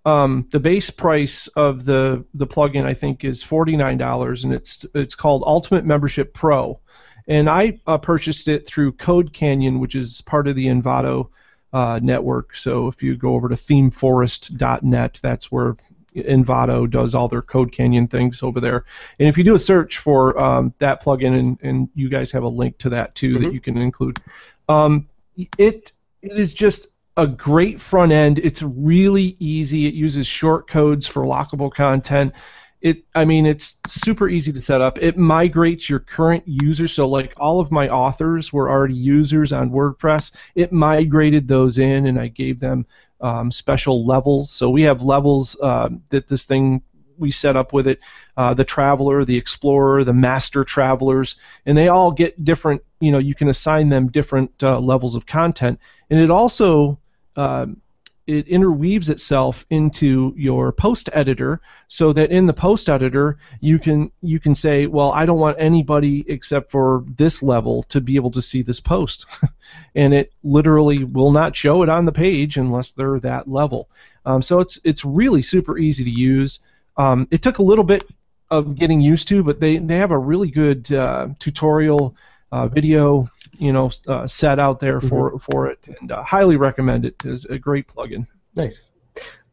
um, 0.05 0.47
the 0.51 0.59
base 0.59 0.89
price 0.89 1.47
of 1.49 1.85
the 1.85 2.25
the 2.33 2.47
plugin 2.47 2.85
I 2.85 2.93
think 2.93 3.23
is 3.23 3.43
forty 3.43 3.77
nine 3.77 3.97
dollars, 3.97 4.43
and 4.43 4.53
it's 4.53 4.85
it's 4.95 5.15
called 5.15 5.43
Ultimate 5.45 5.85
Membership 5.85 6.33
Pro, 6.33 6.79
and 7.27 7.49
I 7.49 7.79
uh, 7.85 7.97
purchased 7.97 8.47
it 8.47 8.65
through 8.65 8.93
Code 8.93 9.33
Canyon, 9.33 9.79
which 9.79 9.95
is 9.95 10.21
part 10.21 10.47
of 10.47 10.55
the 10.55 10.67
Envato 10.67 11.29
uh, 11.73 11.99
network. 12.01 12.55
So 12.55 12.87
if 12.87 13.03
you 13.03 13.15
go 13.15 13.35
over 13.35 13.49
to 13.49 13.55
themeforest.net, 13.55 15.19
that's 15.21 15.51
where 15.51 15.77
Envato 16.15 16.89
does 16.89 17.15
all 17.15 17.27
their 17.27 17.41
Code 17.41 17.71
Canyon 17.71 18.07
things 18.07 18.43
over 18.43 18.59
there. 18.59 18.85
And 19.19 19.29
if 19.29 19.37
you 19.37 19.43
do 19.43 19.55
a 19.55 19.59
search 19.59 19.99
for 19.99 20.37
um, 20.41 20.73
that 20.79 21.03
plugin, 21.03 21.39
and, 21.39 21.59
and 21.61 21.89
you 21.95 22.09
guys 22.09 22.31
have 22.31 22.43
a 22.43 22.49
link 22.49 22.77
to 22.79 22.89
that 22.89 23.15
too 23.15 23.35
mm-hmm. 23.35 23.43
that 23.43 23.53
you 23.53 23.61
can 23.61 23.77
include, 23.77 24.19
um, 24.67 25.07
it 25.37 25.91
it 26.21 26.31
is 26.33 26.53
just 26.53 26.87
a 27.17 27.27
great 27.27 27.81
front 27.81 28.11
end. 28.11 28.39
It's 28.39 28.61
really 28.61 29.35
easy. 29.39 29.85
It 29.85 29.93
uses 29.93 30.27
short 30.27 30.67
codes 30.67 31.07
for 31.07 31.23
lockable 31.23 31.71
content. 31.73 32.33
It, 32.81 33.03
I 33.13 33.25
mean, 33.25 33.45
it's 33.45 33.79
super 33.87 34.27
easy 34.27 34.51
to 34.53 34.61
set 34.61 34.81
up. 34.81 34.97
It 34.99 35.17
migrates 35.17 35.87
your 35.87 35.99
current 35.99 36.43
users. 36.47 36.93
So, 36.93 37.07
like 37.07 37.33
all 37.37 37.59
of 37.59 37.71
my 37.71 37.89
authors 37.89 38.51
were 38.51 38.69
already 38.69 38.95
users 38.95 39.53
on 39.53 39.69
WordPress. 39.69 40.31
It 40.55 40.71
migrated 40.71 41.47
those 41.47 41.77
in, 41.77 42.07
and 42.07 42.19
I 42.19 42.27
gave 42.27 42.59
them 42.59 42.87
um, 43.21 43.51
special 43.51 44.05
levels. 44.05 44.49
So 44.49 44.69
we 44.69 44.81
have 44.83 45.03
levels 45.03 45.55
uh, 45.61 45.89
that 46.09 46.27
this 46.27 46.45
thing 46.45 46.81
we 47.17 47.31
set 47.31 47.55
up 47.55 47.71
with 47.71 47.87
it. 47.87 47.99
Uh, 48.35 48.53
the 48.53 48.65
traveler, 48.65 49.23
the 49.23 49.37
explorer, 49.37 50.03
the 50.03 50.13
master 50.13 50.63
travelers, 50.63 51.35
and 51.65 51.77
they 51.77 51.87
all 51.87 52.11
get 52.11 52.43
different. 52.43 52.81
You 52.99 53.11
know, 53.11 53.19
you 53.19 53.35
can 53.35 53.49
assign 53.49 53.89
them 53.89 54.09
different 54.09 54.51
uh, 54.63 54.79
levels 54.79 55.15
of 55.15 55.25
content, 55.25 55.79
and 56.09 56.19
it 56.19 56.31
also 56.31 56.97
um, 57.35 57.81
it 58.27 58.47
interweaves 58.47 59.09
itself 59.09 59.65
into 59.69 60.33
your 60.37 60.71
post 60.71 61.09
editor 61.11 61.59
so 61.87 62.13
that 62.13 62.31
in 62.31 62.45
the 62.45 62.53
post 62.53 62.87
editor 62.87 63.37
you 63.59 63.79
can 63.79 64.11
you 64.21 64.39
can 64.39 64.53
say 64.53 64.85
well 64.85 65.11
I 65.11 65.25
don't 65.25 65.39
want 65.39 65.57
anybody 65.59 66.23
except 66.27 66.71
for 66.71 67.03
this 67.07 67.41
level 67.41 67.83
to 67.83 67.99
be 67.99 68.15
able 68.15 68.31
to 68.31 68.41
see 68.41 68.61
this 68.61 68.79
post. 68.79 69.25
And 69.95 70.13
it 70.13 70.33
literally 70.43 71.03
will 71.03 71.31
not 71.31 71.55
show 71.55 71.83
it 71.83 71.89
on 71.89 72.05
the 72.05 72.11
page 72.11 72.57
unless 72.57 72.91
they're 72.91 73.19
that 73.21 73.49
level. 73.49 73.89
Um, 74.25 74.41
so 74.41 74.59
it's 74.59 74.79
it's 74.83 75.05
really 75.05 75.41
super 75.41 75.77
easy 75.77 76.03
to 76.03 76.09
use. 76.09 76.59
Um, 76.97 77.27
it 77.31 77.41
took 77.41 77.59
a 77.59 77.63
little 77.63 77.83
bit 77.83 78.03
of 78.49 78.75
getting 78.75 78.99
used 78.99 79.27
to 79.29 79.43
but 79.43 79.59
they, 79.59 79.77
they 79.77 79.97
have 79.97 80.11
a 80.11 80.17
really 80.17 80.51
good 80.51 80.91
uh, 80.91 81.29
tutorial 81.39 82.15
uh, 82.51 82.67
video 82.67 83.29
you 83.61 83.71
know 83.71 83.91
uh, 84.07 84.25
set 84.25 84.57
out 84.59 84.79
there 84.79 84.99
mm-hmm. 84.99 85.07
for 85.07 85.39
for 85.39 85.67
it, 85.67 85.79
and 86.01 86.11
uh, 86.11 86.23
highly 86.23 86.57
recommend 86.57 87.05
it. 87.05 87.15
It's 87.23 87.45
a 87.45 87.59
great 87.59 87.87
plugin. 87.87 88.25
Nice. 88.55 88.89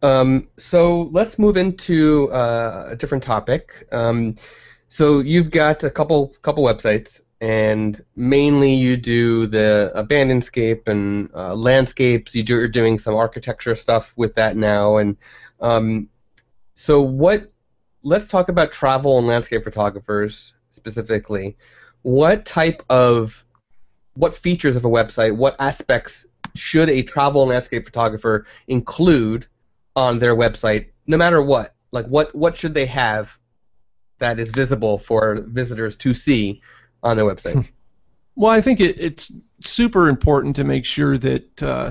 Um, 0.02 0.48
so 0.56 1.02
let's 1.12 1.38
move 1.38 1.56
into 1.56 2.30
uh, 2.32 2.86
a 2.88 2.96
different 2.96 3.22
topic. 3.22 3.86
Um, 3.92 4.36
so 4.88 5.20
you've 5.20 5.50
got 5.50 5.84
a 5.84 5.90
couple 5.90 6.28
couple 6.40 6.64
websites, 6.64 7.20
and 7.42 8.00
mainly 8.16 8.72
you 8.72 8.96
do 8.96 9.46
the 9.46 9.92
Abandonscape 9.94 10.88
and 10.88 11.28
uh, 11.34 11.54
landscapes. 11.54 12.34
You 12.34 12.42
do, 12.42 12.54
you're 12.54 12.68
doing 12.68 12.98
some 12.98 13.14
architecture 13.14 13.74
stuff 13.74 14.14
with 14.16 14.34
that 14.36 14.56
now, 14.56 14.96
and 14.96 15.18
um, 15.60 16.08
so 16.74 17.02
what? 17.02 17.52
Let's 18.02 18.28
talk 18.28 18.48
about 18.48 18.72
travel 18.72 19.18
and 19.18 19.26
landscape 19.26 19.64
photographers 19.64 20.54
specifically. 20.70 21.58
What 22.02 22.46
type 22.46 22.82
of 22.88 23.44
what 24.18 24.34
features 24.34 24.74
of 24.74 24.84
a 24.84 24.88
website, 24.88 25.36
what 25.36 25.54
aspects 25.60 26.26
should 26.56 26.90
a 26.90 27.02
travel 27.02 27.42
and 27.42 27.50
landscape 27.50 27.84
photographer 27.84 28.46
include 28.66 29.46
on 29.94 30.18
their 30.18 30.34
website, 30.34 30.88
no 31.06 31.16
matter 31.16 31.40
what? 31.40 31.74
Like, 31.92 32.06
what, 32.06 32.34
what 32.34 32.58
should 32.58 32.74
they 32.74 32.86
have 32.86 33.38
that 34.18 34.40
is 34.40 34.50
visible 34.50 34.98
for 34.98 35.44
visitors 35.46 35.96
to 35.98 36.12
see 36.14 36.60
on 37.04 37.16
their 37.16 37.26
website? 37.26 37.52
Hmm. 37.52 37.60
Well, 38.34 38.52
I 38.52 38.60
think 38.60 38.80
it, 38.80 38.98
it's 38.98 39.32
super 39.62 40.08
important 40.08 40.56
to 40.56 40.64
make 40.64 40.84
sure 40.84 41.16
that 41.18 41.62
uh, 41.62 41.90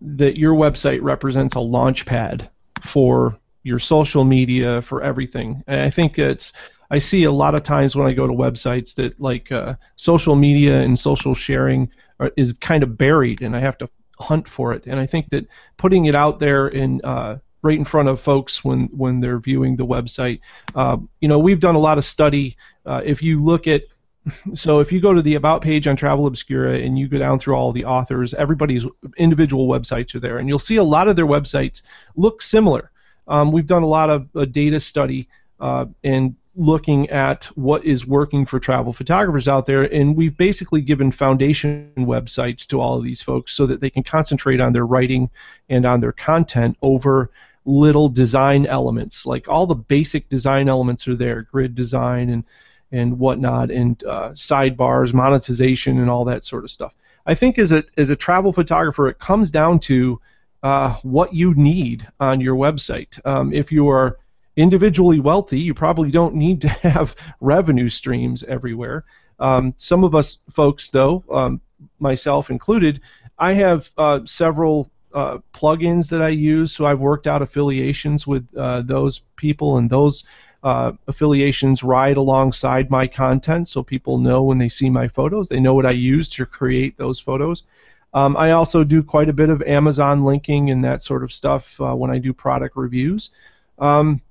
that 0.00 0.36
your 0.36 0.54
website 0.54 1.00
represents 1.02 1.54
a 1.54 1.60
launch 1.60 2.04
pad 2.04 2.50
for 2.82 3.38
your 3.62 3.78
social 3.78 4.24
media, 4.24 4.82
for 4.82 5.02
everything. 5.02 5.64
And 5.66 5.80
I 5.80 5.90
think 5.90 6.18
it's 6.18 6.52
I 6.90 6.98
see 6.98 7.24
a 7.24 7.32
lot 7.32 7.54
of 7.54 7.62
times 7.62 7.96
when 7.96 8.06
I 8.06 8.12
go 8.12 8.26
to 8.26 8.32
websites 8.32 8.94
that 8.96 9.20
like 9.20 9.50
uh, 9.50 9.74
social 9.96 10.36
media 10.36 10.80
and 10.80 10.98
social 10.98 11.34
sharing 11.34 11.90
are, 12.20 12.30
is 12.36 12.52
kind 12.52 12.82
of 12.82 12.96
buried, 12.96 13.42
and 13.42 13.56
I 13.56 13.60
have 13.60 13.78
to 13.78 13.88
hunt 14.18 14.48
for 14.48 14.72
it. 14.72 14.86
And 14.86 14.98
I 14.98 15.06
think 15.06 15.28
that 15.30 15.46
putting 15.76 16.06
it 16.06 16.14
out 16.14 16.38
there 16.38 16.68
in 16.68 17.00
uh, 17.04 17.38
right 17.62 17.78
in 17.78 17.84
front 17.84 18.08
of 18.08 18.20
folks 18.20 18.64
when 18.64 18.86
when 18.86 19.20
they're 19.20 19.38
viewing 19.38 19.76
the 19.76 19.86
website, 19.86 20.40
uh, 20.74 20.96
you 21.20 21.28
know, 21.28 21.38
we've 21.38 21.60
done 21.60 21.74
a 21.74 21.80
lot 21.80 21.98
of 21.98 22.04
study. 22.04 22.56
Uh, 22.84 23.02
if 23.04 23.22
you 23.22 23.38
look 23.38 23.66
at 23.66 23.82
so 24.54 24.80
if 24.80 24.90
you 24.90 25.00
go 25.00 25.14
to 25.14 25.22
the 25.22 25.34
about 25.34 25.62
page 25.62 25.86
on 25.86 25.96
Travel 25.96 26.26
Obscura 26.26 26.78
and 26.78 26.98
you 26.98 27.08
go 27.08 27.18
down 27.18 27.38
through 27.38 27.54
all 27.54 27.72
the 27.72 27.84
authors, 27.84 28.34
everybody's 28.34 28.84
individual 29.16 29.68
websites 29.68 30.14
are 30.14 30.20
there, 30.20 30.38
and 30.38 30.48
you'll 30.48 30.58
see 30.58 30.76
a 30.76 30.84
lot 30.84 31.08
of 31.08 31.16
their 31.16 31.26
websites 31.26 31.82
look 32.16 32.42
similar. 32.42 32.90
Um, 33.28 33.52
we've 33.52 33.66
done 33.66 33.82
a 33.82 33.88
lot 33.88 34.10
of 34.10 34.52
data 34.52 34.78
study 34.78 35.28
uh, 35.60 35.86
and 36.04 36.36
looking 36.56 37.10
at 37.10 37.44
what 37.54 37.84
is 37.84 38.06
working 38.06 38.46
for 38.46 38.58
travel 38.58 38.92
photographers 38.92 39.46
out 39.46 39.66
there, 39.66 39.82
and 39.82 40.16
we've 40.16 40.36
basically 40.36 40.80
given 40.80 41.12
foundation 41.12 41.92
websites 41.96 42.66
to 42.68 42.80
all 42.80 42.96
of 42.96 43.04
these 43.04 43.22
folks 43.22 43.52
so 43.52 43.66
that 43.66 43.80
they 43.80 43.90
can 43.90 44.02
concentrate 44.02 44.60
on 44.60 44.72
their 44.72 44.86
writing 44.86 45.30
and 45.68 45.84
on 45.84 46.00
their 46.00 46.12
content 46.12 46.76
over 46.80 47.30
little 47.66 48.08
design 48.08 48.64
elements. 48.66 49.26
Like 49.26 49.48
all 49.48 49.66
the 49.66 49.74
basic 49.74 50.28
design 50.28 50.68
elements 50.68 51.06
are 51.06 51.16
there, 51.16 51.42
grid 51.42 51.74
design 51.74 52.30
and 52.30 52.44
and 52.92 53.18
whatnot, 53.18 53.70
and 53.70 54.02
uh, 54.04 54.30
sidebars, 54.30 55.12
monetization, 55.12 55.98
and 55.98 56.08
all 56.08 56.24
that 56.24 56.44
sort 56.44 56.64
of 56.64 56.70
stuff. 56.70 56.94
I 57.26 57.34
think 57.34 57.58
as 57.58 57.72
a 57.72 57.84
as 57.96 58.10
a 58.10 58.16
travel 58.16 58.52
photographer, 58.52 59.08
it 59.08 59.18
comes 59.18 59.50
down 59.50 59.80
to 59.80 60.20
uh, 60.62 60.94
what 61.02 61.34
you 61.34 61.54
need 61.54 62.08
on 62.20 62.40
your 62.40 62.54
website. 62.56 63.24
Um, 63.26 63.52
if 63.52 63.72
you 63.72 63.88
are 63.88 64.18
individually 64.56 65.20
wealthy, 65.20 65.60
you 65.60 65.74
probably 65.74 66.10
don't 66.10 66.34
need 66.34 66.60
to 66.62 66.68
have 66.90 67.14
revenue 67.40 67.88
streams 67.88 68.42
everywhere. 68.44 69.04
Um, 69.38 69.74
some 69.76 70.04
of 70.04 70.14
us 70.14 70.38
folks, 70.50 70.90
though, 70.90 71.22
um, 71.30 71.60
myself 71.98 72.50
included, 72.50 73.00
I 73.38 73.52
have 73.52 73.90
uh, 73.98 74.20
several 74.24 74.90
uh, 75.12 75.38
plugins 75.54 76.08
that 76.10 76.22
I 76.22 76.28
use, 76.28 76.72
so 76.72 76.86
I've 76.86 77.00
worked 77.00 77.26
out 77.26 77.42
affiliations 77.42 78.26
with 78.26 78.46
uh, 78.56 78.82
those 78.82 79.20
people, 79.36 79.76
and 79.78 79.90
those 79.90 80.24
uh, 80.62 80.92
affiliations 81.06 81.82
ride 81.82 82.16
alongside 82.16 82.90
my 82.90 83.06
content, 83.06 83.68
so 83.68 83.82
people 83.82 84.18
know 84.18 84.42
when 84.42 84.58
they 84.58 84.68
see 84.68 84.90
my 84.90 85.06
photos, 85.08 85.48
they 85.48 85.60
know 85.60 85.74
what 85.74 85.86
I 85.86 85.92
use 85.92 86.28
to 86.30 86.46
create 86.46 86.96
those 86.96 87.20
photos. 87.20 87.62
Um, 88.14 88.36
I 88.36 88.52
also 88.52 88.82
do 88.82 89.02
quite 89.02 89.28
a 89.28 89.34
bit 89.34 89.50
of 89.50 89.62
Amazon 89.62 90.24
linking 90.24 90.70
and 90.70 90.84
that 90.84 91.02
sort 91.02 91.22
of 91.22 91.32
stuff 91.32 91.78
uh, 91.80 91.94
when 91.94 92.10
I 92.10 92.18
do 92.18 92.32
product 92.32 92.76
reviews. 92.76 93.30
Um, 93.78 94.22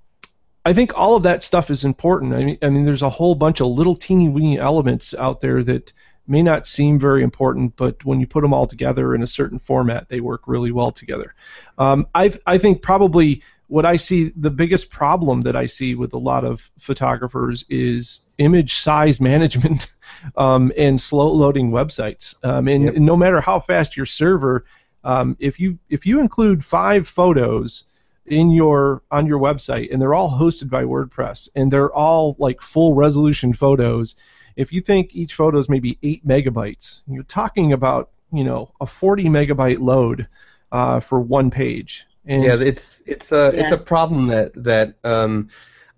I 0.66 0.74
think 0.74 0.98
all 0.98 1.16
of 1.16 1.24
that 1.24 1.44
stuff 1.44 1.70
is 1.70 1.86
important. 1.86 2.34
I 2.34 2.44
mean, 2.44 2.58
I 2.62 2.70
mean, 2.70 2.86
there's 2.86 3.04
a 3.04 3.10
whole 3.10 3.36
bunch 3.36 3.62
of 3.62 3.68
little 3.68 3.96
teeny 3.96 4.28
weeny 4.28 4.60
elements 4.60 5.14
out 5.14 5.40
there 5.40 5.64
that 5.64 5.94
may 6.28 6.42
not 6.42 6.66
seem 6.66 7.00
very 7.00 7.22
important, 7.22 7.76
but 7.76 8.04
when 8.04 8.20
you 8.20 8.26
put 8.26 8.42
them 8.42 8.54
all 8.54 8.66
together 8.66 9.14
in 9.14 9.22
a 9.22 9.28
certain 9.28 9.60
format, 9.60 10.10
they 10.10 10.20
work 10.20 10.48
really 10.48 10.72
well 10.72 10.92
together. 10.92 11.36
Um, 11.78 12.08
I 12.16 12.34
I 12.48 12.58
think 12.58 12.82
probably 12.82 13.44
what 13.68 13.86
I 13.86 13.98
see 13.98 14.32
the 14.36 14.50
biggest 14.50 14.90
problem 14.90 15.42
that 15.42 15.56
I 15.56 15.66
see 15.66 15.96
with 15.96 16.14
a 16.14 16.20
lot 16.20 16.44
of 16.44 16.70
photographers 16.80 17.66
is 17.70 18.22
image 18.38 18.76
size 18.76 19.22
management 19.32 19.88
um, 20.36 20.72
and 20.78 21.00
slow 21.00 21.32
loading 21.32 21.72
websites. 21.72 22.36
Um, 22.44 22.68
and, 22.68 22.86
yep. 22.86 22.96
and, 22.96 23.06
no 23.06 23.16
matter 23.16 23.42
how 23.42 23.60
fast 23.60 23.98
your 23.98 24.06
server, 24.06 24.66
um, 25.04 25.38
if 25.40 25.60
you 25.60 25.78
if 25.90 26.06
you 26.06 26.20
include 26.20 26.66
five 26.66 27.08
photos 27.08 27.84
in 28.26 28.50
your 28.52 29.04
on 29.12 29.28
your 29.28 29.40
website 29.40 29.92
and 29.92 30.02
they're 30.02 30.14
all 30.14 30.32
hosted 30.32 30.70
by 30.70 30.84
WordPress 30.84 31.50
and 31.56 31.72
they're 31.72 31.94
all 31.94 32.36
like 32.40 32.62
full 32.62 32.94
resolution 32.94 33.54
photos. 33.54 34.16
If 34.56 34.72
you 34.72 34.82
think 34.82 35.16
each 35.16 35.34
photo 35.34 35.58
is 35.58 35.70
maybe 35.70 35.98
eight 36.02 36.26
megabytes, 36.26 37.02
you're 37.08 37.24
talking 37.24 37.74
about 37.74 38.10
you 38.32 38.44
know 38.44 38.72
a 38.82 38.86
40 38.86 39.26
megabyte 39.26 39.80
load 39.80 40.28
uh, 40.72 41.00
for 41.00 41.20
one 41.20 41.52
page. 41.52 42.06
And 42.26 42.44
yeah, 42.44 42.58
it's 42.60 43.04
it's 43.06 43.32
a 43.32 43.48
it's 43.50 43.72
a 43.72 43.78
problem 43.78 44.28
that 44.28 44.52
that 44.56 44.96
um, 45.04 45.50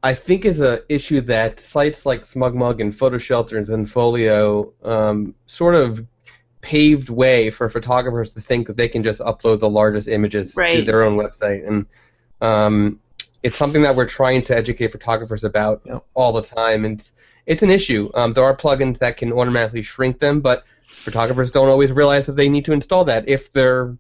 I 0.04 0.14
think 0.14 0.46
is 0.46 0.60
a 0.60 0.82
issue 0.90 1.22
that 1.22 1.60
sites 1.60 2.06
like 2.06 2.24
SmugMug 2.24 2.82
and 2.82 2.94
PhotoShelter 2.94 3.58
and 3.58 3.66
Zenfolio 3.66 4.74
um, 4.84 5.34
sort 5.46 5.76
of 5.76 6.06
paved 6.62 7.10
way 7.10 7.50
for 7.50 7.70
photographers 7.70 8.32
to 8.32 8.42
think 8.42 8.68
that 8.68 8.76
they 8.76 8.90
can 8.90 9.04
just 9.04 9.22
upload 9.22 9.60
the 9.60 9.70
largest 9.70 10.10
images 10.10 10.54
to 10.54 10.82
their 10.82 11.04
own 11.04 11.18
website, 11.18 11.66
and 11.66 11.86
um, 12.42 13.00
it's 13.44 13.58
something 13.58 13.82
that 13.84 13.96
we're 13.96 14.08
trying 14.08 14.42
to 14.44 14.58
educate 14.58 14.92
photographers 14.92 15.44
about 15.44 15.82
Yep. 15.86 16.04
all 16.14 16.34
the 16.34 16.42
time, 16.42 16.86
and 16.86 17.00
it's, 17.00 17.14
it's 17.46 17.64
an 17.64 17.70
issue. 17.70 18.10
Um, 18.14 18.34
there 18.34 18.44
are 18.44 18.56
plugins 18.56 19.00
that 19.00 19.18
can 19.18 19.32
automatically 19.32 19.82
shrink 19.84 20.20
them, 20.20 20.42
but 20.42 20.64
photographers 21.04 21.52
don't 21.52 21.70
always 21.70 21.92
realize 21.92 22.26
that 22.26 22.36
they 22.36 22.50
need 22.50 22.66
to 22.66 22.74
install 22.74 23.06
that 23.06 23.30
if 23.30 23.52
they're 23.54 23.98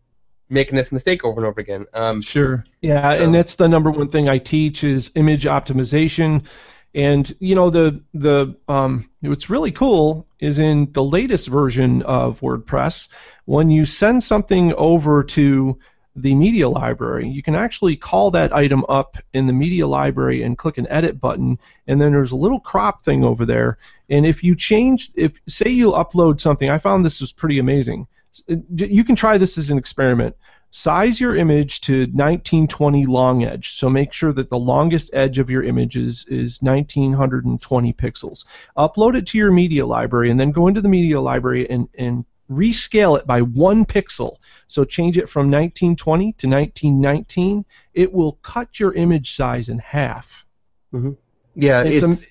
making 0.49 0.75
this 0.75 0.91
mistake 0.91 1.23
over 1.25 1.39
and 1.41 1.47
over 1.47 1.59
again. 1.59 1.85
Um, 1.93 2.21
Sure. 2.21 2.63
Yeah, 2.81 3.15
So- 3.15 3.23
and 3.23 3.33
that's 3.35 3.55
the 3.55 3.67
number 3.67 3.91
one 3.91 4.09
thing 4.09 4.27
I 4.29 4.37
teach 4.37 4.83
is 4.83 5.11
image 5.15 5.43
optimization. 5.45 6.43
And 6.95 7.31
you 7.39 7.53
know 7.53 7.69
the 7.69 8.01
the 8.13 8.55
um, 8.67 9.09
what's 9.21 9.49
really 9.49 9.71
cool 9.71 10.25
is 10.39 10.57
in 10.57 10.91
the 10.93 11.03
latest 11.03 11.47
version 11.47 12.01
of 12.03 12.39
WordPress, 12.39 13.09
when 13.45 13.69
you 13.69 13.85
send 13.85 14.23
something 14.23 14.73
over 14.73 15.23
to 15.23 15.77
the 16.17 16.35
media 16.35 16.67
library, 16.67 17.27
you 17.27 17.43
can 17.43 17.55
actually 17.55 17.95
call 17.95 18.31
that 18.31 18.53
item 18.53 18.83
up 18.89 19.17
in 19.33 19.47
the 19.47 19.53
media 19.53 19.87
library 19.87 20.43
and 20.43 20.57
click 20.57 20.77
an 20.77 20.87
edit 20.89 21.19
button, 21.19 21.59
and 21.87 22.01
then 22.01 22.11
there's 22.11 22.31
a 22.31 22.35
little 22.35 22.59
crop 22.59 23.03
thing 23.03 23.23
over 23.23 23.45
there. 23.45 23.77
And 24.09 24.25
if 24.25 24.43
you 24.43 24.55
change, 24.55 25.11
if 25.15 25.39
say 25.47 25.69
you 25.69 25.91
upload 25.91 26.41
something, 26.41 26.69
I 26.69 26.79
found 26.79 27.05
this 27.05 27.21
was 27.21 27.31
pretty 27.31 27.59
amazing. 27.59 28.07
You 28.75 29.03
can 29.03 29.15
try 29.15 29.37
this 29.37 29.57
as 29.57 29.69
an 29.69 29.77
experiment 29.77 30.35
size 30.71 31.19
your 31.19 31.35
image 31.35 31.81
to 31.81 32.01
1920 32.01 33.05
long 33.05 33.43
edge. 33.43 33.73
So 33.73 33.89
make 33.89 34.13
sure 34.13 34.33
that 34.33 34.49
the 34.49 34.59
longest 34.59 35.09
edge 35.13 35.39
of 35.39 35.49
your 35.49 35.63
image 35.63 35.95
is, 35.95 36.25
is 36.27 36.61
1920 36.61 37.93
pixels. 37.93 38.45
Upload 38.77 39.17
it 39.17 39.25
to 39.27 39.37
your 39.37 39.51
media 39.51 39.85
library 39.85 40.29
and 40.29 40.39
then 40.39 40.51
go 40.51 40.67
into 40.67 40.81
the 40.81 40.89
media 40.89 41.21
library 41.21 41.69
and, 41.69 41.87
and 41.97 42.25
rescale 42.49 43.17
it 43.17 43.25
by 43.27 43.41
one 43.41 43.85
pixel. 43.85 44.37
So 44.67 44.83
change 44.83 45.17
it 45.17 45.29
from 45.29 45.47
1920 45.51 46.33
to 46.33 46.47
1919. 46.47 47.65
It 47.93 48.11
will 48.11 48.33
cut 48.41 48.79
your 48.79 48.93
image 48.93 49.33
size 49.35 49.69
in 49.69 49.79
half. 49.79 50.45
Yeah, 51.55 51.83
It's 51.83 52.03
it's 52.03 52.23
a- 52.23 52.27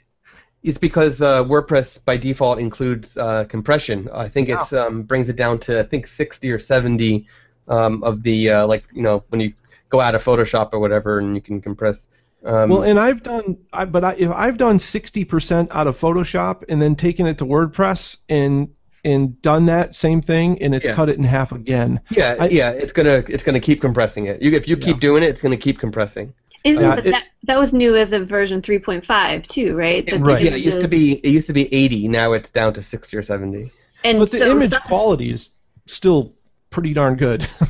it's 0.62 0.78
because 0.78 1.22
uh, 1.22 1.44
WordPress 1.44 2.04
by 2.04 2.16
default 2.16 2.58
includes 2.58 3.16
uh, 3.16 3.44
compression. 3.44 4.08
I 4.12 4.28
think 4.28 4.48
it's 4.48 4.72
um, 4.72 5.02
brings 5.04 5.28
it 5.28 5.36
down 5.36 5.60
to 5.60 5.78
I 5.78 5.84
think 5.84 6.08
60 6.08 6.50
or 6.50 6.58
70 6.58 7.26
um, 7.68 8.02
of 8.02 8.22
the 8.22 8.50
uh, 8.50 8.66
like 8.66 8.84
you 8.92 9.02
know 9.02 9.22
when 9.28 9.40
you 9.40 9.52
go 9.90 10.00
out 10.00 10.14
of 10.16 10.24
Photoshop 10.24 10.70
or 10.72 10.80
whatever 10.80 11.18
and 11.20 11.36
you 11.36 11.40
can 11.40 11.60
compress. 11.60 12.08
Um, 12.44 12.70
Well, 12.70 12.82
and 12.82 12.98
I've 12.98 13.22
done, 13.22 13.58
I, 13.72 13.84
but 13.84 14.04
I, 14.04 14.14
if 14.18 14.30
I've 14.30 14.56
done 14.56 14.78
60% 14.78 15.68
out 15.70 15.86
of 15.86 15.98
Photoshop 15.98 16.64
and 16.68 16.80
then 16.82 16.94
taken 16.96 17.26
it 17.26 17.38
to 17.38 17.44
WordPress 17.44 18.18
and 18.28 18.68
and 19.06 19.40
done 19.40 19.66
that 19.66 19.94
same 19.94 20.20
thing, 20.20 20.60
and 20.62 20.74
it's 20.74 20.86
Yeah. 20.86 20.94
cut 20.94 21.08
it 21.08 21.16
in 21.16 21.24
half 21.24 21.52
again. 21.52 22.00
yeah, 22.10 22.34
I- 22.38 22.48
yeah, 22.48 22.70
it's 22.70 22.92
gonna 22.92 23.22
it's 23.28 23.44
gonna 23.44 23.60
keep 23.60 23.80
compressing 23.80 24.26
it. 24.26 24.42
You, 24.42 24.50
if 24.52 24.66
you 24.68 24.76
keep 24.76 25.00
doing 25.00 25.22
it, 25.22 25.28
it's 25.28 25.40
gonna 25.40 25.56
keep 25.56 25.78
compressing. 25.78 26.34
Isn't 26.64 26.84
Uh, 26.84 26.96
that, 26.96 27.06
it- 27.06 27.10
that 27.12 27.24
that 27.44 27.58
was 27.58 27.72
new 27.72 27.96
as 27.96 28.12
of 28.12 28.28
version 28.28 28.60
3.5 28.60 29.46
too, 29.46 29.74
right? 29.74 30.04
That 30.06 30.18
the 30.18 30.24
Right. 30.24 30.42
Yeah, 30.42 30.50
it 30.50 30.62
used 30.62 30.80
to 30.80 30.88
be 30.88 31.12
it 31.12 31.30
used 31.30 31.46
to 31.46 31.52
be 31.52 31.72
80. 31.72 32.08
Now 32.08 32.32
it's 32.32 32.50
down 32.50 32.72
to 32.74 32.82
60 32.82 33.16
or 33.16 33.22
70. 33.22 33.70
And 34.04 34.18
But 34.18 34.30
the 34.30 34.38
so 34.38 34.50
image 34.50 34.70
some- 34.70 34.82
quality 34.82 35.30
is 35.30 35.50
still 35.86 36.32
pretty 36.70 36.92
darn 36.92 37.14
good. 37.16 37.46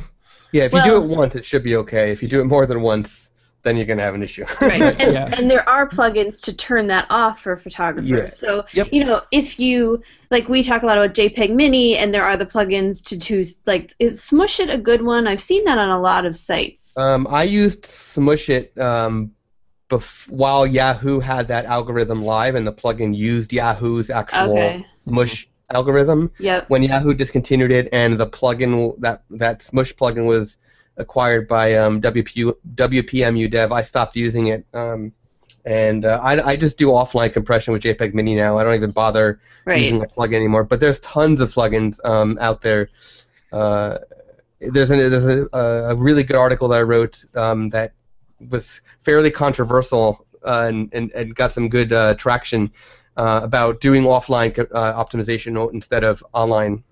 Yeah, 0.53 0.63
if 0.63 0.71
you 0.73 0.81
do 0.81 0.95
it 0.95 1.03
once, 1.07 1.35
it 1.35 1.43
should 1.45 1.61
be 1.61 1.75
okay. 1.75 2.11
If 2.13 2.23
you 2.23 2.29
do 2.29 2.39
it 2.39 2.45
more 2.45 2.65
than 2.65 2.81
once, 2.81 3.26
then 3.67 3.75
you're 3.77 3.85
gonna 3.85 4.01
have 4.01 4.15
an 4.15 4.23
issue. 4.23 4.45
right 4.61 4.81
and, 5.01 5.13
Yeah. 5.13 5.29
and 5.37 5.51
there 5.51 5.67
are 5.67 5.87
plugins 5.87 6.41
to 6.43 6.53
turn 6.53 6.87
that 6.87 7.05
off 7.09 7.39
for 7.41 7.57
photographers 7.57 8.09
Yeah. 8.09 8.27
so 8.27 8.65
Yep. 8.73 8.87
you 8.93 9.03
know 9.05 9.21
if 9.31 9.59
you 9.59 10.01
like 10.31 10.47
we 10.49 10.63
talk 10.63 10.83
a 10.83 10.85
lot 10.85 10.97
about 10.97 11.13
jpeg 11.13 11.53
mini 11.53 11.97
and 11.97 12.13
there 12.13 12.23
are 12.23 12.37
the 12.37 12.45
plugins 12.45 13.03
to 13.09 13.19
choose. 13.19 13.59
like 13.65 13.93
is 13.99 14.23
smush 14.23 14.59
it 14.59 14.69
a 14.69 14.77
good 14.77 15.01
one 15.01 15.27
i've 15.27 15.41
seen 15.41 15.63
that 15.65 15.77
on 15.77 15.89
a 15.89 15.99
lot 15.99 16.25
of 16.25 16.33
sites 16.35 16.97
Um, 16.97 17.27
I 17.29 17.43
used 17.43 17.85
Smush 17.85 18.49
It 18.49 18.65
um, 18.79 19.31
bef- 19.89 20.27
while 20.29 20.65
Yahoo 20.65 21.19
had 21.19 21.47
that 21.49 21.65
algorithm 21.65 22.23
live, 22.23 22.55
and 22.55 22.65
the 22.65 22.73
plugin 22.73 23.15
used 23.15 23.53
Yahoo's 23.53 24.09
actual 24.09 24.51
okay 24.57 24.85
Smush 25.07 25.47
algorithm. 25.69 26.31
yep 26.39 26.69
When 26.69 26.81
Yahoo 26.83 27.13
discontinued 27.13 27.71
it, 27.71 27.89
and 27.91 28.17
the 28.19 28.27
plugin 28.27 28.99
that 29.01 29.23
that 29.29 29.61
Smush 29.61 29.93
plugin 29.95 30.25
was 30.25 30.57
acquired 30.97 31.47
by 31.47 31.75
um, 31.75 32.01
WP, 32.01 32.53
WPMU 32.75 33.49
Dev, 33.49 33.71
I 33.71 33.81
stopped 33.81 34.15
using 34.15 34.47
it. 34.47 34.65
Um, 34.73 35.13
and 35.65 36.05
uh, 36.05 36.19
I, 36.23 36.51
I 36.51 36.55
just 36.55 36.77
do 36.77 36.87
offline 36.87 37.33
compression 37.33 37.73
with 37.73 37.83
JPEG 37.83 38.13
Mini 38.13 38.35
now. 38.35 38.57
I 38.57 38.63
don't 38.63 38.75
even 38.75 38.91
bother 38.91 39.41
right 39.65 39.81
using 39.81 40.01
a 40.01 40.05
plugin 40.05 40.35
anymore. 40.35 40.63
But 40.63 40.79
there's 40.79 40.99
tons 41.01 41.41
of 41.41 41.53
plugins 41.53 41.99
um, 42.05 42.37
out 42.39 42.61
there. 42.61 42.89
Uh, 43.51 43.97
there's 44.59 44.89
a, 44.91 45.09
there's 45.09 45.25
a, 45.25 45.47
a 45.53 45.95
really 45.95 46.23
good 46.23 46.37
article 46.37 46.69
that 46.69 46.79
I 46.79 46.83
wrote 46.83 47.23
um, 47.35 47.69
that 47.69 47.91
was 48.49 48.81
fairly 49.01 49.29
controversial 49.29 50.25
uh, 50.45 50.67
and, 50.69 50.89
and, 50.93 51.11
and 51.11 51.35
got 51.35 51.51
some 51.51 51.67
good 51.69 51.91
uh, 51.91 52.15
traction 52.15 52.71
uh, 53.17 53.41
about 53.43 53.81
doing 53.81 54.03
offline 54.03 54.57
uh, 54.59 55.03
optimization 55.03 55.73
instead 55.73 56.03
of 56.03 56.23
online. 56.33 56.83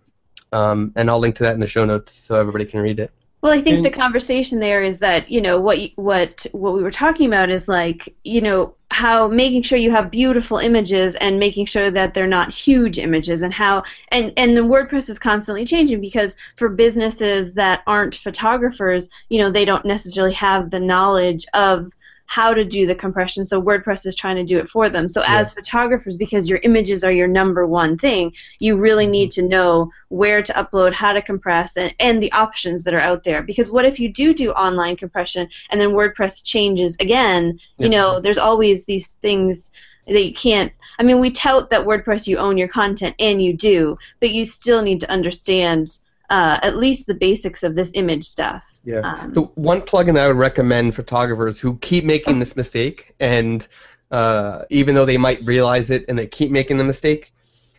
Um, 0.51 0.91
and 0.95 1.09
I'll 1.09 1.19
link 1.19 1.35
to 1.35 1.43
that 1.43 1.53
in 1.53 1.59
the 1.59 1.67
show 1.67 1.85
notes 1.85 2.13
so 2.13 2.35
everybody 2.35 2.65
can 2.65 2.81
read 2.81 2.99
it. 2.99 3.11
Well, 3.45 3.53
I 3.53 3.61
think 3.61 3.75
And- 3.75 3.85
the 3.85 3.91
conversation 3.91 4.59
there 4.59 4.81
is 4.81 4.97
that 4.99 5.29
you 5.29 5.39
know 5.39 5.61
what 5.61 5.77
what 5.97 6.47
what 6.51 6.73
we 6.73 6.81
were 6.81 6.89
talking 6.89 7.27
about 7.27 7.51
is 7.51 7.67
like 7.67 8.11
you 8.23 8.41
know 8.41 8.73
how 8.89 9.27
making 9.27 9.61
sure 9.61 9.77
you 9.77 9.91
have 9.91 10.09
beautiful 10.09 10.57
images 10.57 11.13
and 11.13 11.37
making 11.37 11.67
sure 11.67 11.91
that 11.91 12.15
they're 12.15 12.25
not 12.25 12.51
huge 12.51 12.97
images 12.97 13.43
and 13.43 13.53
how 13.53 13.83
and 14.09 14.33
and 14.35 14.57
the 14.57 14.61
WordPress 14.61 15.09
is 15.09 15.19
constantly 15.19 15.63
changing 15.63 16.01
because 16.01 16.35
for 16.57 16.69
businesses 16.69 17.53
that 17.53 17.83
aren't 17.85 18.15
photographers, 18.15 19.09
you 19.29 19.37
know, 19.37 19.51
they 19.51 19.63
don't 19.63 19.85
necessarily 19.85 20.33
have 20.33 20.71
the 20.71 20.79
knowledge 20.79 21.45
of 21.53 21.85
how 22.25 22.53
to 22.53 22.65
do 22.65 22.87
the 22.87 22.95
compression 22.95 23.45
so 23.45 23.61
WordPress 23.61 24.05
is 24.05 24.15
trying 24.15 24.35
to 24.37 24.43
do 24.43 24.57
it 24.57 24.67
for 24.67 24.89
them. 24.89 25.07
So 25.07 25.23
as 25.25 25.53
photographers 25.53 26.17
because 26.17 26.49
your 26.49 26.59
images 26.63 27.03
are 27.03 27.11
your 27.11 27.27
number 27.27 27.65
one 27.65 27.97
thing, 27.97 28.33
you 28.59 28.77
really 28.77 29.07
need 29.07 29.31
to 29.31 29.41
know 29.41 29.91
where 30.09 30.41
to 30.41 30.53
upload, 30.53 30.93
how 30.93 31.13
to 31.13 31.21
compress, 31.21 31.77
and, 31.77 31.93
and 31.99 32.21
the 32.21 32.31
options 32.31 32.83
that 32.83 32.93
are 32.93 32.99
out 32.99 33.23
there. 33.23 33.43
Because 33.43 33.71
what 33.71 33.85
if 33.85 33.99
you 33.99 34.11
do 34.11 34.33
do 34.33 34.51
online 34.51 34.95
compression 34.95 35.49
and 35.69 35.79
then 35.79 35.89
WordPress 35.89 36.43
changes 36.43 36.95
again? 36.99 37.59
You 37.77 37.89
know, 37.89 38.19
there's 38.19 38.37
always 38.37 38.85
these 38.85 39.13
things 39.13 39.71
that 40.07 40.25
you 40.25 40.33
can't. 40.33 40.71
I 40.99 41.03
mean, 41.03 41.19
we 41.19 41.31
tout 41.31 41.69
that 41.69 41.85
WordPress 41.85 42.27
you 42.27 42.37
own 42.37 42.57
your 42.57 42.67
content, 42.67 43.15
and 43.19 43.41
you 43.41 43.53
do, 43.53 43.97
but 44.19 44.31
you 44.31 44.45
still 44.45 44.81
need 44.81 44.99
to 45.01 45.11
understand 45.11 45.99
uh, 46.29 46.59
at 46.61 46.77
least 46.77 47.07
the 47.07 47.13
basics 47.13 47.63
of 47.63 47.75
this 47.75 47.91
image 47.93 48.23
stuff. 48.23 48.65
Yeah. 48.83 48.99
Um, 48.99 49.33
the 49.33 49.41
one 49.41 49.81
plugin 49.81 50.15
that 50.15 50.25
I 50.25 50.27
would 50.27 50.37
recommend 50.37 50.95
photographers 50.95 51.59
who 51.59 51.77
keep 51.77 52.03
making 52.03 52.39
this 52.39 52.55
mistake, 52.55 53.13
and 53.19 53.67
uh, 54.11 54.63
even 54.69 54.95
though 54.95 55.05
they 55.05 55.17
might 55.17 55.41
realize 55.45 55.91
it 55.91 56.05
and 56.07 56.17
they 56.17 56.27
keep 56.27 56.51
making 56.51 56.77
the 56.77 56.83
mistake, 56.83 57.33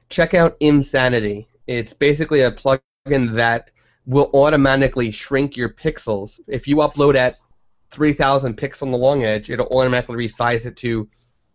check 0.08 0.34
out 0.34 0.58
Imsanity. 0.60 1.46
It's 1.66 1.92
basically 1.92 2.42
a 2.42 2.52
plugin 2.52 3.34
that 3.34 3.70
will 4.06 4.30
automatically 4.34 5.10
shrink 5.10 5.56
your 5.56 5.68
pixels. 5.68 6.38
If 6.46 6.68
you 6.68 6.76
upload 6.76 7.16
at 7.16 7.38
3,000 7.90 8.56
pixels 8.56 8.82
on 8.82 8.92
the 8.92 8.98
long 8.98 9.24
edge, 9.24 9.50
it'll 9.50 9.66
automatically 9.66 10.28
resize 10.28 10.66
it 10.66 10.76
to 10.76 11.08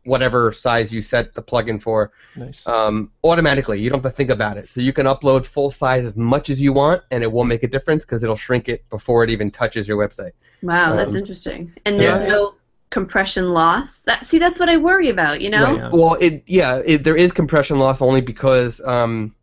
whatever 0.03 0.51
size 0.51 0.91
you 0.91 1.01
set 1.01 1.33
the 1.33 1.43
plugin 1.43 1.81
for 1.81 2.11
nice. 2.35 2.65
um, 2.65 3.11
automatically. 3.23 3.79
You 3.79 3.89
don't 3.89 4.03
have 4.03 4.11
to 4.11 4.15
think 4.15 4.29
about 4.29 4.57
it. 4.57 4.69
So 4.69 4.81
you 4.81 4.93
can 4.93 5.05
upload 5.05 5.45
full 5.45 5.71
size 5.71 6.05
as 6.05 6.17
much 6.17 6.49
as 6.49 6.59
you 6.61 6.73
want, 6.73 7.03
and 7.11 7.23
it 7.23 7.31
won't 7.31 7.49
make 7.49 7.63
a 7.63 7.67
difference 7.67 8.03
because 8.03 8.23
it'll 8.23 8.35
shrink 8.35 8.69
it 8.69 8.87
before 8.89 9.23
it 9.23 9.29
even 9.29 9.51
touches 9.51 9.87
your 9.87 9.97
website. 9.97 10.31
wow, 10.61 10.95
that's 10.95 11.11
um, 11.11 11.17
interesting. 11.17 11.73
And 11.85 11.99
there's 11.99 12.17
yeah. 12.17 12.27
no 12.27 12.55
compression 12.89 13.49
loss. 13.49 14.01
That 14.01 14.25
see, 14.25 14.39
that's 14.39 14.59
what 14.59 14.69
I 14.69 14.77
worry 14.77 15.09
about. 15.09 15.41
You 15.41 15.49
know. 15.49 15.63
Right. 15.63 15.77
Yeah. 15.77 15.89
Well, 15.91 16.15
it 16.15 16.43
yeah, 16.47 16.81
it, 16.85 17.03
there 17.03 17.15
is 17.15 17.31
compression 17.31 17.79
loss 17.79 18.01
only 18.01 18.21
because 18.21 18.81
um, 18.81 19.35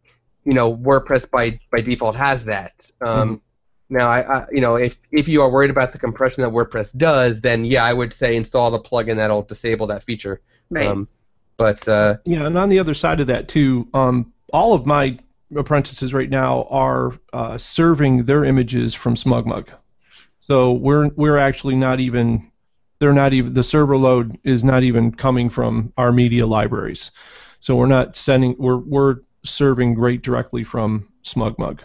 you 0.44 0.54
know 0.54 0.76
WordPress 0.76 1.30
by 1.30 1.59
by 1.70 1.80
default 1.80 2.16
has 2.16 2.44
that. 2.44 2.90
Um, 3.00 3.40
Now, 3.91 4.09
I, 4.09 4.41
I 4.41 4.47
you 4.53 4.61
know 4.61 4.76
if 4.76 4.99
if 5.11 5.28
you 5.28 5.43
are 5.43 5.51
worried 5.51 5.70
about 5.70 5.93
the 5.93 5.99
compression 5.99 6.43
that 6.43 6.51
WordPress 6.51 6.97
does, 6.97 7.41
then 7.41 7.64
yeah, 7.64 7.84
I 7.84 7.93
would 7.93 8.12
say 8.12 8.36
install 8.36 8.70
the 8.70 8.80
plugin 8.80 9.16
that'll 9.16 9.43
disable 9.43 9.86
that 9.89 10.05
feature. 10.05 10.41
Right. 10.70 10.86
Um, 10.86 11.09
but 11.57 11.86
uh, 11.89 12.18
Yeah, 12.24 12.47
and 12.47 12.57
on 12.57 12.68
the 12.68 12.78
other 12.78 12.95
side 12.95 13.20
of 13.20 13.26
that 13.26 13.49
too, 13.49 13.89
um, 13.95 14.32
all 14.53 14.74
of 14.74 14.86
my 14.86 15.18
apprentices 15.57 16.12
right 16.14 16.30
now 16.30 16.66
are 16.70 17.18
uh, 17.32 17.59
serving 17.59 18.24
their 18.24 18.45
images 18.45 18.95
from 18.95 19.14
SmugMug. 19.14 19.68
So 20.41 20.72
we're 20.72 21.09
we're 21.09 21.39
actually 21.39 21.76
not 21.76 22.01
even 22.01 22.51
they're 23.01 23.12
not 23.12 23.32
even 23.32 23.55
the 23.55 23.64
server 23.64 23.97
load 23.97 24.39
is 24.45 24.64
not 24.64 24.82
even 24.82 25.12
coming 25.12 25.51
from 25.51 25.93
our 25.97 26.12
media 26.12 26.47
libraries. 26.47 27.11
So 27.61 27.76
we're 27.76 27.86
not 27.86 28.16
sending 28.16 28.57
we're 28.59 28.78
we're 28.78 29.16
serving 29.45 29.99
right 29.99 30.20
directly 30.20 30.64
from 30.64 31.09
SmugMug. 31.24 31.80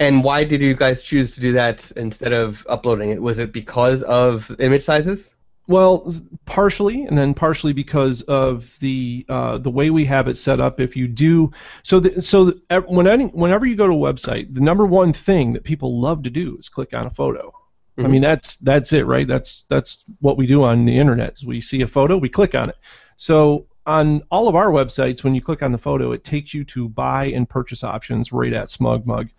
And 0.00 0.24
why 0.24 0.44
did 0.44 0.60
you 0.60 0.74
guys 0.74 1.02
choose 1.02 1.34
to 1.34 1.40
do 1.40 1.52
that 1.52 1.90
instead 1.92 2.32
of 2.32 2.66
uploading 2.68 3.10
it? 3.10 3.22
Was 3.22 3.38
it 3.38 3.52
because 3.52 4.02
of 4.02 4.50
image 4.58 4.82
sizes? 4.82 5.32
Well, 5.66 6.12
partially, 6.44 7.04
and 7.04 7.16
then 7.16 7.32
partially 7.32 7.72
because 7.72 8.20
of 8.22 8.78
the 8.80 9.24
uh, 9.30 9.58
the 9.58 9.70
way 9.70 9.88
we 9.88 10.04
have 10.04 10.28
it 10.28 10.36
set 10.36 10.60
up. 10.60 10.78
If 10.78 10.94
you 10.94 11.08
do 11.08 11.52
so, 11.82 12.00
the, 12.00 12.20
so 12.20 12.44
the, 12.46 12.84
when 12.86 13.06
any, 13.06 13.26
whenever 13.26 13.64
you 13.64 13.74
go 13.74 13.86
to 13.86 13.94
a 13.94 14.12
website, 14.12 14.52
the 14.52 14.60
number 14.60 14.84
one 14.84 15.14
thing 15.14 15.54
that 15.54 15.64
people 15.64 16.00
love 16.00 16.24
to 16.24 16.30
do 16.30 16.58
is 16.58 16.68
click 16.68 16.92
on 16.92 17.06
a 17.06 17.10
photo. 17.10 17.48
Mm-hmm. 17.96 18.04
I 18.04 18.08
mean, 18.08 18.20
that's 18.20 18.56
that's 18.56 18.92
it, 18.92 19.06
right? 19.06 19.26
That's 19.26 19.62
that's 19.70 20.04
what 20.20 20.36
we 20.36 20.46
do 20.46 20.64
on 20.64 20.84
the 20.84 20.98
internet. 20.98 21.34
Is 21.34 21.46
we 21.46 21.62
see 21.62 21.80
a 21.80 21.88
photo, 21.88 22.18
we 22.18 22.28
click 22.28 22.54
on 22.54 22.68
it. 22.68 22.76
So 23.16 23.66
on 23.86 24.22
all 24.30 24.48
of 24.48 24.56
our 24.56 24.68
websites, 24.70 25.24
when 25.24 25.34
you 25.34 25.40
click 25.40 25.62
on 25.62 25.72
the 25.72 25.78
photo, 25.78 26.12
it 26.12 26.24
takes 26.24 26.52
you 26.52 26.64
to 26.64 26.88
buy 26.90 27.26
and 27.26 27.48
purchase 27.48 27.84
options 27.84 28.32
right 28.32 28.52
at 28.52 28.68
SmugMug. 28.68 29.30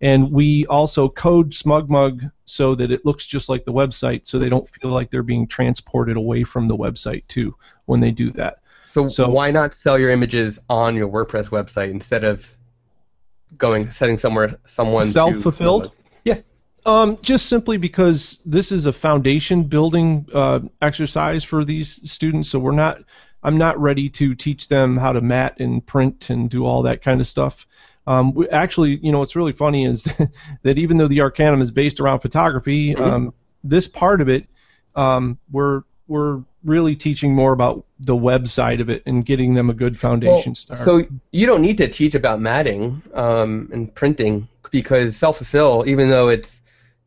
And 0.00 0.30
we 0.30 0.66
also 0.66 1.08
code 1.08 1.52
SmugMug 1.52 2.30
so 2.44 2.74
that 2.74 2.90
it 2.90 3.06
looks 3.06 3.24
just 3.24 3.48
like 3.48 3.64
the 3.64 3.72
website, 3.72 4.26
so 4.26 4.38
they 4.38 4.48
don't 4.48 4.68
feel 4.68 4.90
like 4.90 5.10
they're 5.10 5.22
being 5.22 5.46
transported 5.46 6.16
away 6.16 6.44
from 6.44 6.66
the 6.66 6.76
website 6.76 7.26
too 7.28 7.54
when 7.86 8.00
they 8.00 8.10
do 8.10 8.30
that. 8.32 8.58
So, 8.84 9.08
so 9.08 9.28
why 9.28 9.50
not 9.50 9.74
sell 9.74 9.98
your 9.98 10.10
images 10.10 10.58
on 10.68 10.94
your 10.94 11.08
WordPress 11.08 11.48
website 11.48 11.90
instead 11.90 12.22
of 12.22 12.46
going 13.56 13.90
setting 13.90 14.18
somewhere 14.18 14.58
someone 14.66 15.08
self-fulfilled? 15.08 15.92
Yeah, 16.24 16.40
um, 16.86 17.18
just 17.22 17.46
simply 17.46 17.76
because 17.76 18.40
this 18.44 18.72
is 18.72 18.86
a 18.86 18.92
foundation 18.92 19.64
building 19.64 20.28
uh, 20.34 20.60
exercise 20.82 21.44
for 21.44 21.64
these 21.64 22.10
students, 22.10 22.48
so 22.48 22.58
we're 22.58 22.72
not. 22.72 22.98
I'm 23.42 23.58
not 23.58 23.78
ready 23.78 24.08
to 24.10 24.34
teach 24.34 24.68
them 24.68 24.96
how 24.96 25.12
to 25.12 25.20
mat 25.20 25.60
and 25.60 25.84
print 25.84 26.30
and 26.30 26.48
do 26.48 26.64
all 26.64 26.82
that 26.82 27.02
kind 27.02 27.20
of 27.20 27.26
stuff. 27.26 27.66
Um, 28.06 28.34
we, 28.34 28.48
actually, 28.48 28.96
you 28.96 29.12
know, 29.12 29.20
what's 29.20 29.36
really 29.36 29.52
funny 29.52 29.84
is 29.84 30.04
that 30.62 30.78
even 30.78 30.96
though 30.96 31.08
the 31.08 31.20
Arcanum 31.20 31.60
is 31.60 31.70
based 31.70 32.00
around 32.00 32.20
photography, 32.20 32.94
mm-hmm. 32.94 33.02
um, 33.02 33.34
this 33.62 33.88
part 33.88 34.20
of 34.20 34.28
it, 34.28 34.46
um, 34.94 35.38
we're 35.50 35.82
we're 36.06 36.42
really 36.64 36.96
teaching 36.96 37.34
more 37.34 37.52
about 37.52 37.84
the 38.00 38.16
web 38.16 38.46
side 38.48 38.80
of 38.80 38.90
it 38.90 39.02
and 39.06 39.24
getting 39.24 39.54
them 39.54 39.70
a 39.70 39.74
good 39.74 39.98
foundation 39.98 40.50
well, 40.50 40.54
start. 40.54 40.80
So 40.80 41.06
you 41.30 41.46
don't 41.46 41.62
need 41.62 41.78
to 41.78 41.88
teach 41.88 42.14
about 42.14 42.40
matting 42.40 43.02
um, 43.14 43.70
and 43.72 43.94
printing 43.94 44.48
because 44.70 45.16
self-fulfill, 45.16 45.84
even 45.86 46.10
though 46.10 46.28
it's 46.28 46.60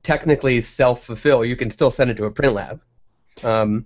technically 0.03 0.61
self-fulfill, 0.61 1.45
you 1.45 1.55
can 1.55 1.69
still 1.69 1.91
send 1.91 2.09
it 2.09 2.17
to 2.17 2.25
a 2.25 2.31
print 2.31 2.53
lab. 2.53 2.81
Um, 3.43 3.85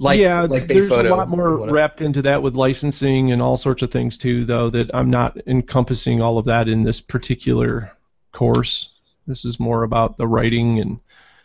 like, 0.00 0.18
yeah, 0.18 0.42
like 0.42 0.66
there's 0.66 0.88
a 0.88 1.02
lot 1.02 1.28
more 1.28 1.70
wrapped 1.70 2.00
into 2.00 2.22
that 2.22 2.42
with 2.42 2.56
licensing 2.56 3.32
and 3.32 3.42
all 3.42 3.56
sorts 3.56 3.82
of 3.82 3.90
things 3.90 4.16
too, 4.16 4.46
though. 4.46 4.70
That 4.70 4.90
I'm 4.94 5.10
not 5.10 5.36
encompassing 5.46 6.22
all 6.22 6.38
of 6.38 6.46
that 6.46 6.68
in 6.68 6.82
this 6.82 7.00
particular 7.00 7.92
course. 8.32 8.90
This 9.26 9.44
is 9.44 9.60
more 9.60 9.82
about 9.82 10.16
the 10.16 10.26
writing 10.26 10.78
and 10.80 11.00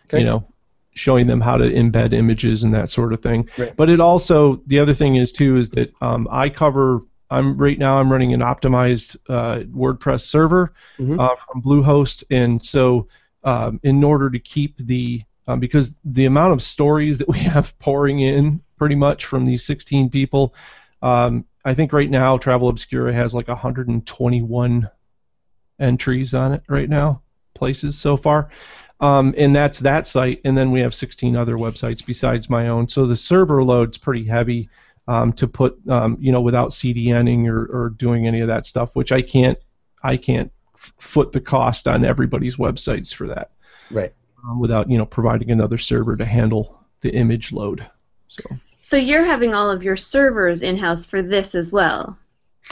okay. 0.07 0.19
you 0.19 0.25
know 0.25 0.47
showing 0.93 1.27
them 1.27 1.41
how 1.41 1.57
to 1.57 1.69
embed 1.69 2.13
images 2.13 2.63
and 2.63 2.73
that 2.73 2.89
sort 2.89 3.11
of 3.11 3.21
thing. 3.21 3.49
Right. 3.57 3.75
But 3.75 3.89
it 3.89 3.99
also 3.99 4.61
the 4.67 4.79
other 4.79 4.93
thing 4.93 5.17
is 5.17 5.33
too 5.33 5.57
is 5.57 5.69
that 5.71 5.93
um, 6.01 6.27
I 6.31 6.49
cover. 6.49 7.01
I'm 7.29 7.57
right 7.57 7.77
now. 7.77 7.99
I'm 7.99 8.11
running 8.11 8.33
an 8.33 8.39
optimized 8.39 9.17
uh, 9.27 9.65
WordPress 9.65 10.21
server 10.21 10.73
mm-hmm. 10.97 11.19
uh, 11.19 11.35
from 11.45 11.61
Bluehost, 11.61 12.23
and 12.29 12.63
so 12.63 13.07
um, 13.43 13.79
in 13.83 14.03
order 14.03 14.29
to 14.29 14.39
keep 14.39 14.77
the 14.77 15.23
um, 15.47 15.59
because 15.59 15.95
the 16.03 16.25
amount 16.25 16.53
of 16.53 16.61
stories 16.61 17.17
that 17.17 17.27
we 17.27 17.39
have 17.53 17.77
pouring 17.79 18.19
in 18.19 18.61
pretty 18.77 18.95
much 18.95 19.25
from 19.25 19.45
these 19.45 19.65
16 19.65 20.09
people, 20.09 20.53
um, 21.01 21.45
I 21.63 21.73
think 21.73 21.93
right 21.93 22.09
now 22.09 22.37
Travel 22.37 22.69
Obscura 22.69 23.13
has 23.13 23.33
like 23.33 23.47
121 23.47 24.89
entries 25.79 26.33
on 26.33 26.53
it 26.53 26.63
right 26.67 26.89
now, 26.89 27.21
places 27.53 27.97
so 27.97 28.17
far. 28.17 28.49
Um, 29.01 29.33
and 29.37 29.53
that's 29.53 29.79
that 29.79 30.07
site, 30.07 30.39
and 30.45 30.57
then 30.57 30.71
we 30.71 30.79
have 30.79 30.95
16 30.95 31.35
other 31.35 31.57
websites 31.57 32.05
besides 32.05 32.49
my 32.49 32.69
own. 32.69 32.87
So 32.87 33.05
the 33.05 33.15
server 33.15 33.61
load's 33.61 33.97
pretty 33.97 34.23
heavy 34.23 34.69
um, 35.07 35.33
to 35.33 35.47
put, 35.47 35.77
um, 35.89 36.17
you 36.19 36.31
know, 36.31 36.41
without 36.41 36.69
CDNing 36.69 37.47
or, 37.47 37.65
or 37.65 37.89
doing 37.89 38.25
any 38.25 38.39
of 38.39 38.47
that 38.47 38.65
stuff, 38.65 38.95
which 38.95 39.11
I 39.11 39.21
can't, 39.21 39.59
I 40.01 40.15
can't 40.15 40.51
foot 40.77 41.33
the 41.33 41.41
cost 41.41 41.87
on 41.89 42.05
everybody's 42.05 42.55
websites 42.55 43.13
for 43.13 43.27
that. 43.27 43.51
Right 43.91 44.13
um, 44.47 44.59
without 44.59 44.89
you 44.89 44.97
know 44.97 45.05
providing 45.05 45.51
another 45.51 45.77
server 45.77 46.15
to 46.15 46.25
handle 46.25 46.79
the 47.01 47.11
image 47.11 47.51
load. 47.51 47.85
So. 48.27 48.43
So 48.81 48.97
you're 48.97 49.25
having 49.25 49.55
all 49.55 49.71
of 49.71 49.83
your 49.83 49.95
servers 49.95 50.61
in 50.61 50.77
house 50.77 51.07
for 51.07 51.23
this 51.23 51.55
as 51.55 51.71
well. 51.71 52.19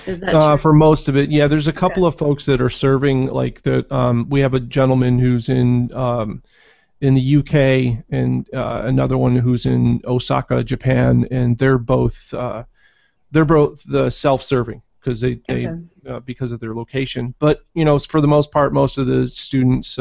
Is 0.06 0.20
that 0.20 0.36
uh, 0.36 0.58
for 0.58 0.72
most 0.72 1.08
of 1.08 1.16
it? 1.16 1.32
Yeah, 1.32 1.48
there's 1.48 1.68
a 1.68 1.74
couple 1.74 2.06
okay. 2.06 2.14
of 2.14 2.20
folks 2.20 2.46
that 2.46 2.62
are 2.62 2.70
serving. 2.70 3.28
Like 3.28 3.62
the 3.64 3.92
um, 3.94 4.30
we 4.30 4.40
have 4.42 4.54
a 4.54 4.60
gentleman 4.60 5.18
who's 5.18 5.50
in 5.50 5.92
um, 5.94 6.44
in 7.02 7.16
the 7.16 7.38
UK 7.38 8.04
and 8.10 8.48
uh, 8.54 8.84
another 8.86 9.18
one 9.18 9.36
who's 9.36 9.66
in 9.66 10.02
Osaka, 10.06 10.64
Japan, 10.64 11.28
and 11.32 11.58
they're 11.58 11.78
both 11.78 12.34
uh, 12.34 12.64
they're 13.32 13.46
both 13.46 13.82
the 13.86 14.10
self-serving 14.10 14.82
because 15.00 15.20
they, 15.20 15.40
they 15.48 15.68
okay. 15.68 15.82
Uh, 16.08 16.20
because 16.20 16.52
of 16.52 16.60
their 16.60 16.76
location. 16.76 17.34
But 17.40 17.64
you 17.74 17.86
know, 17.86 17.98
for 17.98 18.22
the 18.22 18.28
most 18.28 18.52
part, 18.52 18.74
most 18.74 18.98
of 18.98 19.08
the 19.08 19.26
students 19.26 19.98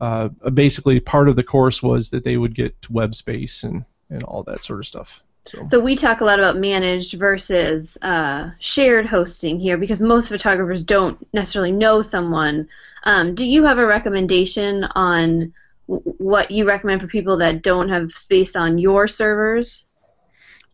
uh, 0.00 0.28
basically 0.54 1.00
part 1.00 1.28
of 1.28 1.36
the 1.36 1.42
course 1.42 1.82
was 1.82 2.10
that 2.10 2.24
they 2.24 2.36
would 2.36 2.54
get 2.54 2.74
web 2.88 3.14
space 3.14 3.62
and, 3.62 3.84
and 4.08 4.22
all 4.22 4.42
that 4.44 4.62
sort 4.64 4.78
of 4.78 4.86
stuff. 4.86 5.22
So. 5.46 5.66
so 5.68 5.80
we 5.80 5.94
talk 5.94 6.20
a 6.20 6.24
lot 6.24 6.38
about 6.38 6.58
managed 6.58 7.18
versus 7.18 7.96
uh, 8.02 8.50
shared 8.58 9.06
hosting 9.06 9.58
here 9.58 9.78
because 9.78 10.00
most 10.00 10.28
photographers 10.28 10.84
don't 10.84 11.26
necessarily 11.32 11.72
know 11.72 12.02
someone. 12.02 12.68
Um, 13.04 13.34
do 13.34 13.48
you 13.48 13.64
have 13.64 13.78
a 13.78 13.86
recommendation 13.86 14.84
on 14.84 15.54
w- 15.88 16.14
what 16.18 16.50
you 16.50 16.66
recommend 16.66 17.00
for 17.00 17.06
people 17.06 17.38
that 17.38 17.62
don't 17.62 17.88
have 17.88 18.12
space 18.12 18.54
on 18.54 18.78
your 18.78 19.08
servers? 19.08 19.86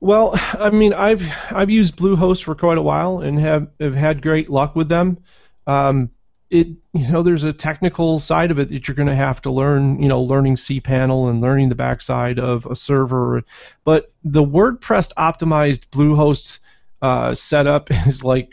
Well, 0.01 0.33
I 0.35 0.71
mean, 0.71 0.93
I've 0.93 1.23
I've 1.51 1.71
used 1.71 1.97
Bluehost 1.97 2.43
for 2.43 2.55
quite 2.55 2.79
a 2.79 2.83
while 2.83 3.21
and 3.21 3.39
have 3.41 3.69
have 3.81 3.95
had 3.95 4.21
great 4.21 4.51
luck 4.51 4.77
with 4.77 4.89
them. 4.89 5.19
Um, 5.67 6.11
it 6.51 6.69
you 6.93 7.09
know 7.09 7.23
there's 7.23 7.45
a 7.45 7.53
technical 7.53 8.21
side 8.21 8.51
of 8.51 8.59
it 8.59 8.71
that 8.71 8.87
you're 8.87 8.95
going 8.95 9.09
to 9.09 9.15
have 9.15 9.43
to 9.43 9.51
learn 9.51 10.01
you 10.01 10.09
know 10.09 10.23
learning 10.23 10.57
cpanel 10.57 11.29
and 11.29 11.41
learning 11.41 11.69
the 11.69 11.75
backside 11.75 12.39
of 12.39 12.67
a 12.67 12.77
server. 12.77 13.43
But 13.85 14.13
the 14.25 14.45
wordpress 14.45 15.13
optimized 15.15 15.87
bluehost 15.91 16.61
uh, 17.03 17.35
setup 17.35 17.89
is 18.07 18.25
like 18.25 18.51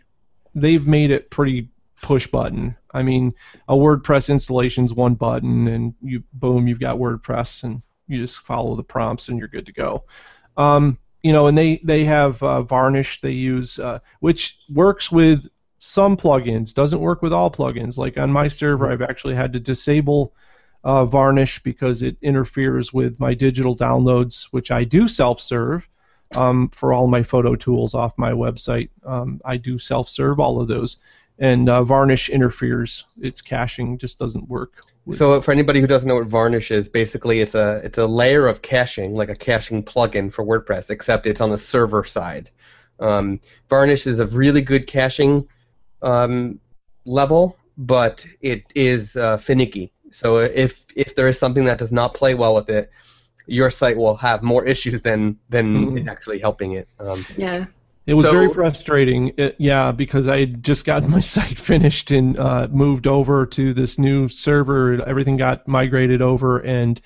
they've 0.56 0.86
made 0.86 1.12
it 1.12 1.30
pretty 1.30 1.70
push 2.02 2.28
button. 2.28 2.76
I 2.94 3.04
mean 3.04 3.34
a 3.68 3.76
wordpress 3.76 4.30
installation 4.30 4.86
is 4.86 4.94
one 4.94 5.16
button 5.16 5.68
and 5.68 5.94
you 6.02 6.24
boom 6.34 6.68
you've 6.68 6.80
got 6.80 6.98
wordpress 6.98 7.64
and 7.64 7.82
you 8.08 8.20
just 8.20 8.40
follow 8.40 8.76
the 8.76 8.84
prompts 8.84 9.30
and 9.30 9.38
you're 9.38 9.48
good 9.48 9.66
to 9.68 9.74
go. 9.74 10.04
Um, 10.58 10.98
you 11.22 11.32
know 11.32 11.48
and 11.48 11.58
they 11.58 11.80
they 11.84 12.06
have 12.06 12.42
uh, 12.44 12.64
varnish 12.64 13.22
they 13.22 13.32
use 13.32 13.80
uh, 13.80 14.00
which 14.20 14.60
works 14.70 15.12
with 15.12 15.48
some 15.84 16.16
plugins. 16.16 16.74
Doesn't 16.74 17.02
work 17.02 17.22
with 17.22 17.34
all 17.34 17.52
plugins. 17.52 17.98
Like 17.98 18.18
on 18.18 18.32
my 18.32 18.48
server, 18.48 18.90
I've 18.90 19.02
actually 19.02 19.36
had 19.36 19.52
to 19.52 19.60
disable 19.60 20.34
uh, 20.86 21.06
Varnish 21.06 21.62
because 21.62 22.02
it 22.02 22.16
interferes 22.22 22.94
with 22.94 23.20
my 23.20 23.34
digital 23.34 23.76
downloads, 23.76 24.48
which 24.52 24.72
I 24.72 24.86
do 24.86 25.10
self-serve 25.10 25.88
um, 26.36 26.70
for 26.70 26.94
all 26.94 27.08
my 27.08 27.22
photo 27.22 27.56
tools 27.56 27.94
off 27.94 28.18
my 28.18 28.32
website. 28.32 28.90
Um, 29.06 29.42
I 29.44 29.58
do 29.58 29.78
self-serve 29.78 30.40
all 30.40 30.62
of 30.62 30.70
those, 30.70 30.98
and 31.38 31.68
uh, 31.68 31.84
Varnish 31.84 32.30
interferes. 32.30 33.04
Its 33.22 33.42
caching 33.42 33.98
just 33.98 34.18
doesn't 34.18 34.48
work. 34.48 34.76
So 35.12 35.42
for 35.42 35.52
anybody 35.52 35.82
who 35.82 35.88
doesn't 35.88 36.08
know 36.08 36.16
what 36.16 36.28
Varnish 36.28 36.72
is, 36.72 36.88
basically 36.88 37.42
it's 37.42 37.56
a 37.56 37.82
it's 37.84 37.98
a 37.98 38.08
layer 38.08 38.48
of 38.48 38.62
caching, 38.62 39.16
like 39.16 39.28
a 39.28 39.36
caching 39.36 39.84
plugin 39.84 40.32
for 40.32 40.46
WordPress, 40.46 40.90
except 40.90 41.28
it's 41.28 41.42
on 41.42 41.50
the 41.50 41.58
server 41.58 42.06
side. 42.06 42.50
Um, 43.02 43.42
Varnish 43.70 44.08
is 44.08 44.20
a 44.20 44.28
really 44.28 44.62
good 44.62 44.88
caching 44.88 45.46
um, 46.04 46.60
level, 47.06 47.58
but 47.78 48.26
it 48.42 48.64
is 48.76 49.16
uh, 49.16 49.38
finicky. 49.38 49.92
So 50.12 50.38
if 50.38 50.86
if 50.96 51.16
there 51.16 51.28
is 51.28 51.40
something 51.40 51.66
that 51.66 51.80
does 51.80 51.92
not 51.92 52.14
play 52.14 52.36
well 52.36 52.54
with 52.54 52.70
it, 52.70 52.92
your 53.48 53.72
site 53.72 53.98
will 53.98 54.16
have 54.16 54.44
more 54.44 54.66
issues 54.74 55.02
than 55.02 55.40
than 55.50 55.74
mm-hmm. 55.74 55.98
it 55.98 56.08
actually 56.08 56.40
helping 56.40 56.74
it. 56.74 56.88
Um, 57.00 57.26
yeah. 57.38 57.66
It 58.06 58.16
was 58.16 58.26
so, 58.26 58.34
very 58.34 58.54
frustrating. 58.54 59.32
It, 59.38 59.56
yeah, 59.60 59.94
because 59.94 60.28
I 60.28 60.42
had 60.42 60.62
just 60.62 60.84
gotten 60.84 61.10
my 61.18 61.22
site 61.22 61.58
finished 61.58 62.12
and 62.12 62.38
uh, 62.38 62.68
moved 62.70 63.08
over 63.08 63.46
to 63.46 63.74
this 63.74 63.98
new 63.98 64.28
server. 64.28 65.02
Everything 65.08 65.38
got 65.38 65.68
migrated 65.68 66.22
over, 66.22 66.60
and 66.60 67.00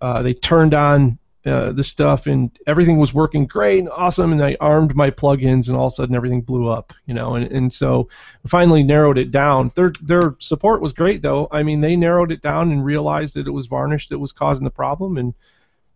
uh, 0.00 0.22
they 0.22 0.32
turned 0.32 0.72
on 0.72 1.18
uh, 1.46 1.72
the 1.72 1.84
stuff, 1.84 2.26
and 2.26 2.50
everything 2.66 2.96
was 2.96 3.12
working 3.12 3.46
great 3.46 3.78
and 3.78 3.90
awesome. 3.90 4.32
And 4.32 4.42
I 4.42 4.56
armed 4.60 4.96
my 4.96 5.10
plugins, 5.10 5.68
and 5.68 5.76
all 5.76 5.86
of 5.86 5.92
a 5.92 5.94
sudden 5.94 6.16
everything 6.16 6.40
blew 6.40 6.68
up, 6.68 6.92
you 7.06 7.14
know. 7.14 7.34
And, 7.34 7.50
and 7.52 7.72
so 7.72 8.08
finally 8.46 8.82
narrowed 8.82 9.18
it 9.18 9.30
down. 9.30 9.70
Their 9.74 9.92
their 10.00 10.36
support 10.38 10.80
was 10.80 10.92
great 10.92 11.20
though. 11.22 11.48
I 11.50 11.62
mean, 11.62 11.80
they 11.80 11.96
narrowed 11.96 12.32
it 12.32 12.40
down 12.40 12.72
and 12.72 12.84
realized 12.84 13.34
that 13.34 13.46
it 13.46 13.50
was 13.50 13.66
varnish 13.66 14.08
that 14.08 14.18
was 14.18 14.32
causing 14.32 14.64
the 14.64 14.70
problem, 14.70 15.18
and 15.18 15.34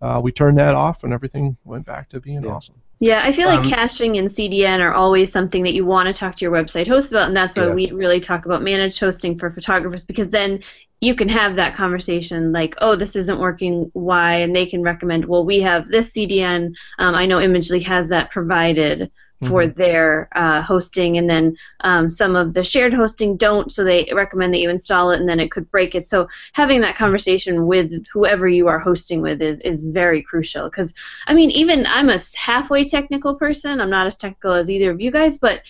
uh, 0.02 0.20
we 0.22 0.32
turned 0.32 0.58
that 0.58 0.74
off, 0.74 1.04
and 1.04 1.12
everything 1.12 1.56
went 1.64 1.86
back 1.86 2.10
to 2.10 2.20
being 2.20 2.42
yeah. 2.42 2.50
awesome. 2.50 2.80
Yeah, 3.00 3.22
I 3.24 3.30
feel 3.30 3.46
like 3.46 3.60
Um, 3.60 3.64
caching 3.64 4.16
and 4.18 4.28
CDN 4.28 4.80
are 4.80 4.92
always 4.92 5.30
something 5.30 5.62
that 5.62 5.74
you 5.74 5.84
want 5.84 6.08
to 6.08 6.12
talk 6.12 6.34
to 6.36 6.44
your 6.44 6.52
website 6.52 6.88
host 6.88 7.12
about, 7.12 7.28
and 7.28 7.36
that's 7.36 7.54
why 7.54 7.66
Yeah. 7.66 7.72
we 7.72 7.92
really 7.92 8.18
talk 8.18 8.44
about 8.44 8.62
managed 8.62 8.98
hosting 8.98 9.38
for 9.38 9.50
photographers 9.52 10.04
because 10.04 10.30
then 10.30 10.60
you 11.00 11.14
can 11.14 11.28
have 11.28 11.54
that 11.56 11.74
conversation 11.76 12.50
like, 12.50 12.74
oh, 12.78 12.96
this 12.96 13.14
isn't 13.14 13.38
working, 13.38 13.88
why? 13.92 14.36
And 14.38 14.54
they 14.54 14.66
can 14.66 14.82
recommend, 14.82 15.26
well, 15.26 15.44
we 15.46 15.60
have 15.60 15.86
this 15.86 16.12
CDN. 16.12 16.72
Um, 16.98 17.14
I 17.14 17.26
know 17.26 17.38
Imagely 17.38 17.80
has 17.84 18.08
that 18.08 18.32
provided 18.32 19.12
for 19.44 19.66
their 19.66 20.28
uh, 20.34 20.62
hosting, 20.62 21.16
and 21.16 21.30
then 21.30 21.56
um, 21.80 22.10
some 22.10 22.34
of 22.34 22.54
the 22.54 22.64
shared 22.64 22.92
hosting 22.92 23.36
don't, 23.36 23.70
so 23.70 23.84
they 23.84 24.10
recommend 24.12 24.52
that 24.52 24.58
you 24.58 24.68
install 24.68 25.10
it, 25.10 25.20
and 25.20 25.28
then 25.28 25.38
it 25.38 25.50
could 25.50 25.70
break 25.70 25.94
it. 25.94 26.08
So 26.08 26.28
having 26.54 26.80
that 26.80 26.96
conversation 26.96 27.66
with 27.66 28.06
whoever 28.12 28.48
you 28.48 28.66
are 28.68 28.80
hosting 28.80 29.22
with 29.22 29.40
is 29.40 29.60
is 29.60 29.84
very 29.84 30.22
crucial 30.22 30.64
because 30.64 30.92
I 31.26 31.34
mean, 31.34 31.50
even 31.52 31.86
I'm 31.86 32.10
a 32.10 32.18
halfway 32.36 32.84
technical 32.84 33.36
person. 33.36 33.80
I'm 33.80 33.90
not 33.90 34.06
as 34.06 34.16
technical 34.16 34.52
as 34.52 34.70
either 34.70 34.90
of 34.90 35.00
you 35.00 35.10
guys, 35.10 35.38
but 35.38 35.62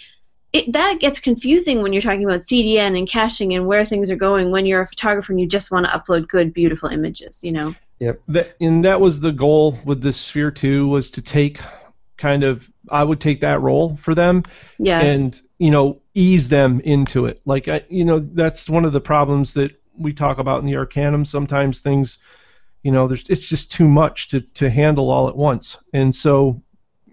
it, 0.52 0.72
that 0.72 0.98
gets 0.98 1.20
confusing 1.20 1.82
when 1.82 1.92
you're 1.92 2.00
talking 2.00 2.24
about 2.24 2.40
CDN 2.40 2.96
and 2.96 3.06
caching 3.06 3.54
and 3.54 3.66
where 3.66 3.84
things 3.84 4.10
are 4.10 4.16
going 4.16 4.50
when 4.50 4.64
you're 4.64 4.80
a 4.80 4.86
photographer 4.86 5.32
and 5.32 5.40
you 5.40 5.46
just 5.46 5.70
want 5.70 5.84
to 5.84 5.92
upload 5.92 6.26
good, 6.28 6.54
beautiful 6.54 6.88
images. 6.88 7.40
You 7.42 7.52
know. 7.52 7.74
That, 8.28 8.54
and 8.60 8.84
that 8.84 9.00
was 9.00 9.20
the 9.20 9.32
goal 9.32 9.78
with 9.84 10.00
the 10.00 10.12
Sphere 10.12 10.52
2 10.52 10.86
was 10.86 11.10
to 11.10 11.20
take 11.20 11.60
kind 12.18 12.44
of 12.44 12.68
I 12.90 13.04
would 13.04 13.20
take 13.20 13.40
that 13.40 13.60
role 13.62 13.96
for 13.96 14.14
them 14.14 14.42
Yeah. 14.78 15.00
and 15.00 15.40
you 15.58 15.70
know 15.70 16.00
ease 16.14 16.48
them 16.48 16.80
into 16.80 17.26
it. 17.26 17.40
Like 17.46 17.68
I, 17.68 17.84
you 17.88 18.04
know 18.04 18.18
that's 18.18 18.68
one 18.68 18.84
of 18.84 18.92
the 18.92 19.00
problems 19.00 19.54
that 19.54 19.72
we 19.96 20.12
talk 20.12 20.38
about 20.38 20.60
in 20.60 20.66
the 20.66 20.76
Arcanum. 20.76 21.24
Sometimes 21.24 21.80
things, 21.80 22.18
you 22.82 22.92
know, 22.92 23.08
there's 23.08 23.28
it's 23.28 23.48
just 23.48 23.72
too 23.72 23.88
much 23.88 24.28
to 24.28 24.40
to 24.40 24.68
handle 24.70 25.10
all 25.10 25.28
at 25.28 25.36
once, 25.36 25.78
and 25.92 26.14
so 26.14 26.62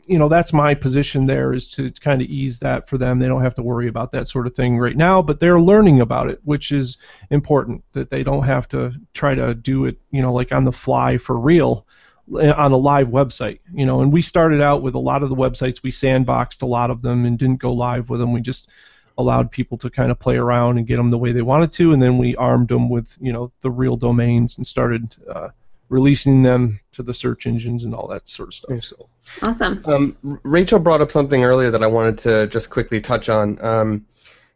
you 0.07 0.19
know 0.19 0.29
that's 0.29 0.53
my 0.53 0.75
position 0.75 1.25
there 1.25 1.51
is 1.53 1.67
to 1.67 1.91
kind 1.91 2.21
of 2.21 2.27
ease 2.27 2.59
that 2.59 2.87
for 2.87 2.97
them. 2.97 3.19
They 3.19 3.27
don't 3.27 3.41
have 3.41 3.55
to 3.55 3.63
worry 3.63 3.87
about 3.87 4.11
that 4.11 4.27
sort 4.27 4.45
of 4.47 4.55
thing 4.55 4.77
right 4.77 4.95
now, 4.97 5.21
but 5.21 5.39
they're 5.39 5.59
learning 5.59 6.01
about 6.01 6.29
it, 6.29 6.39
which 6.43 6.71
is 6.71 6.97
important. 7.31 7.83
That 7.93 8.09
they 8.11 8.23
don't 8.23 8.43
have 8.43 8.67
to 8.69 8.93
try 9.13 9.33
to 9.35 9.55
do 9.55 9.85
it, 9.85 9.97
you 10.11 10.21
know, 10.21 10.33
like 10.33 10.51
on 10.51 10.63
the 10.63 10.71
fly 10.71 11.17
for 11.17 11.37
real 11.39 11.87
on 12.33 12.71
a 12.71 12.77
live 12.77 13.07
website, 13.07 13.59
you 13.73 13.85
know. 13.85 14.01
And 14.01 14.11
we 14.11 14.21
started 14.21 14.61
out 14.61 14.81
with 14.81 14.95
a 14.95 14.99
lot 14.99 15.23
of 15.23 15.29
the 15.29 15.35
websites. 15.35 15.83
We 15.83 15.91
sandboxed 15.91 16.61
a 16.61 16.65
lot 16.65 16.89
of 16.89 17.01
them 17.01 17.25
and 17.25 17.37
didn't 17.37 17.57
go 17.57 17.73
live 17.73 18.09
with 18.09 18.19
them. 18.19 18.33
We 18.33 18.41
just 18.41 18.69
allowed 19.17 19.51
people 19.51 19.77
to 19.77 19.89
kind 19.89 20.11
of 20.11 20.19
play 20.19 20.35
around 20.35 20.77
and 20.77 20.87
get 20.87 20.97
them 20.97 21.09
the 21.09 21.17
way 21.17 21.31
they 21.31 21.41
wanted 21.41 21.71
to, 21.73 21.93
and 21.93 22.01
then 22.01 22.17
we 22.17 22.35
armed 22.35 22.67
them 22.67 22.89
with, 22.89 23.17
you 23.21 23.31
know, 23.31 23.51
the 23.61 23.71
real 23.71 23.95
domains 23.95 24.57
and 24.57 24.67
started 24.67 25.15
uh, 25.33 25.49
releasing 25.89 26.43
them 26.43 26.79
to 26.91 27.03
the 27.03 27.13
search 27.13 27.47
engines 27.47 27.83
and 27.83 27.93
all 27.93 28.07
that 28.07 28.27
sort 28.27 28.49
of 28.49 28.53
stuff. 28.53 28.83
So. 28.83 29.07
awesome. 29.41 29.83
Um, 29.85 30.17
Rachel 30.43 30.79
brought 30.79 31.01
up 31.01 31.11
something 31.11 31.43
earlier 31.43 31.71
that 31.71 31.83
I 31.83 31.87
wanted 31.87 32.17
to 32.19 32.47
just 32.47 32.69
quickly 32.69 32.99
touch 32.99 33.29
on. 33.29 33.63
Um, 33.63 34.05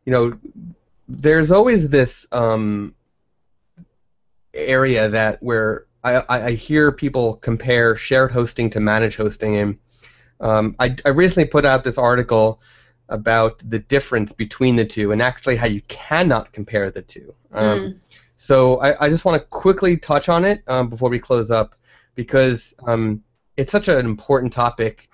you 0.06 0.12
know, 0.12 0.38
there's 1.08 1.52
always 1.52 1.90
this 1.90 2.28
um, 2.32 2.94
area 4.54 5.10
that 5.10 5.42
where 5.42 5.86
I, 6.04 6.24
I, 6.30 6.52
hear 6.52 6.92
people 6.92 7.36
compare 7.36 7.96
shared 7.96 8.32
hosting 8.32 8.70
to 8.72 8.80
managed 8.80 9.18
hosting, 9.18 9.58
and 9.58 9.80
um, 10.40 10.76
I, 10.80 10.96
I 11.06 11.10
recently 11.10 11.46
put 11.46 11.66
out 11.66 11.84
this 11.84 11.98
article 11.98 12.62
about 13.10 13.62
the 13.70 13.80
difference 13.80 14.32
between 14.32 14.76
the 14.76 14.86
two 14.86 15.12
and 15.12 15.22
actually 15.22 15.58
how 15.58 15.68
you 15.68 15.82
cannot 15.90 16.54
compare 16.54 16.90
the 16.90 17.02
two. 17.02 17.34
Um, 17.52 17.80
Mm. 17.80 18.00
So 18.42 18.78
I, 18.78 19.06
I 19.06 19.10
just 19.10 19.26
want 19.26 19.42
to 19.42 19.46
quickly 19.48 19.98
touch 19.98 20.30
on 20.30 20.46
it 20.46 20.64
um, 20.68 20.88
before 20.88 21.10
we 21.10 21.20
close 21.20 21.52
up 21.52 21.76
because 22.16 22.74
um, 22.88 23.22
it's 23.58 23.72
such 23.72 23.90
an 23.90 24.06
important 24.06 24.54
topic. 24.54 25.10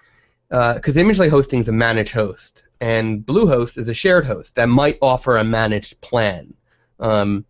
Because 0.50 0.96
Imagely 0.96 1.28
Hosting 1.28 1.60
is 1.60 1.68
a 1.68 1.72
managed 1.72 2.12
host, 2.12 2.66
and 2.82 3.26
Bluehost 3.26 3.80
is 3.80 3.88
a 3.88 3.96
shared 3.96 4.28
host 4.28 4.54
that 4.56 4.70
might 4.70 5.00
offer 5.02 5.38
a 5.38 5.44
managed 5.44 6.00
plan. 6.02 6.54
Um, 7.00 7.46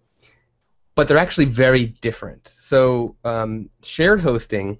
but 0.96 1.10
they're 1.10 1.18
actually 1.18 1.46
very 1.46 1.88
different. 2.00 2.54
So 2.68 3.16
um, 3.24 3.70
shared 3.84 4.22
hosting 4.22 4.80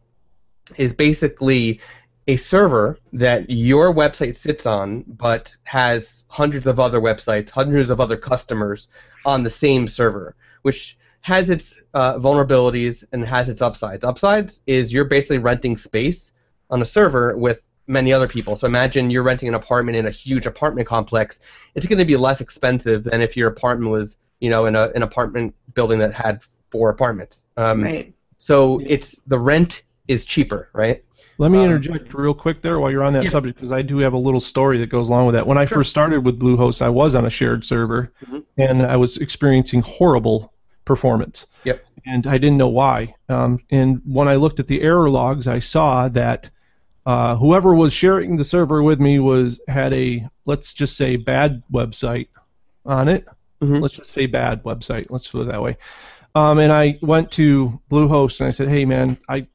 is 0.76 0.92
basically 0.92 1.82
a 2.28 2.36
server 2.36 2.98
that 3.14 3.52
your 3.52 3.94
website 3.94 4.36
sits 4.36 4.66
on, 4.66 5.04
but 5.08 5.56
has 5.66 6.26
hundreds 6.28 6.66
of 6.66 6.80
other 6.80 7.00
websites, 7.00 7.52
hundreds 7.52 7.92
of 7.92 8.02
other 8.02 8.18
customers 8.18 8.90
on 9.24 9.44
the 9.44 9.52
same 9.52 9.88
server, 9.88 10.36
which 10.64 10.98
has 11.22 11.52
its 11.52 11.84
uh, 11.94 12.16
vulnerabilities 12.18 13.04
and 13.12 13.24
has 13.24 13.50
its 13.50 13.62
upsides. 13.62 14.04
Upsides 14.04 14.62
is 14.66 14.92
you're 14.92 15.06
basically 15.06 15.38
renting 15.38 15.78
space 15.78 16.32
on 16.72 16.82
a 16.82 16.86
server 16.86 17.38
with 17.38 17.62
many 17.86 18.12
other 18.12 18.28
people. 18.28 18.56
So 18.56 18.66
imagine 18.66 19.12
you're 19.12 19.22
renting 19.22 19.50
an 19.50 19.54
apartment 19.54 19.96
in 19.96 20.08
a 20.08 20.12
huge 20.12 20.48
apartment 20.48 20.88
complex. 20.88 21.40
It's 21.76 21.86
going 21.86 22.00
to 22.00 22.06
be 22.06 22.18
less 22.18 22.42
expensive 22.42 23.04
than 23.04 23.22
if 23.22 23.38
your 23.38 23.48
apartment 23.48 23.92
was, 23.92 24.18
you 24.40 24.50
know, 24.50 24.66
in 24.66 24.76
a, 24.76 24.88
an 24.96 25.04
apartment 25.04 25.54
building 25.76 26.00
that 26.00 26.16
had 26.16 26.42
four 26.76 26.90
apartments. 26.90 27.42
Um, 27.58 27.84
right. 27.84 28.14
So 28.38 28.82
it's 28.86 29.16
the 29.28 29.40
rent 29.40 29.84
is 30.10 30.26
cheaper, 30.26 30.70
right? 30.74 31.04
Let 31.38 31.52
me 31.52 31.60
Um, 31.60 31.66
interject 31.66 32.14
real 32.14 32.34
quick 32.34 32.62
there 32.62 32.80
while 32.80 32.92
you're 32.92 33.04
on 33.04 33.14
that 33.14 33.24
Yeah. 33.24 33.30
subject 33.30 33.56
because 33.58 33.72
I 33.72 33.82
do 33.82 33.98
have 34.00 34.14
a 34.14 34.18
little 34.18 34.40
story 34.42 34.78
that 34.80 34.90
goes 34.90 35.08
along 35.10 35.26
with 35.28 35.36
that. 35.36 35.48
When 35.48 35.58
I 35.58 35.66
Sure. 35.66 35.78
first 35.80 35.90
started 35.90 36.26
with 36.26 36.38
Bluehost, 36.40 36.82
I 36.82 36.90
was 36.90 37.16
on 37.16 37.26
a 37.26 37.30
shared 37.30 37.64
server 37.66 38.12
Mhm. 38.26 38.44
and 38.58 38.84
I 38.84 38.98
was 38.98 39.18
experiencing 39.18 39.82
horrible 39.82 40.52
performance. 40.84 41.46
Yep. 41.64 41.84
And 42.06 42.28
I 42.28 42.38
didn't 42.38 42.58
know 42.58 42.68
why. 42.68 43.16
Um, 43.30 43.60
and 43.72 44.02
when 44.06 44.28
I 44.28 44.36
looked 44.36 44.60
at 44.60 44.68
the 44.68 44.82
error 44.82 45.10
logs, 45.10 45.48
I 45.48 45.60
saw 45.60 46.10
that 46.10 46.50
uh, 47.08 47.36
whoever 47.36 47.74
was 47.76 47.94
sharing 47.94 48.36
the 48.36 48.44
server 48.44 48.82
with 48.82 49.00
me 49.00 49.20
was 49.20 49.60
had 49.68 49.94
a 49.94 50.28
let's 50.46 50.74
just 50.74 50.98
say 50.98 51.16
bad 51.16 51.62
website 51.72 52.28
on 52.86 53.08
it. 53.08 53.26
Mhm. 53.62 53.80
Let's 53.82 53.94
just 53.96 54.10
say 54.12 54.26
bad 54.26 54.64
website. 54.64 55.08
Let's 55.10 55.28
put 55.28 55.42
it 55.44 55.52
that 55.52 55.62
way. 55.62 55.78
Um, 56.36 56.60
and 56.60 56.72
I 56.72 57.00
went 57.02 57.32
to 57.32 57.80
Bluehost 57.90 58.40
and 58.40 58.48
I 58.48 58.52
said, 58.52 58.68
"Hey, 58.68 58.86
man, 58.86 59.18
I 59.30 59.48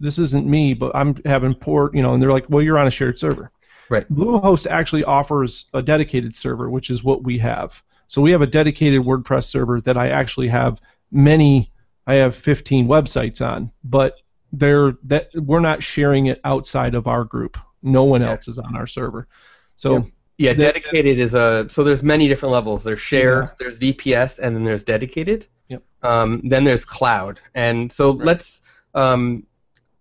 this 0.00 0.18
isn't 0.18 0.46
me, 0.46 0.74
but 0.74 0.90
I'm 0.94 1.14
having 1.24 1.54
poor, 1.54 1.90
you 1.94 2.02
know." 2.02 2.12
And 2.12 2.22
they're 2.22 2.32
like, 2.32 2.46
"Well, 2.48 2.62
you're 2.62 2.78
on 2.78 2.88
a 2.88 2.90
shared 2.90 3.18
server." 3.18 3.50
Right. 3.88 4.08
Bluehost 4.12 4.66
actually 4.66 5.04
offers 5.04 5.66
a 5.74 5.82
dedicated 5.82 6.34
server, 6.34 6.70
which 6.70 6.90
is 6.90 7.04
what 7.04 7.22
we 7.22 7.38
have. 7.38 7.80
So 8.08 8.20
we 8.20 8.30
have 8.32 8.42
a 8.42 8.46
dedicated 8.46 9.02
WordPress 9.02 9.44
server 9.44 9.80
that 9.82 9.96
I 9.96 10.08
actually 10.08 10.48
have 10.48 10.80
many. 11.10 11.70
I 12.06 12.14
have 12.14 12.34
15 12.34 12.88
websites 12.88 13.40
on, 13.46 13.70
but 13.84 14.16
they're 14.52 14.94
that 15.04 15.30
we're 15.34 15.60
not 15.60 15.82
sharing 15.82 16.26
it 16.26 16.40
outside 16.44 16.94
of 16.94 17.06
our 17.06 17.24
group. 17.24 17.56
No 17.82 18.04
one 18.04 18.22
else 18.22 18.48
is 18.48 18.58
on 18.58 18.74
our 18.76 18.86
server. 18.86 19.28
So 19.76 19.92
Yep. 19.92 20.06
Yeah, 20.38 20.54
dedicated 20.54 21.20
is 21.20 21.34
a 21.34 21.68
so 21.70 21.84
there's 21.84 22.02
many 22.02 22.26
different 22.26 22.52
levels. 22.52 22.82
There's 22.82 23.00
shared, 23.00 23.44
Yeah. 23.44 23.50
there's 23.58 23.78
VPS, 23.78 24.38
and 24.40 24.56
then 24.56 24.64
there's 24.64 24.82
dedicated. 24.82 25.46
Yep. 25.72 25.82
Um, 26.02 26.40
then 26.44 26.64
there's 26.64 26.84
cloud, 26.84 27.40
and 27.54 27.90
so 27.90 28.12
Right. 28.12 28.26
let's 28.26 28.60
um, 28.94 29.46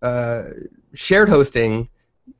uh, 0.01 0.43
shared 0.93 1.29
hosting. 1.29 1.87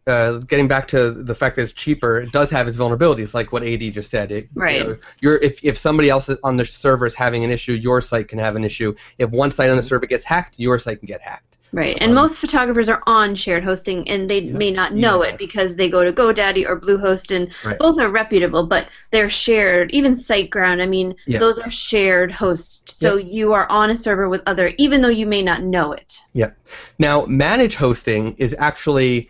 Uh, 0.07 0.39
getting 0.39 0.67
back 0.67 0.87
to 0.87 1.11
the 1.11 1.35
fact 1.35 1.55
that 1.55 1.61
it's 1.63 1.73
cheaper, 1.73 2.21
it 2.21 2.31
does 2.31 2.49
have 2.49 2.67
its 2.67 2.77
vulnerabilities, 2.77 3.33
like 3.33 3.51
what 3.51 3.63
AD 3.63 3.93
just 3.93 4.09
said. 4.09 4.31
It, 4.31 4.43
you 4.55 4.61
Right. 4.61 4.87
know, 4.87 4.97
you're, 5.21 5.37
if, 5.37 5.63
if 5.63 5.77
somebody 5.77 6.09
else 6.09 6.29
on 6.43 6.57
the 6.57 6.65
server 6.65 7.05
is 7.05 7.13
having 7.13 7.43
an 7.43 7.51
issue, 7.51 7.73
your 7.73 8.01
site 8.01 8.27
can 8.27 8.39
have 8.39 8.55
an 8.55 8.63
issue. 8.63 8.95
If 9.17 9.29
one 9.31 9.51
site 9.51 9.69
on 9.69 9.77
the 9.77 9.83
server 9.83 10.05
gets 10.07 10.23
hacked, 10.23 10.55
your 10.57 10.79
site 10.79 10.99
can 10.99 11.07
get 11.07 11.21
hacked. 11.21 11.50
Right, 11.73 11.97
and 12.01 12.09
Um, 12.09 12.15
most 12.15 12.39
photographers 12.39 12.89
are 12.89 13.01
on 13.07 13.33
shared 13.33 13.63
hosting, 13.63 14.05
and 14.09 14.29
they 14.29 14.41
may 14.41 14.71
not 14.71 14.93
know 14.93 15.23
Yeah. 15.23 15.29
it 15.29 15.37
because 15.37 15.77
they 15.77 15.87
go 15.87 16.03
to 16.03 16.11
GoDaddy 16.11 16.67
or 16.67 16.77
Bluehost, 16.77 17.33
and 17.33 17.49
Right. 17.63 17.77
both 17.77 17.97
are 17.97 18.09
reputable, 18.09 18.65
but 18.65 18.87
they're 19.11 19.29
shared. 19.29 19.89
Even 19.91 20.11
SiteGround, 20.11 20.81
I 20.81 20.85
mean, 20.85 21.15
Yeah. 21.25 21.39
those 21.39 21.59
are 21.59 21.69
shared 21.69 22.33
hosts, 22.33 22.97
so 22.97 23.15
you 23.15 23.53
are 23.53 23.67
on 23.69 23.89
a 23.89 23.95
server 23.95 24.27
with 24.27 24.41
other, 24.45 24.73
even 24.77 25.01
though 25.01 25.07
you 25.07 25.25
may 25.25 25.41
not 25.41 25.63
know 25.63 25.93
it. 25.93 26.19
Yeah. 26.33 26.49
Now, 26.99 27.25
managed 27.25 27.77
hosting 27.77 28.35
is 28.37 28.53
actually 28.59 29.29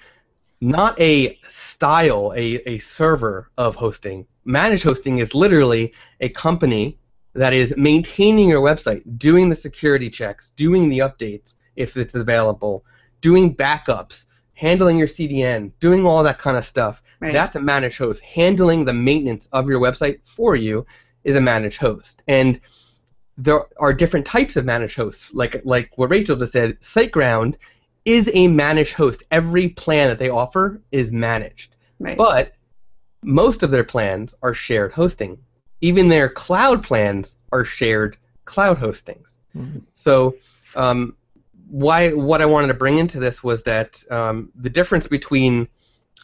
not 0.62 1.00
a 1.00 1.38
style, 1.48 2.34
a, 2.36 2.56
a 2.68 2.80
server 2.80 3.52
of 3.60 3.76
hosting. 3.76 4.26
Managed 4.46 4.84
hosting 4.84 5.20
is 5.20 5.36
literally 5.36 5.94
a 6.20 6.30
company 6.30 6.98
that 7.34 7.54
is 7.54 7.76
maintaining 7.78 8.50
your 8.50 8.62
website, 8.62 9.04
doing 9.20 9.48
the 9.50 9.56
security 9.56 10.10
checks, 10.10 10.52
doing 10.58 10.90
the 10.90 11.00
updates 11.00 11.54
if 11.76 11.98
it's 11.98 12.16
available, 12.16 12.84
doing 13.22 13.56
backups, 13.56 14.26
handling 14.54 14.98
your 14.98 15.08
CDN, 15.08 15.72
doing 15.80 16.06
all 16.06 16.24
that 16.24 16.40
kind 16.40 16.58
of 16.58 16.66
stuff. 16.66 17.02
Right. 17.20 17.34
That's 17.34 17.56
a 17.56 17.62
managed 17.62 17.98
host. 17.98 18.22
Handling 18.22 18.86
the 18.86 18.94
maintenance 18.94 19.48
of 19.52 19.70
your 19.70 19.80
website 19.80 20.20
for 20.26 20.56
you 20.56 20.86
is 21.24 21.36
a 21.36 21.42
managed 21.42 21.78
host. 21.78 22.24
And 22.28 22.60
there 23.38 23.62
are 23.80 23.94
different 23.94 24.26
types 24.26 24.56
of 24.56 24.66
managed 24.66 24.96
hosts. 24.96 25.32
Like 25.34 25.62
like 25.64 25.92
what 25.98 26.10
Rachel 26.10 26.36
just 26.36 26.54
said, 26.54 26.80
SiteGround 26.82 27.56
is 28.06 28.30
a 28.34 28.48
managed 28.48 28.94
host. 28.94 29.24
Every 29.32 29.70
plan 29.70 30.08
that 30.10 30.20
they 30.20 30.30
offer 30.30 30.82
is 30.92 31.12
managed. 31.12 31.76
right. 32.00 32.18
But 32.18 32.54
most 33.24 33.62
of 33.62 33.70
their 33.70 33.84
plans 33.84 34.34
are 34.42 34.54
shared 34.56 34.92
hosting. 34.92 35.38
Even 35.82 36.08
their 36.10 36.28
cloud 36.28 36.84
plans 36.84 37.36
are 37.52 37.64
shared 37.64 38.18
cloud 38.46 38.80
hostings. 38.80 39.38
Mhm. 39.56 39.84
So, 39.94 40.36
um, 40.76 41.16
why 41.72 42.12
what 42.12 42.42
I 42.42 42.46
wanted 42.46 42.68
to 42.68 42.74
bring 42.74 42.98
into 42.98 43.18
this 43.18 43.42
was 43.42 43.64
that 43.64 44.04
um, 44.12 44.52
the 44.56 44.70
difference 44.70 45.08
between 45.08 45.70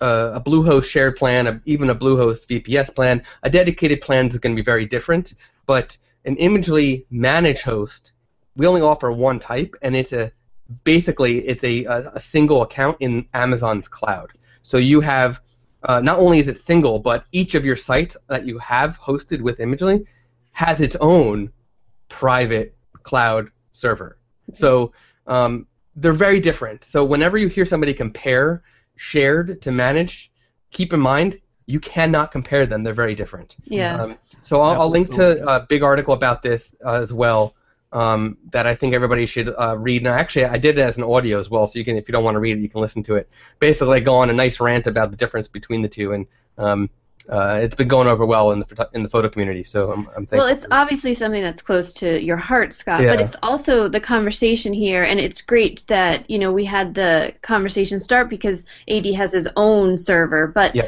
a, 0.02 0.34
a 0.36 0.42
Bluehost 0.42 0.84
shared 0.84 1.16
plan, 1.16 1.48
a, 1.48 1.62
even 1.64 1.90
a 1.90 1.96
Bluehost 1.96 2.48
VPS 2.48 2.94
plan, 2.94 3.24
a 3.44 3.50
dedicated 3.50 4.02
plan 4.02 4.28
is 4.28 4.38
going 4.38 4.54
to 4.54 4.62
be 4.62 4.66
very 4.66 4.86
different. 4.86 5.36
But 5.66 5.98
an 6.26 6.36
Imagely 6.36 7.06
managed 7.10 7.62
host, 7.62 8.12
we 8.58 8.68
only 8.68 8.82
offer 8.82 9.10
one 9.10 9.40
type, 9.40 9.74
and 9.82 9.96
it's 9.96 10.12
a 10.12 10.34
basically 10.84 11.40
it's 11.48 11.64
a, 11.64 11.86
a, 11.86 12.12
a 12.16 12.20
single 12.20 12.62
account 12.62 12.98
in 13.00 13.26
Amazon's 13.34 13.88
cloud. 13.88 14.32
So 14.64 14.76
you 14.76 15.00
have 15.00 15.40
uh, 15.84 16.02
not 16.02 16.20
only 16.20 16.40
is 16.40 16.50
it 16.50 16.58
single, 16.58 17.00
but 17.00 17.24
each 17.32 17.56
of 17.56 17.64
your 17.64 17.78
sites 17.78 18.18
that 18.28 18.46
you 18.46 18.58
have 18.58 19.00
hosted 19.00 19.40
with 19.40 19.60
Imagely 19.60 20.06
has 20.52 20.82
its 20.82 20.98
own 21.00 21.54
private 22.10 22.76
cloud 23.04 23.50
server. 23.72 24.18
So 24.52 24.92
um, 25.28 25.68
they're 25.96 26.14
very 26.14 26.40
different. 26.40 26.84
So 26.84 27.04
whenever 27.04 27.38
you 27.38 27.48
hear 27.48 27.66
somebody 27.66 27.94
compare 27.94 28.64
shared 28.96 29.62
to 29.62 29.72
managed, 29.72 30.32
keep 30.72 30.94
in 30.94 31.00
mind 31.00 31.40
you 31.68 31.80
cannot 31.82 32.32
compare 32.32 32.66
them. 32.66 32.82
They're 32.82 32.94
very 32.94 33.14
different. 33.14 33.58
Yeah. 33.66 34.02
Um, 34.02 34.18
so 34.44 34.62
I'll, 34.62 34.82
I'll, 34.82 34.90
link 34.90 35.12
to 35.12 35.46
a 35.48 35.66
big 35.68 35.84
article 35.84 36.14
about 36.14 36.42
this 36.42 36.74
uh, 36.86 36.94
as 36.94 37.12
well 37.12 37.56
um, 37.92 38.38
that 38.52 38.66
I 38.66 38.74
think 38.74 38.94
everybody 38.94 39.26
should 39.26 39.54
uh, 39.60 39.78
read. 39.78 40.02
And 40.02 40.08
actually, 40.08 40.46
I 40.46 40.58
did 40.58 40.78
it 40.78 40.82
as 40.82 40.98
an 40.98 41.04
audio 41.04 41.40
as 41.40 41.50
well, 41.50 41.68
so 41.68 41.78
you 41.78 41.84
can, 41.84 41.98
if 41.98 42.08
you 42.08 42.14
don't 42.14 42.24
want 42.24 42.36
to 42.36 42.40
read 42.40 42.58
it, 42.58 42.62
you 42.62 42.70
can 42.70 42.80
listen 42.80 43.04
to 43.04 43.16
it. 43.16 43.30
Basically, 43.60 43.98
I 43.98 44.00
go 44.00 44.16
on 44.16 44.30
a 44.30 44.34
nice 44.34 44.62
rant 44.62 44.88
about 44.88 45.12
the 45.12 45.18
difference 45.18 45.50
between 45.50 45.82
the 45.82 45.90
two, 45.90 46.14
and 46.14 46.26
um, 46.58 46.90
uh, 47.30 47.60
it's 47.62 47.76
been 47.76 47.88
going 47.88 48.08
over 48.08 48.26
well 48.26 48.52
in 48.52 48.60
the 48.60 48.90
in 48.94 49.04
the 49.04 49.10
photo 49.10 49.30
community. 49.30 49.64
So 49.64 49.92
I'm, 49.92 50.08
I'm 50.10 50.26
thankful. 50.26 50.40
Well, 50.40 50.48
it's 50.48 50.66
obviously 50.72 51.14
something 51.14 51.44
that's 51.44 51.62
close 51.62 51.94
to 51.96 52.22
your 52.24 52.38
heart, 52.38 52.74
Scott. 52.74 53.02
Yeah. 53.02 53.16
But 53.16 53.22
it's 53.22 53.36
also 53.44 53.88
the 53.88 54.00
conversation 54.00 54.74
here, 54.74 55.04
and 55.04 55.20
it's 55.20 55.42
great 55.42 55.84
that 55.88 56.30
you 56.30 56.40
know 56.40 56.52
we 56.52 56.66
had 56.66 56.94
the 56.94 57.34
conversation 57.42 58.00
start 58.00 58.30
because 58.30 58.66
AD 58.90 59.06
has 59.08 59.32
his 59.34 59.48
own 59.56 59.98
server, 59.98 60.48
but. 60.48 60.76
Yeah. 60.76 60.88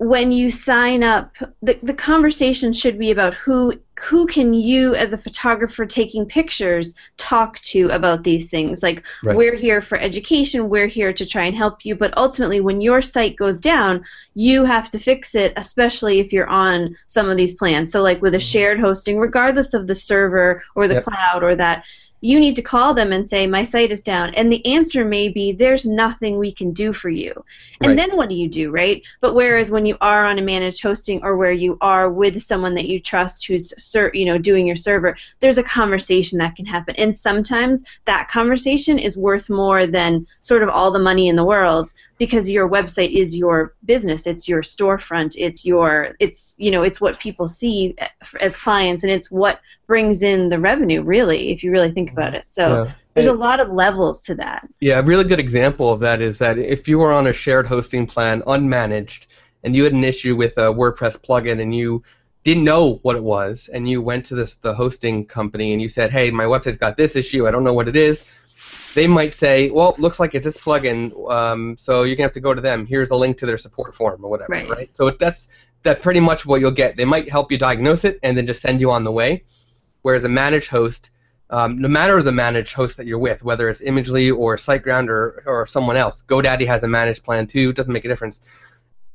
When 0.00 0.32
you 0.32 0.48
sign 0.48 1.02
up, 1.02 1.36
the, 1.60 1.78
the 1.82 1.92
conversation 1.92 2.72
should 2.72 2.98
be 2.98 3.10
about 3.10 3.34
who 3.34 3.74
who 4.00 4.26
can 4.26 4.54
you 4.54 4.94
as 4.94 5.12
a 5.12 5.18
photographer 5.18 5.84
taking 5.84 6.24
pictures 6.24 6.94
talk 7.18 7.60
to 7.60 7.90
about 7.90 8.24
these 8.24 8.48
things 8.48 8.82
like 8.82 9.04
Right. 9.22 9.36
we're 9.36 9.54
here 9.54 9.82
for 9.82 9.98
education 9.98 10.70
we're 10.70 10.86
here 10.86 11.12
to 11.12 11.26
try 11.26 11.44
and 11.44 11.54
help 11.54 11.84
you 11.84 11.94
but 11.94 12.16
ultimately 12.16 12.60
when 12.60 12.80
your 12.80 13.02
site 13.02 13.36
goes 13.36 13.60
down 13.60 14.04
you 14.32 14.64
have 14.64 14.88
to 14.90 14.98
fix 14.98 15.34
it 15.34 15.52
especially 15.56 16.18
if 16.18 16.32
you're 16.32 16.48
on 16.48 16.94
some 17.08 17.28
of 17.28 17.36
these 17.36 17.52
plans 17.52 17.92
so 17.92 18.02
like 18.02 18.22
with 18.22 18.32
a 18.32 18.38
mm-hmm. 18.38 18.42
shared 18.42 18.80
hosting 18.80 19.18
regardless 19.18 19.74
of 19.74 19.86
the 19.86 19.94
server 19.94 20.62
or 20.74 20.88
the 20.88 20.94
Yep. 20.94 21.04
cloud 21.04 21.42
or 21.42 21.54
that 21.56 21.84
you 22.20 22.38
need 22.38 22.56
to 22.56 22.62
call 22.62 22.92
them 22.94 23.12
and 23.12 23.28
say 23.28 23.46
my 23.46 23.62
site 23.62 23.92
is 23.92 24.02
down. 24.02 24.34
And 24.34 24.52
the 24.52 24.64
answer 24.66 25.04
may 25.04 25.28
be 25.28 25.52
there's 25.52 25.86
nothing 25.86 26.38
we 26.38 26.52
can 26.52 26.72
do 26.72 26.92
for 26.92 27.08
you. 27.08 27.32
And 27.80 27.88
Right. 27.88 27.96
then 27.96 28.16
what 28.16 28.28
do 28.28 28.34
you 28.34 28.48
do 28.48 28.70
right? 28.70 29.02
But 29.20 29.34
whereas 29.34 29.70
when 29.70 29.86
you 29.86 29.96
are 30.00 30.26
on 30.26 30.38
a 30.38 30.42
managed 30.42 30.82
hosting 30.82 31.22
or 31.22 31.36
where 31.36 31.52
you 31.52 31.78
are 31.80 32.10
with 32.10 32.40
someone 32.42 32.74
that 32.74 32.88
you 32.88 33.00
trust 33.00 33.46
who's 33.46 33.72
ser- 33.82 34.12
you 34.14 34.26
know 34.26 34.38
doing 34.38 34.66
your 34.66 34.76
server 34.76 35.16
there's 35.40 35.58
a 35.58 35.62
conversation 35.62 36.38
that 36.38 36.56
can 36.56 36.66
happen. 36.66 36.94
And 36.96 37.16
sometimes 37.16 37.82
that 38.04 38.28
conversation 38.28 38.98
is 38.98 39.16
worth 39.16 39.48
more 39.50 39.86
than 39.86 40.26
sort 40.42 40.62
of 40.62 40.68
all 40.68 40.90
the 40.90 40.98
money 40.98 41.28
in 41.28 41.36
the 41.36 41.44
world 41.44 41.92
because 42.20 42.50
your 42.50 42.68
website 42.68 43.12
is 43.12 43.36
your 43.36 43.74
business 43.84 44.26
it's 44.26 44.46
your 44.46 44.60
storefront 44.60 45.34
it's 45.36 45.64
your 45.64 46.14
it's 46.20 46.54
you 46.58 46.70
know 46.70 46.82
it's 46.82 47.00
what 47.00 47.18
people 47.18 47.48
see 47.48 47.96
as 48.40 48.56
clients 48.56 49.02
and 49.02 49.10
it's 49.10 49.30
what 49.30 49.58
brings 49.88 50.22
in 50.22 50.50
the 50.50 50.58
revenue 50.58 51.02
really 51.02 51.50
if 51.50 51.64
you 51.64 51.72
really 51.72 51.90
think 51.90 52.10
mm-hmm. 52.10 52.18
about 52.18 52.34
it 52.34 52.48
so 52.48 52.84
Yeah. 52.84 52.92
there's 53.14 53.26
a 53.26 53.32
lot 53.32 53.58
of 53.58 53.72
levels 53.72 54.22
to 54.26 54.34
that 54.36 54.68
Yeah, 54.80 55.00
a 55.00 55.02
really 55.02 55.24
good 55.24 55.40
example 55.40 55.92
of 55.92 56.00
that 56.00 56.20
is 56.20 56.38
that 56.38 56.58
if 56.58 56.86
you 56.86 56.98
were 56.98 57.10
on 57.10 57.26
a 57.26 57.32
shared 57.32 57.66
hosting 57.66 58.06
plan, 58.06 58.42
unmanaged, 58.42 59.26
and 59.64 59.74
you 59.74 59.82
had 59.84 59.94
an 59.94 60.04
issue 60.04 60.36
with 60.36 60.56
a 60.58 60.72
WordPress 60.72 61.18
plugin 61.26 61.60
and 61.60 61.74
you 61.74 62.02
didn't 62.44 62.64
know 62.64 63.00
what 63.02 63.16
it 63.16 63.22
was, 63.22 63.68
and 63.72 63.88
you 63.88 64.00
went 64.00 64.24
to 64.26 64.34
this 64.34 64.54
the 64.54 64.74
hosting 64.74 65.26
company 65.26 65.72
and 65.72 65.82
you 65.82 65.88
said, 65.88 66.10
"Hey, 66.10 66.30
my 66.30 66.44
website's 66.44 66.78
got 66.78 66.96
this 66.96 67.14
issue. 67.14 67.46
I 67.46 67.50
don't 67.50 67.64
know 67.64 67.74
what 67.74 67.88
it 67.88 67.96
is." 67.96 68.22
They 68.94 69.06
might 69.06 69.34
say, 69.34 69.70
"Well, 69.70 69.94
looks 69.98 70.18
like 70.18 70.34
it's 70.34 70.44
this 70.44 70.58
plugin, 70.58 71.30
um, 71.30 71.76
so 71.78 72.02
you're 72.02 72.16
gonna 72.16 72.24
have 72.24 72.32
to 72.32 72.40
go 72.40 72.54
to 72.54 72.60
them. 72.60 72.86
Here's 72.86 73.10
a 73.10 73.14
link 73.14 73.38
to 73.38 73.46
their 73.46 73.58
support 73.58 73.94
form 73.94 74.24
or 74.24 74.30
whatever." 74.30 74.52
Right. 74.52 74.90
So 74.94 75.10
that's 75.10 75.48
that 75.82 76.02
pretty 76.02 76.20
much 76.20 76.44
what 76.44 76.60
you'll 76.60 76.70
get. 76.70 76.96
They 76.96 77.04
might 77.04 77.28
help 77.28 77.50
you 77.50 77.58
diagnose 77.58 78.04
it 78.04 78.18
and 78.22 78.36
then 78.36 78.46
just 78.46 78.60
send 78.60 78.80
you 78.80 78.90
on 78.90 79.04
the 79.04 79.12
way. 79.12 79.44
Whereas 80.02 80.24
a 80.24 80.28
managed 80.28 80.68
host, 80.68 81.10
um, 81.50 81.78
no 81.78 81.88
matter 81.88 82.22
the 82.22 82.32
managed 82.32 82.74
host 82.74 82.96
that 82.96 83.06
you're 83.06 83.18
with, 83.18 83.42
whether 83.42 83.68
it's 83.68 83.80
Imagely 83.82 84.34
or 84.34 84.56
SiteGround 84.56 85.08
or, 85.08 85.42
or 85.46 85.66
someone 85.66 85.96
else, 85.96 86.22
GoDaddy 86.26 86.66
has 86.66 86.82
a 86.82 86.88
managed 86.88 87.24
plan 87.24 87.46
too. 87.46 87.70
It 87.70 87.76
doesn't 87.76 87.92
make 87.92 88.04
a 88.04 88.08
difference. 88.08 88.40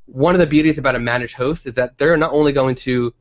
One 0.05 0.35
of 0.35 0.39
the 0.39 0.47
beauties 0.47 0.77
about 0.77 0.95
a 0.95 0.99
managed 0.99 1.35
host 1.35 1.65
is 1.65 1.73
that 1.73 1.97
they're 1.97 2.17
not 2.17 2.31
only 2.31 2.51
going 2.51 2.75
to 2.75 3.13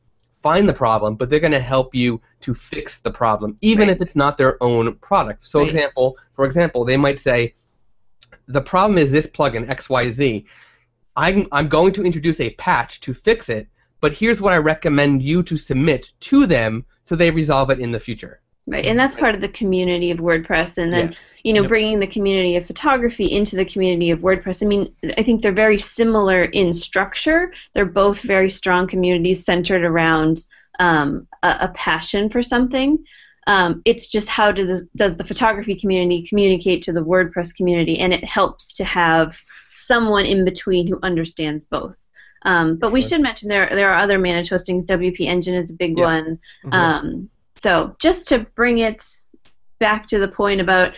find 0.45 0.69
the 0.69 0.73
problem, 0.85 1.15
but 1.15 1.27
they're 1.27 1.47
going 1.47 1.59
to 1.59 1.69
help 1.75 1.95
you 1.95 2.21
to 2.41 2.53
fix 2.53 2.99
the 2.99 3.09
problem, 3.09 3.57
even 3.61 3.87
Right. 3.87 3.95
if 3.95 4.01
it's 4.03 4.15
not 4.15 4.37
their 4.37 4.61
own 4.61 4.93
product. 5.09 5.47
So, 5.47 5.57
Right. 5.57 5.65
example, 5.69 6.17
for 6.35 6.45
example, 6.45 6.85
they 6.85 6.97
might 6.97 7.19
say, 7.19 7.55
the 8.47 8.61
problem 8.61 8.99
is 8.99 9.11
this 9.11 9.25
plugin 9.25 9.65
XYZ. 9.67 10.45
I'm, 11.15 11.47
I'm 11.51 11.67
going 11.67 11.93
to 11.93 12.03
introduce 12.03 12.39
a 12.39 12.53
patch 12.65 12.99
to 13.05 13.11
fix 13.15 13.49
it, 13.49 13.67
but 14.01 14.13
here's 14.13 14.39
what 14.39 14.53
I 14.53 14.57
recommend 14.57 15.23
you 15.23 15.41
to 15.41 15.57
submit 15.57 16.11
to 16.29 16.45
them 16.45 16.85
so 17.05 17.15
they 17.15 17.31
resolve 17.31 17.71
it 17.71 17.79
in 17.79 17.91
the 17.91 17.99
future. 17.99 18.39
Right, 18.67 18.85
and 18.85 18.97
that's 18.97 19.15
part 19.15 19.35
of 19.35 19.41
the 19.41 19.47
community 19.47 20.09
of 20.09 20.17
WordPress, 20.17 20.79
and 20.79 20.91
then 20.91 21.11
Yeah. 21.11 21.17
you 21.43 21.53
know 21.53 21.61
Yep. 21.61 21.69
bringing 21.69 21.99
the 21.99 22.07
community 22.07 22.55
of 22.55 22.65
photography 22.65 23.25
into 23.25 23.55
the 23.55 23.65
community 23.65 24.09
of 24.09 24.21
WordPress. 24.21 24.63
I 24.63 24.65
mean, 24.65 24.89
I 25.17 25.21
think 25.21 25.41
they're 25.41 25.51
very 25.51 25.77
similar 25.77 26.43
in 26.45 26.73
structure. 26.73 27.53
They're 27.73 27.85
both 27.85 28.21
very 28.21 28.49
strong 28.49 28.87
communities 28.87 29.45
centered 29.45 29.83
around 29.83 30.45
um, 30.79 31.27
a, 31.43 31.57
a 31.61 31.67
passion 31.75 32.29
for 32.29 32.41
something. 32.41 32.97
Um, 33.47 33.83
it's 33.85 34.11
just 34.11 34.27
how 34.29 34.51
does 34.51 34.87
does 34.95 35.15
the 35.15 35.23
photography 35.23 35.75
community 35.75 36.25
communicate 36.27 36.81
to 36.83 36.91
the 36.91 37.05
WordPress 37.05 37.55
community, 37.55 37.99
and 37.99 38.11
it 38.13 38.23
helps 38.23 38.73
to 38.77 38.83
have 38.83 39.39
someone 39.69 40.25
in 40.25 40.43
between 40.43 40.87
who 40.87 40.97
understands 41.03 41.65
both. 41.65 41.99
Um, 42.41 42.77
but 42.77 42.91
we 42.91 43.01
should 43.01 43.21
mention 43.21 43.49
there 43.49 43.69
there 43.71 43.91
are 43.91 43.99
other 43.99 44.17
managed 44.17 44.51
hostings. 44.51 44.85
WP 44.87 45.27
Engine 45.27 45.53
is 45.53 45.69
a 45.69 45.75
big 45.75 45.99
Yeah. 45.99 46.05
one. 46.05 46.39
Mhm. 46.65 47.27
So 47.57 47.95
just 47.99 48.29
to 48.29 48.39
bring 48.55 48.79
it 48.79 49.03
back 49.79 50.07
to 50.07 50.19
the 50.19 50.27
point 50.27 50.61
about 50.61 50.93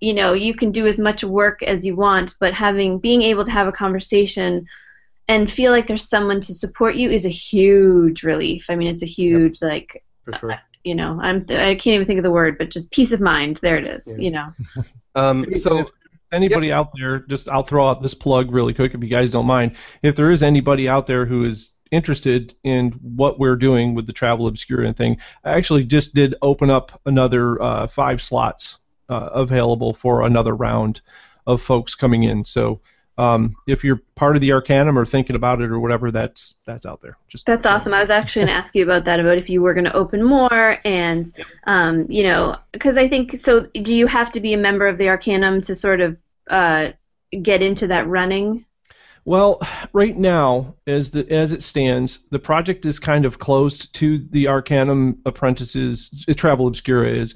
you 0.00 0.14
know 0.14 0.32
you 0.32 0.54
can 0.54 0.70
do 0.70 0.86
as 0.86 0.98
much 0.98 1.24
work 1.24 1.62
as 1.62 1.84
you 1.84 1.96
want, 1.96 2.34
but 2.40 2.54
having 2.54 2.98
being 2.98 3.22
able 3.22 3.44
to 3.44 3.50
have 3.50 3.68
a 3.68 3.72
conversation 3.72 4.66
and 5.28 5.50
feel 5.50 5.72
like 5.72 5.86
there's 5.86 6.08
someone 6.08 6.40
to 6.40 6.54
support 6.54 6.96
you 6.96 7.10
is 7.10 7.24
a 7.24 7.30
huge 7.30 8.22
relief. 8.22 8.66
I 8.68 8.76
mean, 8.76 8.88
it's 8.88 9.02
a 9.02 9.06
huge 9.06 9.62
like 9.62 10.02
For 10.24 10.34
sure. 10.34 10.60
you 10.84 10.94
know 10.94 11.18
I'm 11.20 11.44
I 11.48 11.74
can't 11.74 11.88
even 11.94 12.04
think 12.04 12.18
of 12.18 12.24
the 12.24 12.30
word, 12.30 12.58
but 12.58 12.70
just 12.70 12.90
peace 12.90 13.12
of 13.12 13.20
mind. 13.20 13.58
There 13.62 13.76
it 13.76 13.86
is. 13.86 14.06
Yeah. 14.06 14.24
You 14.24 14.30
know. 14.30 14.52
Um, 15.16 15.44
so 15.56 15.90
anybody 16.30 16.70
out 16.70 16.92
there, 16.96 17.18
just 17.18 17.48
I'll 17.48 17.64
throw 17.64 17.88
out 17.88 18.00
this 18.00 18.14
plug 18.14 18.52
really 18.52 18.72
quick 18.72 18.94
if 18.94 19.02
you 19.02 19.08
guys 19.08 19.28
don't 19.28 19.44
mind. 19.44 19.74
If 20.04 20.14
there 20.14 20.30
is 20.30 20.44
anybody 20.44 20.88
out 20.88 21.08
there 21.08 21.26
who 21.26 21.44
is 21.44 21.72
interested 21.90 22.54
in 22.62 22.92
what 23.02 23.38
we're 23.38 23.56
doing 23.56 23.94
with 23.94 24.06
the 24.06 24.12
Travel 24.12 24.46
Obscura 24.46 24.92
thing, 24.92 25.18
I 25.44 25.52
actually 25.52 25.84
just 25.84 26.14
did 26.14 26.34
open 26.42 26.70
up 26.70 27.00
another 27.06 27.60
uh, 27.60 27.86
five 27.86 28.22
slots 28.22 28.78
uh, 29.08 29.30
available 29.32 29.92
for 29.92 30.22
another 30.22 30.54
round 30.54 31.00
of 31.46 31.60
folks 31.62 31.94
coming 31.94 32.24
in. 32.24 32.44
So 32.44 32.80
um, 33.18 33.54
if 33.66 33.84
you're 33.84 34.00
part 34.14 34.36
of 34.36 34.40
the 34.40 34.52
Arcanum 34.52 34.98
or 34.98 35.04
thinking 35.04 35.36
about 35.36 35.60
it 35.60 35.70
or 35.70 35.78
whatever, 35.78 36.10
that's 36.10 36.54
that's 36.64 36.86
out 36.86 37.02
there. 37.02 37.18
Just 37.28 37.44
That's 37.44 37.66
awesome. 37.66 37.92
I 37.92 38.00
was 38.00 38.08
actually 38.08 38.46
going 38.46 38.54
to 38.54 38.58
ask 38.58 38.74
you 38.74 38.82
about 38.82 39.04
that, 39.04 39.20
about 39.20 39.36
if 39.36 39.50
you 39.50 39.60
were 39.60 39.74
going 39.74 39.84
to 39.84 39.92
open 39.92 40.22
more, 40.22 40.78
and 40.86 41.30
um, 41.64 42.06
you 42.08 42.22
know, 42.22 42.56
because 42.72 42.96
I 42.96 43.08
think 43.08 43.36
so. 43.36 43.66
Do 43.74 43.94
you 43.94 44.06
have 44.06 44.32
to 44.32 44.40
be 44.40 44.54
a 44.54 44.58
member 44.58 44.88
of 44.88 44.96
the 44.96 45.08
Arcanum 45.08 45.60
to 45.62 45.74
sort 45.74 46.00
of 46.00 46.16
uh, 46.48 46.92
get 47.42 47.60
into 47.62 47.88
that 47.88 48.08
running? 48.08 48.64
Well, 49.24 49.60
right 49.92 50.16
now, 50.16 50.76
as 50.86 51.10
the 51.10 51.30
as 51.30 51.52
it 51.52 51.62
stands, 51.62 52.20
the 52.30 52.38
project 52.38 52.86
is 52.86 52.98
kind 52.98 53.24
of 53.24 53.38
closed 53.38 53.94
to 53.96 54.18
the 54.18 54.48
Arcanum 54.48 55.20
apprentices. 55.26 56.24
uh, 56.28 56.34
Travel 56.34 56.66
Obscura 56.66 57.08
is. 57.08 57.34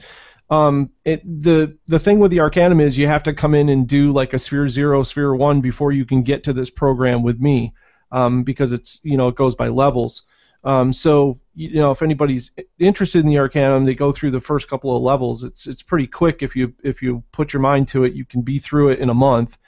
Um, 0.51 0.91
it, 1.05 1.23
the 1.43 1.77
the 1.87 1.99
thing 1.99 2.19
with 2.19 2.31
the 2.31 2.41
Arcanum 2.41 2.81
is 2.81 2.97
you 2.97 3.07
have 3.07 3.23
to 3.25 3.35
come 3.35 3.55
in 3.55 3.69
and 3.69 3.87
do 3.87 4.13
like 4.13 4.33
a 4.33 4.39
Sphere 4.39 4.69
Zero, 4.69 5.03
Sphere 5.03 5.35
One 5.35 5.61
before 5.61 5.93
you 5.93 6.05
can 6.05 6.23
get 6.23 6.45
to 6.45 6.53
this 6.53 6.71
program 6.71 7.23
with 7.23 7.41
me, 7.41 7.75
um, 8.13 8.45
because 8.45 8.73
it's 8.73 9.01
you 9.05 9.17
know 9.17 9.29
it 9.29 9.37
goes 9.37 9.55
by 9.55 9.69
levels. 9.69 10.23
Um, 10.65 10.93
so 10.93 11.39
you 11.55 11.75
know 11.75 11.91
if 11.91 12.03
anybody's 12.03 12.51
interested 12.79 13.21
in 13.21 13.29
the 13.29 13.39
Arcanum, 13.39 13.85
they 13.85 13.95
go 13.95 14.11
through 14.11 14.31
the 14.31 14.41
first 14.41 14.69
couple 14.69 14.97
of 14.97 15.03
levels. 15.03 15.45
It's 15.45 15.67
it's 15.67 15.83
pretty 15.83 16.07
quick 16.07 16.43
if 16.43 16.57
you 16.57 16.75
if 16.83 17.03
you 17.03 17.23
put 17.33 17.53
your 17.53 17.61
mind 17.61 17.89
to 17.89 18.05
it. 18.05 18.15
You 18.15 18.25
can 18.25 18.41
be 18.41 18.59
through 18.59 18.91
it 18.91 19.01
in 19.01 19.11
a 19.11 19.15
month 19.15 19.59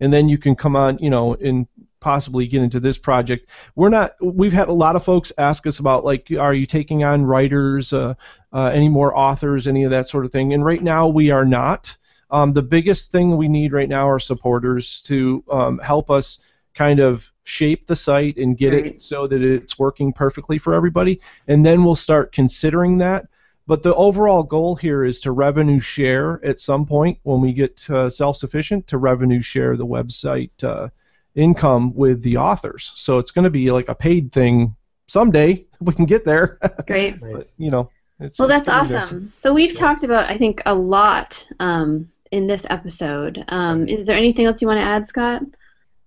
and 0.00 0.12
then 0.12 0.28
you 0.28 0.38
can 0.38 0.54
come 0.54 0.76
on, 0.76 0.98
you 0.98 1.10
know, 1.10 1.34
and 1.34 1.66
possibly 2.00 2.46
get 2.46 2.62
into 2.62 2.78
this 2.78 2.98
project. 2.98 3.48
We're 3.74 3.88
not. 3.88 4.14
We've 4.20 4.52
had 4.52 4.68
a 4.68 4.72
lot 4.72 4.96
of 4.96 5.04
folks 5.04 5.32
ask 5.38 5.66
us 5.66 5.78
about 5.78 6.04
like, 6.04 6.30
are 6.38 6.54
you 6.54 6.66
taking 6.66 7.04
on 7.04 7.24
writers, 7.24 7.92
uh, 7.92 8.14
uh, 8.52 8.66
any 8.66 8.88
more 8.88 9.16
authors, 9.16 9.66
any 9.66 9.84
of 9.84 9.90
that 9.90 10.08
sort 10.08 10.24
of 10.24 10.32
thing? 10.32 10.52
And 10.52 10.64
right 10.64 10.82
now 10.82 11.08
we 11.08 11.30
are 11.30 11.44
not. 11.44 11.96
Um, 12.30 12.52
the 12.52 12.62
biggest 12.62 13.12
thing 13.12 13.36
we 13.36 13.48
need 13.48 13.72
right 13.72 13.88
now 13.88 14.08
are 14.08 14.18
supporters 14.18 15.02
to 15.02 15.44
um, 15.50 15.78
help 15.78 16.10
us 16.10 16.40
kind 16.74 17.00
of 17.00 17.30
shape 17.44 17.86
the 17.86 17.96
site 17.96 18.36
and 18.36 18.58
get 18.58 18.72
Right. 18.72 18.86
it 18.86 19.02
so 19.02 19.26
that 19.28 19.40
it's 19.42 19.78
working 19.78 20.12
perfectly 20.12 20.58
for 20.58 20.74
everybody, 20.74 21.20
and 21.48 21.64
then 21.64 21.84
we'll 21.84 21.94
start 21.94 22.32
considering 22.32 22.98
that. 22.98 23.26
But 23.66 23.82
the 23.82 23.94
overall 23.94 24.42
goal 24.44 24.76
here 24.76 25.04
is 25.04 25.20
to 25.20 25.32
revenue 25.32 25.80
share 25.80 26.44
at 26.44 26.60
some 26.60 26.86
point 26.86 27.18
when 27.24 27.40
we 27.40 27.52
get 27.52 27.88
uh, 27.90 28.08
self-sufficient 28.08 28.86
to 28.88 28.98
revenue 28.98 29.42
share 29.42 29.76
the 29.76 29.86
website 29.86 30.50
uh, 30.62 30.88
income 31.34 31.92
with 31.94 32.22
the 32.22 32.36
authors. 32.36 32.92
So 32.94 33.18
it's 33.18 33.32
going 33.32 33.44
to 33.44 33.50
be 33.50 33.70
like 33.72 33.88
a 33.88 33.94
paid 33.94 34.30
thing 34.32 34.76
someday. 35.08 35.64
We 35.80 35.94
can 35.94 36.04
get 36.06 36.24
there, 36.24 36.58
Great. 36.86 37.20
but 37.20 37.46
you 37.58 37.70
know. 37.70 37.90
It's, 38.18 38.38
Well, 38.38 38.50
it's 38.50 38.64
that's 38.64 38.88
getting 38.88 38.92
there. 38.92 39.04
awesome. 39.04 39.32
So 39.36 39.52
we've 39.52 39.76
talked 39.76 40.02
about, 40.02 40.30
I 40.30 40.38
think, 40.38 40.62
a 40.64 40.74
lot 40.74 41.46
um, 41.60 42.10
in 42.30 42.46
this 42.46 42.66
episode. 42.70 43.44
Um, 43.48 43.86
is 43.88 44.06
there 44.06 44.16
anything 44.16 44.46
else 44.46 44.62
you 44.62 44.68
want 44.68 44.78
to 44.78 44.84
add, 44.84 45.06
Scott? 45.06 45.42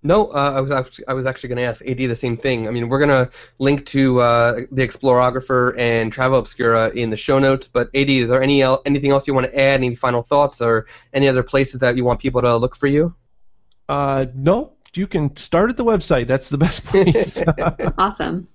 No, 0.01 0.27
uh, 0.27 0.53
I 0.55 0.61
was 0.61 0.71
actually, 0.71 1.07
I 1.07 1.13
was 1.13 1.25
actually 1.25 1.49
going 1.49 1.57
to 1.57 1.63
ask 1.63 1.85
AD 1.85 1.97
the 1.97 2.15
same 2.15 2.37
thing. 2.37 2.67
I 2.67 2.71
mean, 2.71 2.87
we're 2.87 3.05
going 3.05 3.09
to 3.09 3.29
link 3.57 3.85
to 3.87 4.21
uh, 4.21 4.53
the 4.71 4.87
Explorographer 4.87 5.77
and 5.77 6.11
Travel 6.11 6.39
Obscura 6.39 6.89
in 6.89 7.09
the 7.09 7.17
show 7.17 7.37
notes. 7.37 7.67
But 7.67 7.89
AD, 7.93 8.09
is 8.09 8.29
there 8.29 8.41
any 8.41 8.61
el- 8.61 8.81
anything 8.85 9.11
else 9.11 9.27
you 9.27 9.33
want 9.33 9.47
to 9.47 9.59
add? 9.59 9.75
Any 9.81 9.95
final 9.95 10.21
thoughts 10.21 10.61
or 10.61 10.87
any 11.13 11.27
other 11.27 11.43
places 11.43 11.81
that 11.81 11.97
you 11.97 12.05
want 12.05 12.21
people 12.21 12.41
to 12.41 12.55
look 12.55 12.77
for 12.77 12.87
you? 12.87 13.13
Uh, 13.89 14.27
no, 14.33 14.73
you 14.95 15.05
can 15.05 15.35
start 15.35 15.69
at 15.69 15.77
the 15.77 15.83
website. 15.85 16.27
That's 16.27 16.49
the 16.49 16.57
best 16.57 16.85
place. 16.85 17.41
Awesome. 17.97 18.47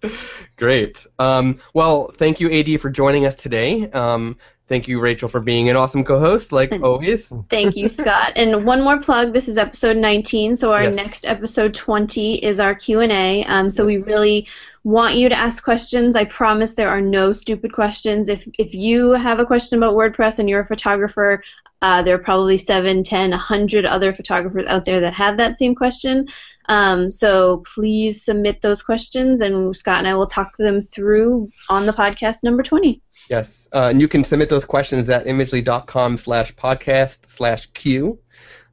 Great. 0.57 1.07
Um, 1.19 1.59
well, 1.75 2.11
thank 2.17 2.41
you, 2.41 2.51
AD, 2.51 2.81
for 2.81 2.89
joining 2.89 3.27
us 3.27 3.35
today. 3.35 3.91
Um, 3.91 4.39
thank 4.69 4.89
you, 4.89 5.01
Rachel, 5.01 5.29
for 5.29 5.41
being 5.41 5.69
an 5.69 5.77
awesome 5.77 6.05
co-host, 6.05 6.53
like 6.53 6.73
always. 6.83 7.33
Thank 7.51 7.77
you, 7.77 7.89
Scott. 7.89 8.33
And 8.37 8.65
one 8.65 8.83
more 8.83 8.99
plug. 8.99 9.33
This 9.33 9.49
is 9.49 9.59
episode 9.59 9.97
19, 9.97 10.57
so 10.57 10.73
our 10.73 10.85
Yes. 10.85 10.97
next 10.97 11.27
episode 11.27 11.75
20 11.75 12.37
is 12.45 12.61
our 12.61 12.75
Q&A. 12.75 13.45
Um, 13.45 13.71
so 13.71 13.85
we 13.85 13.99
really 13.99 14.47
want 14.85 15.15
you 15.17 15.29
to 15.29 15.35
ask 15.35 15.65
questions. 15.65 16.15
I 16.17 16.25
promise 16.25 16.75
there 16.75 16.91
are 16.91 17.01
no 17.01 17.33
stupid 17.33 17.73
questions. 17.73 18.29
If 18.29 18.47
if 18.59 18.75
you 18.75 19.13
have 19.13 19.41
a 19.41 19.47
question 19.47 19.79
about 19.79 19.95
WordPress 19.95 20.39
and 20.39 20.49
you're 20.49 20.61
a 20.61 20.67
photographer, 20.67 21.43
uh, 21.81 22.03
there 22.03 22.15
are 22.15 22.19
probably 22.19 22.57
7, 22.57 23.03
10, 23.03 23.31
100 23.31 23.85
other 23.87 24.15
photographers 24.15 24.67
out 24.67 24.85
there 24.85 25.01
that 25.01 25.13
have 25.15 25.37
that 25.39 25.59
same 25.59 25.75
question. 25.75 26.29
Um, 26.67 27.11
so 27.11 27.63
please 27.75 28.25
submit 28.25 28.61
those 28.63 28.83
questions, 28.83 29.41
and 29.43 29.75
Scott 29.77 29.99
and 29.99 30.09
I 30.09 30.15
will 30.15 30.27
talk 30.27 30.55
to 30.57 30.63
them 30.63 30.81
through 30.81 31.51
on 31.69 31.85
the 31.87 31.93
podcast 31.93 32.43
number 32.43 32.63
20. 32.63 33.03
Yes, 33.29 33.69
uh, 33.73 33.89
and 33.91 34.01
you 34.01 34.09
can 34.09 34.23
submit 34.25 34.49
those 34.49 34.65
questions 34.65 35.09
at 35.09 35.27
imagely.com 35.27 36.19
slash 36.19 36.55
podcast 36.55 37.29
slash 37.29 37.67
q. 37.75 38.19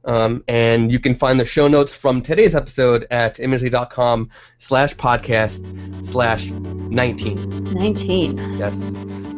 Um, 0.04 0.42
and 0.48 0.90
you 0.90 0.98
can 0.98 1.14
find 1.14 1.38
the 1.38 1.44
show 1.44 1.68
notes 1.68 1.92
from 1.94 2.22
today's 2.22 2.54
episode 2.56 3.06
at 3.10 3.38
imagely.com 3.38 4.30
slash 4.58 4.94
podcast 4.96 6.04
slash 6.04 6.50
19. 6.50 7.64
19. 7.72 8.58
Yes. 8.58 8.76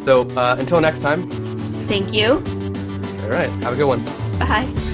So 0.02 0.22
uh, 0.30 0.56
until 0.58 0.80
next 0.80 1.00
time, 1.02 1.28
Thank 1.86 2.14
you. 2.14 2.42
all 3.22 3.28
right, 3.28 3.50
have 3.62 3.74
a 3.74 3.76
good 3.76 3.86
one. 3.86 4.02
Bye. 4.38 4.93